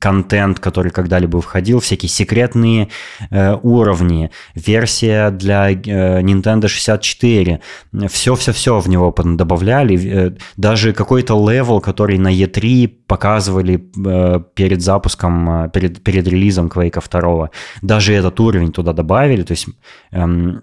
[0.00, 2.88] контент, который когда-либо входил, всякие секретные
[3.30, 5.76] э, уровни, версия для э,
[6.22, 7.60] Nintendo 64,
[8.08, 15.64] все-все-все в него добавляли, э, даже какой-то level, который на E3 показывали э, перед запуском,
[15.66, 17.50] э, перед, перед релизом Quake 2,
[17.82, 19.66] даже этот уровень туда добавили, то есть
[20.12, 20.62] эм,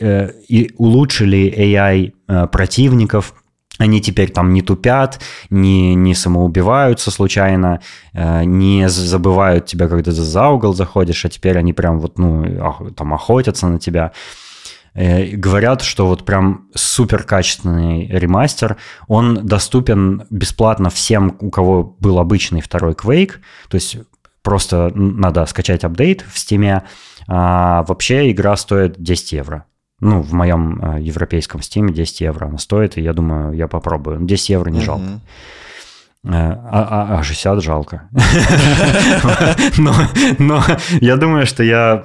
[0.00, 3.34] э, и улучшили AI э, противников,
[3.78, 5.20] они теперь там не тупят,
[5.50, 7.80] не, не самоубиваются случайно,
[8.14, 12.92] э, не забывают тебя, когда ты за угол заходишь, а теперь они прям вот, ну,
[12.96, 14.12] там охотятся на тебя.
[14.94, 18.78] Говорят, что вот прям супер качественный ремастер.
[19.08, 23.32] Он доступен бесплатно всем, у кого был обычный второй Quake.
[23.68, 23.98] То есть
[24.46, 26.82] просто надо скачать апдейт в Steam.
[27.28, 29.64] А вообще игра стоит 10 евро.
[30.00, 34.20] Ну, в моем э, европейском Steam 10 евро она стоит, и я думаю, я попробую.
[34.20, 35.20] 10 евро не жалко.
[36.22, 38.08] Э, а, а, а 60 жалко.
[39.78, 39.94] но,
[40.38, 40.62] но
[41.00, 42.04] я думаю, что я,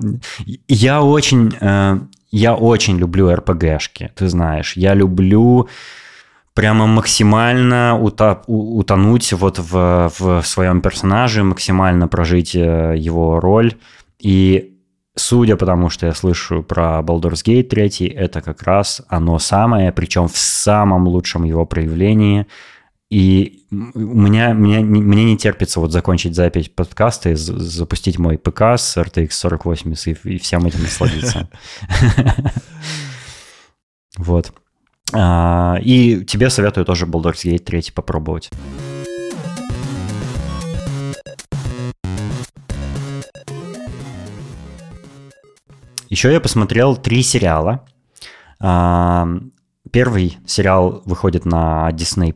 [0.69, 1.99] я очень, э,
[2.31, 4.77] я очень люблю РПГшки, ты знаешь.
[4.77, 5.67] Я люблю
[6.53, 13.73] прямо максимально утонуть вот в, в своем персонаже, максимально прожить его роль.
[14.19, 14.70] И
[15.15, 19.91] Судя по тому, что я слышу про Baldur's Gate 3, это как раз оно самое,
[19.91, 22.47] причем в самом лучшем его проявлении.
[23.09, 28.61] И у меня, меня, мне не терпится вот закончить запись подкаста и запустить мой ПК
[28.77, 31.49] с RTX 4080 и, и всем этим насладиться.
[34.17, 34.53] Вот.
[35.13, 38.49] А, и тебе советую тоже Baldur's Gate 3 попробовать.
[46.11, 47.85] Еще я посмотрел три сериала.
[48.59, 49.25] А,
[49.91, 52.35] первый сериал выходит на Disney+,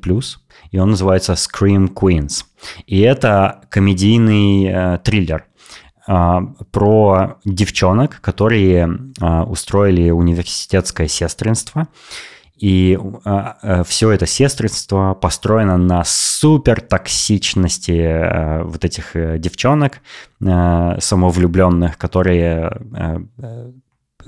[0.71, 2.45] и он называется Scream Queens.
[2.87, 5.47] И это комедийный э, триллер
[6.07, 6.37] э,
[6.71, 8.87] про девчонок, которые
[9.21, 11.89] э, устроили университетское сестринство.
[12.57, 19.99] И э, э, все это сестринство построено на супер токсичности э, вот этих э, девчонок
[20.39, 22.71] э, самовлюбленных, которые,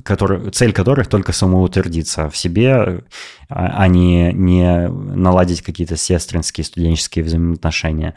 [0.04, 3.06] которые, цель которых только самоутвердиться в себе,
[3.48, 8.14] а, а не, не наладить какие-то сестринские студенческие взаимоотношения.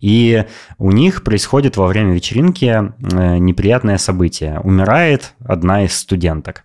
[0.00, 0.44] И
[0.76, 4.60] у них происходит во время вечеринки неприятное событие.
[4.60, 6.64] Умирает одна из студенток.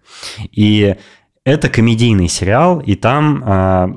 [0.51, 0.97] И
[1.45, 3.87] это комедийный сериал, и там э,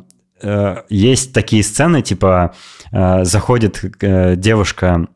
[0.43, 2.55] э, есть такие сцены, типа
[2.93, 5.07] э, заходит э, девушка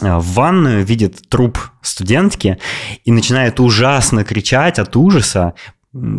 [0.00, 2.58] в ванную, видит труп студентки
[3.04, 5.54] и начинает ужасно кричать от ужаса,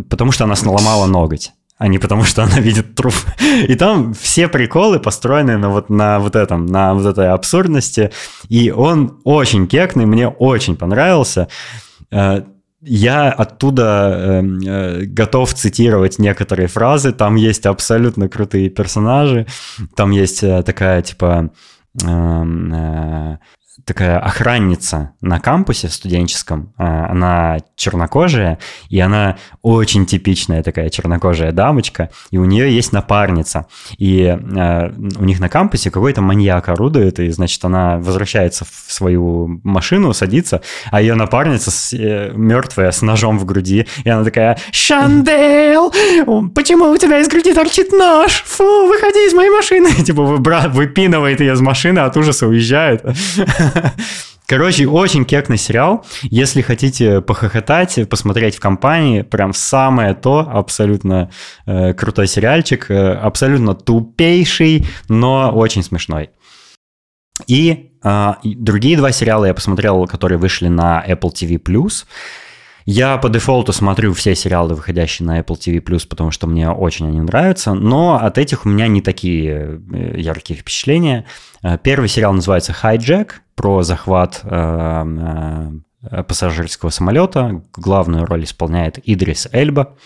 [0.10, 3.14] потому что она сломала ноготь а не потому, что она видит труп.
[3.68, 8.12] И там все приколы построены на вот, на вот этом, на вот этой абсурдности.
[8.50, 11.48] И он очень кекный, мне очень понравился.
[12.90, 17.12] Я оттуда э, э, готов цитировать некоторые фразы.
[17.12, 19.46] Там есть абсолютно крутые персонажи.
[19.96, 21.52] Там есть э, такая, типа,
[22.04, 23.38] эм, э,
[23.86, 26.74] такая охранница на кампусе студенческом.
[26.78, 28.60] А, она чернокожая,
[28.90, 33.68] и она очень типичная такая чернокожая дамочка, и у нее есть напарница.
[33.98, 34.90] И э,
[35.20, 40.62] у них на кампусе какой-то маньяк орудует, и, значит, она возвращается в свою машину, садится,
[40.92, 45.94] а ее напарница с, э, мертвая с ножом в груди, и она такая «Шандел,
[46.54, 48.44] почему у тебя из груди торчит нож?
[48.46, 53.04] Фу, выходи из моей машины!» Типа выпинывает ее из машины, от ужаса уезжает.
[54.48, 56.06] Короче, очень кекный сериал.
[56.24, 61.30] Если хотите похохотать, посмотреть в компании, прям самое то, абсолютно
[61.66, 66.30] э, крутой сериальчик, э, абсолютно тупейший, но очень смешной.
[67.46, 72.06] И э, другие два сериала я посмотрел, которые вышли на Apple TV+.
[72.90, 77.20] Я по дефолту смотрю все сериалы, выходящие на Apple TV+, потому что мне очень они
[77.20, 81.26] нравятся, но от этих у меня не такие э, яркие впечатления.
[81.62, 85.70] Э, первый сериал называется «Hijack», про захват э,
[86.30, 87.62] пассажирского самолета.
[87.76, 89.98] Главную роль исполняет Идрис Эльба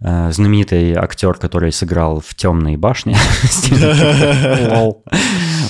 [0.00, 3.16] знаменитый актер, который сыграл в «Темной башне».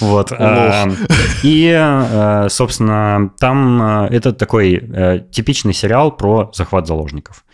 [0.01, 0.31] Вот.
[1.43, 7.44] И, собственно, там это такой типичный сериал про захват заложников.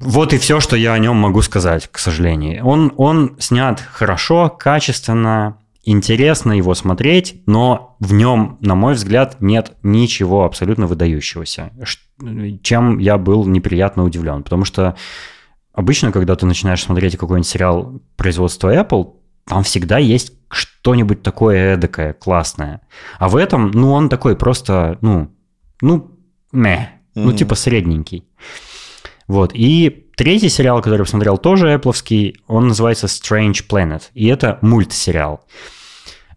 [0.00, 2.64] Вот и все, что я о нем могу сказать, к сожалению.
[2.66, 9.72] Он, он снят хорошо, качественно, интересно его смотреть, но в нем, на мой взгляд, нет
[9.82, 11.70] ничего абсолютно выдающегося,
[12.62, 14.42] чем я был неприятно удивлен.
[14.42, 14.96] Потому что
[15.80, 19.14] обычно, когда ты начинаешь смотреть какой-нибудь сериал производства Apple,
[19.46, 22.80] там всегда есть что-нибудь такое эдакое, классное.
[23.18, 25.30] А в этом, ну, он такой просто, ну,
[25.80, 26.10] ну,
[26.52, 26.86] мeh, mm-hmm.
[27.14, 28.24] ну, типа средненький.
[29.26, 34.58] Вот, и третий сериал, который я посмотрел, тоже Apple, он называется Strange Planet, и это
[34.60, 35.44] мультсериал.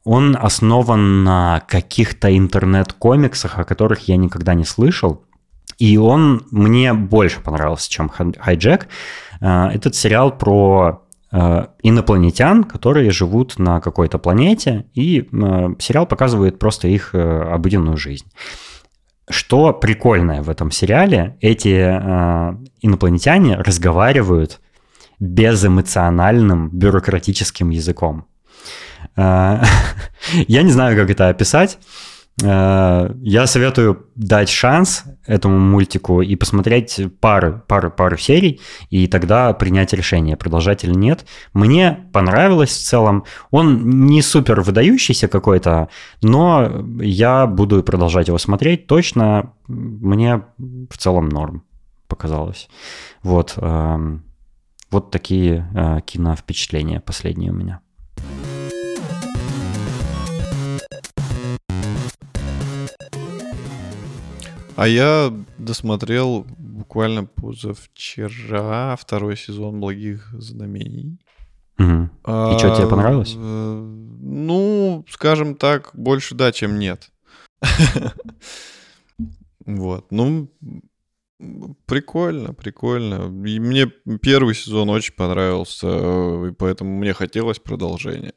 [0.03, 5.25] Он основан на каких-то интернет-комиксах, о которых я никогда не слышал,
[5.79, 8.87] и он мне больше понравился, чем Хайджек.
[9.43, 16.57] Э, этот сериал про э, инопланетян, которые живут на какой-то планете, и э, сериал показывает
[16.59, 18.25] просто их обыденную жизнь.
[19.29, 21.79] Что прикольное в этом сериале, эти
[22.81, 24.59] инопланетяне разговаривают
[25.19, 28.25] безэмоциональным бюрократическим языком.
[29.15, 29.63] Я
[30.35, 31.79] не знаю, как это описать.
[32.41, 39.93] Я советую дать шанс этому мультику и посмотреть пару, пару, пару серий, и тогда принять
[39.93, 41.25] решение, продолжать или нет.
[41.53, 43.25] Мне понравилось в целом.
[43.51, 45.89] Он не супер выдающийся какой-то,
[46.23, 48.87] но я буду продолжать его смотреть.
[48.87, 51.63] Точно мне в целом норм
[52.07, 52.67] показалось.
[53.21, 54.23] Вот, эм,
[54.89, 57.82] вот такие э, киновпечатления последние у меня.
[64.75, 71.19] А я досмотрел буквально позавчера второй сезон «Благих знамений».
[71.79, 72.09] Угу.
[72.23, 73.35] А, И что, тебе понравилось?
[73.35, 73.39] Э,
[74.21, 77.11] ну, скажем так, больше да, чем нет.
[79.65, 80.07] Вот.
[80.11, 80.49] Ну,
[81.85, 83.25] Прикольно, прикольно.
[83.47, 83.87] И мне
[84.21, 88.33] первый сезон очень понравился, э, и поэтому мне хотелось продолжения.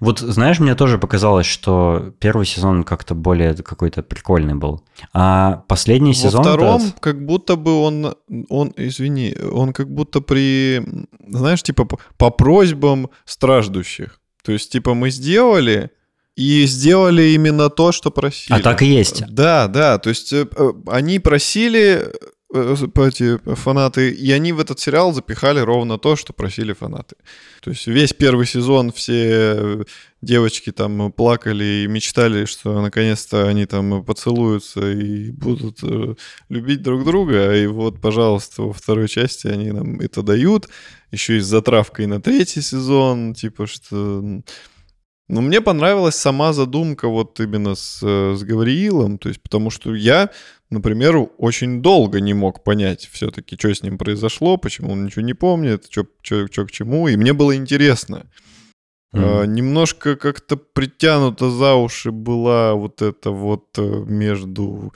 [0.00, 4.82] Вот знаешь, мне тоже показалось, что первый сезон как-то более какой-то прикольный был.
[5.12, 6.44] А последний Во сезон...
[6.44, 8.14] Во втором как будто бы он,
[8.48, 10.82] он, извини, он как будто при,
[11.26, 11.86] знаешь, типа
[12.16, 14.20] по, просьбам страждущих.
[14.44, 15.90] То есть, типа, мы сделали,
[16.36, 18.58] и сделали именно то, что просили.
[18.58, 19.24] А так и есть.
[19.28, 19.98] Да, да.
[19.98, 22.12] То есть э, э, они просили
[22.54, 27.16] эти фанаты, и они в этот сериал запихали ровно то, что просили фанаты.
[27.60, 29.84] То есть весь первый сезон все
[30.22, 36.14] девочки там плакали и мечтали, что наконец-то они там поцелуются и будут э,
[36.48, 40.68] любить друг друга, и вот, пожалуйста, во второй части они нам это дают,
[41.10, 44.42] еще и с затравкой на третий сезон, типа что...
[45.26, 50.30] Ну, мне понравилась сама задумка вот именно с, с Гавриилом, то есть потому что я
[50.70, 55.34] например, очень долго не мог понять все-таки, что с ним произошло, почему он ничего не
[55.34, 58.26] помнит, что, что, что к чему, и мне было интересно.
[59.14, 59.42] Mm.
[59.42, 64.92] А, немножко как-то притянута за уши была вот это вот э, между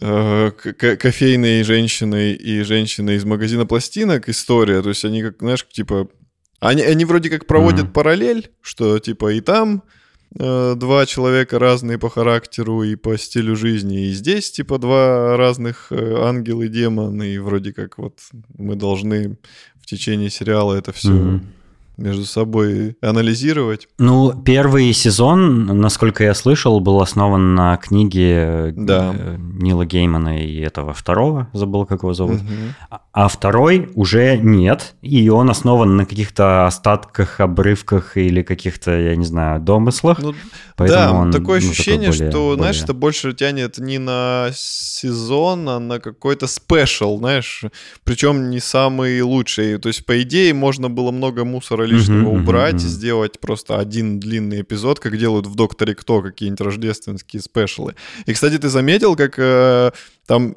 [0.00, 4.82] э, кофейной женщиной и женщиной из магазина пластинок история.
[4.82, 6.08] То есть они как, знаешь, типа...
[6.58, 7.92] Они, они вроде как проводят mm.
[7.92, 14.06] параллель, что типа и там э, два человека разные по характеру и по стилю жизни.
[14.06, 18.18] И здесь, типа, два разных э, ангел и демон, и вроде как вот
[18.58, 19.38] мы должны
[19.80, 21.40] в течение сериала это все mm-hmm
[21.96, 23.88] между собой анализировать.
[23.98, 29.14] Ну, первый сезон, насколько я слышал, был основан на книге да.
[29.16, 32.40] Э, Нила Геймана и этого второго, забыл, как его зовут.
[32.40, 32.98] Угу.
[33.16, 39.24] А второй уже нет, и он основан на каких-то остатках, обрывках или каких-то, я не
[39.24, 40.18] знаю, домыслах.
[40.18, 40.34] Ну,
[40.76, 42.56] да, он, такое ну, ощущение, такой более, что, более...
[42.56, 47.64] знаешь, это больше тянет не на сезон, а на какой-то спешл, знаешь,
[48.04, 49.78] причем не самый лучший.
[49.78, 52.80] То есть, по идее, можно было много мусора лишнего uh-huh, убрать, uh-huh.
[52.80, 57.94] сделать просто один длинный эпизод, как делают в «Докторе Кто» какие-нибудь рождественские спешлы.
[58.26, 59.92] И, кстати, ты заметил, как э,
[60.26, 60.54] там,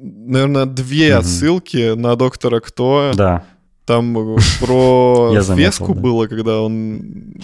[0.00, 1.18] наверное, две uh-huh.
[1.18, 3.12] отсылки на «Доктора Кто».
[3.14, 3.44] Да.
[3.84, 7.34] Там э, про Веску было, когда он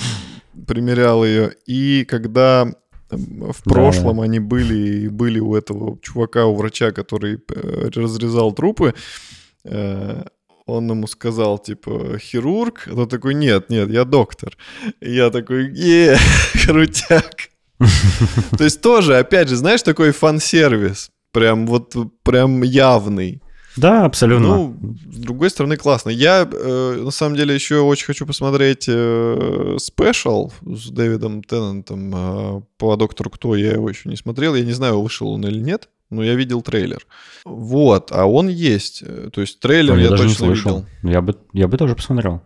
[0.66, 2.72] примерял ее, и когда
[3.10, 4.22] в прошлом да.
[4.24, 8.94] они были, были у этого чувака, у врача, который э, разрезал трупы,
[10.66, 14.56] он ему сказал, типа, хирург, а тот такой, нет, нет, я доктор.
[15.00, 16.16] И я такой, е,
[16.64, 17.50] крутяк.
[18.56, 23.42] То есть тоже, опять же, знаешь, такой фан-сервис, прям вот, прям явный.
[23.76, 24.46] Да, абсолютно.
[24.46, 24.76] Ну,
[25.10, 26.10] с другой стороны, классно.
[26.10, 32.62] Я, э, на самом деле, еще очень хочу посмотреть э, спешл с Дэвидом Теннантом э,
[32.78, 33.56] по «Доктору Кто».
[33.56, 34.54] Я его еще не смотрел.
[34.54, 37.04] Я не знаю, вышел он или нет но я видел трейлер.
[37.44, 39.02] Вот, а он есть.
[39.32, 40.86] То есть трейлер я, я точно видел.
[41.02, 42.42] Я бы, я бы тоже посмотрел.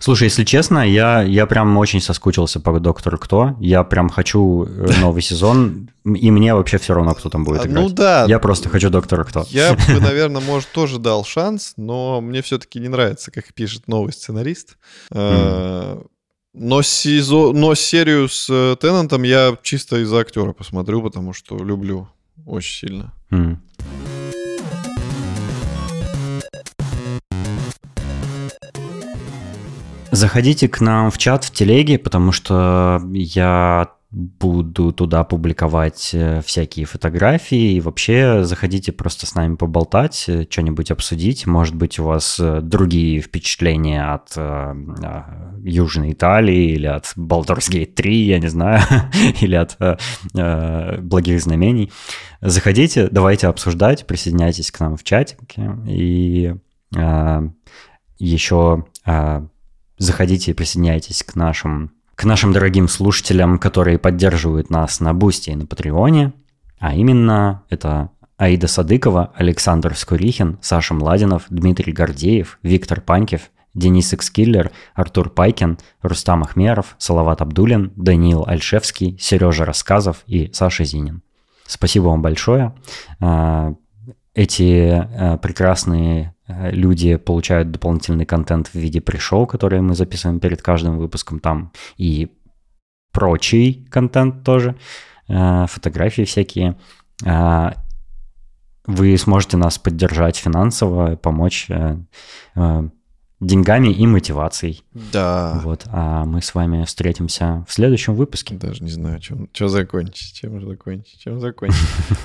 [0.00, 3.56] Слушай, если честно, я, я прям очень соскучился по Доктору Кто.
[3.60, 7.66] Я прям хочу э, новый сезон, и мне вообще все равно, кто там будет а,
[7.66, 7.82] играть.
[7.82, 8.24] Ну да.
[8.28, 9.44] Я просто хочу Доктора Кто.
[9.48, 14.12] Я бы, наверное, может, тоже дал шанс, но мне все-таки не нравится, как пишет новый
[14.12, 14.76] сценарист.
[15.12, 16.06] Mm.
[16.54, 22.08] Но, сезон, но серию с э, Теннантом я чисто из-за актера посмотрю, потому что люблю
[22.44, 23.12] очень сильно.
[23.30, 23.56] Mm.
[30.22, 36.86] Заходите к нам в чат в телеге, потому что я буду туда публиковать э, всякие
[36.86, 41.44] фотографии и вообще заходите просто с нами поболтать, э, что-нибудь обсудить.
[41.48, 44.74] Может быть, у вас э, другие впечатления от э,
[45.64, 48.80] Южной Италии или от Baldur's Gate 3, я не знаю,
[49.40, 51.90] или от э, Благих Знамений.
[52.40, 56.54] Заходите, давайте обсуждать, присоединяйтесь к нам в чатике и
[56.94, 57.48] э,
[58.20, 58.84] еще
[60.02, 65.56] заходите и присоединяйтесь к нашим к нашим дорогим слушателям, которые поддерживают нас на Boosty и
[65.56, 66.32] на Patreon е.
[66.78, 74.70] А именно, это Аида Садыкова, Александр Скурихин, Саша Младинов, Дмитрий Гордеев, Виктор Панкев, Денис Экскиллер,
[74.94, 81.22] Артур Пайкин, Рустам Ахмеров, Салават Абдулин, Даниил Альшевский, Сережа Рассказов и Саша Зинин.
[81.66, 82.74] Спасибо вам большое.
[83.20, 83.74] А,
[84.34, 86.34] эти а, прекрасные
[86.70, 92.30] люди получают дополнительный контент в виде пришел, который мы записываем перед каждым выпуском там, и
[93.12, 94.76] прочий контент тоже,
[95.28, 96.76] э, фотографии всякие.
[97.24, 97.72] Э,
[98.86, 101.68] вы сможете нас поддержать финансово, помочь
[103.42, 104.84] деньгами и мотивацией.
[105.12, 105.60] Да.
[105.64, 105.84] Вот.
[105.86, 108.54] А мы с вами встретимся в следующем выпуске.
[108.54, 111.78] Даже не знаю, чем, что закончить, чем закончить, чем закончить.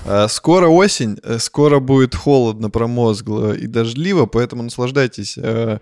[0.05, 5.79] А, скоро осень, э, скоро будет холодно, промозгло и дождливо, поэтому наслаждайтесь э,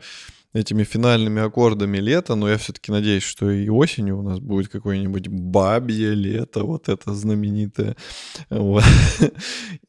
[0.56, 5.28] этими финальными аккордами лета, но я все-таки надеюсь, что и осенью у нас будет какое-нибудь
[5.28, 7.98] бабье лето, вот это знаменитое.
[8.50, 8.84] Вот.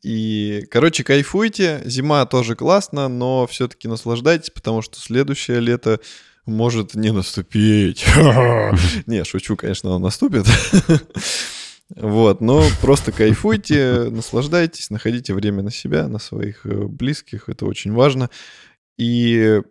[0.02, 1.82] И, короче, кайфуйте.
[1.84, 6.00] Зима тоже классно, но все-таки наслаждайтесь, потому что следующее лето
[6.46, 8.04] может не наступить.
[9.06, 10.46] Не, шучу, конечно, он наступит.
[11.94, 17.92] Вот, но просто кайфуйте, наслаждайтесь, находите время на себя, на своих э, близких, это очень
[17.92, 18.28] важно.
[18.98, 19.62] И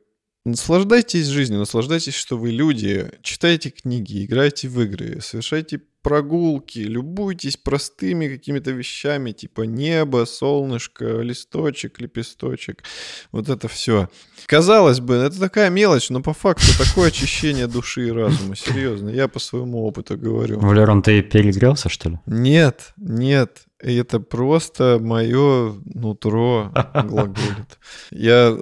[0.46, 8.28] Наслаждайтесь жизнью, наслаждайтесь, что вы люди, читайте книги, играйте в игры, совершайте прогулки, любуйтесь простыми
[8.28, 12.84] какими-то вещами, типа небо, солнышко, листочек, лепесточек,
[13.32, 14.08] вот это все.
[14.46, 19.28] Казалось бы, это такая мелочь, но по факту такое очищение души и разума, серьезно, я
[19.28, 20.60] по своему опыту говорю.
[20.60, 22.20] Валерон, ты перегрелся, что ли?
[22.28, 27.80] Нет, нет, это просто мое нутро глаголит.
[28.12, 28.58] Я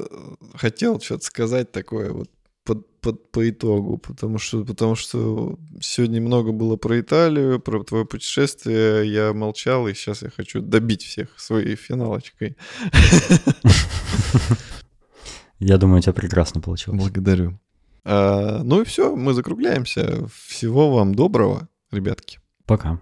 [0.56, 2.30] хотел что-то сказать такое вот
[2.64, 8.06] под, под, по итогу, потому что, потому что сегодня много было про Италию, про твое
[8.06, 12.57] путешествие, я молчал, и сейчас я хочу добить всех своей финалочкой.
[15.60, 16.99] Я думаю, у тебя прекрасно получилось.
[16.99, 17.57] Благодарю.
[18.03, 20.27] А, ну и все, мы закругляемся.
[20.27, 21.69] Всего вам доброго.
[21.90, 22.40] ребятки.
[22.65, 22.99] Пока.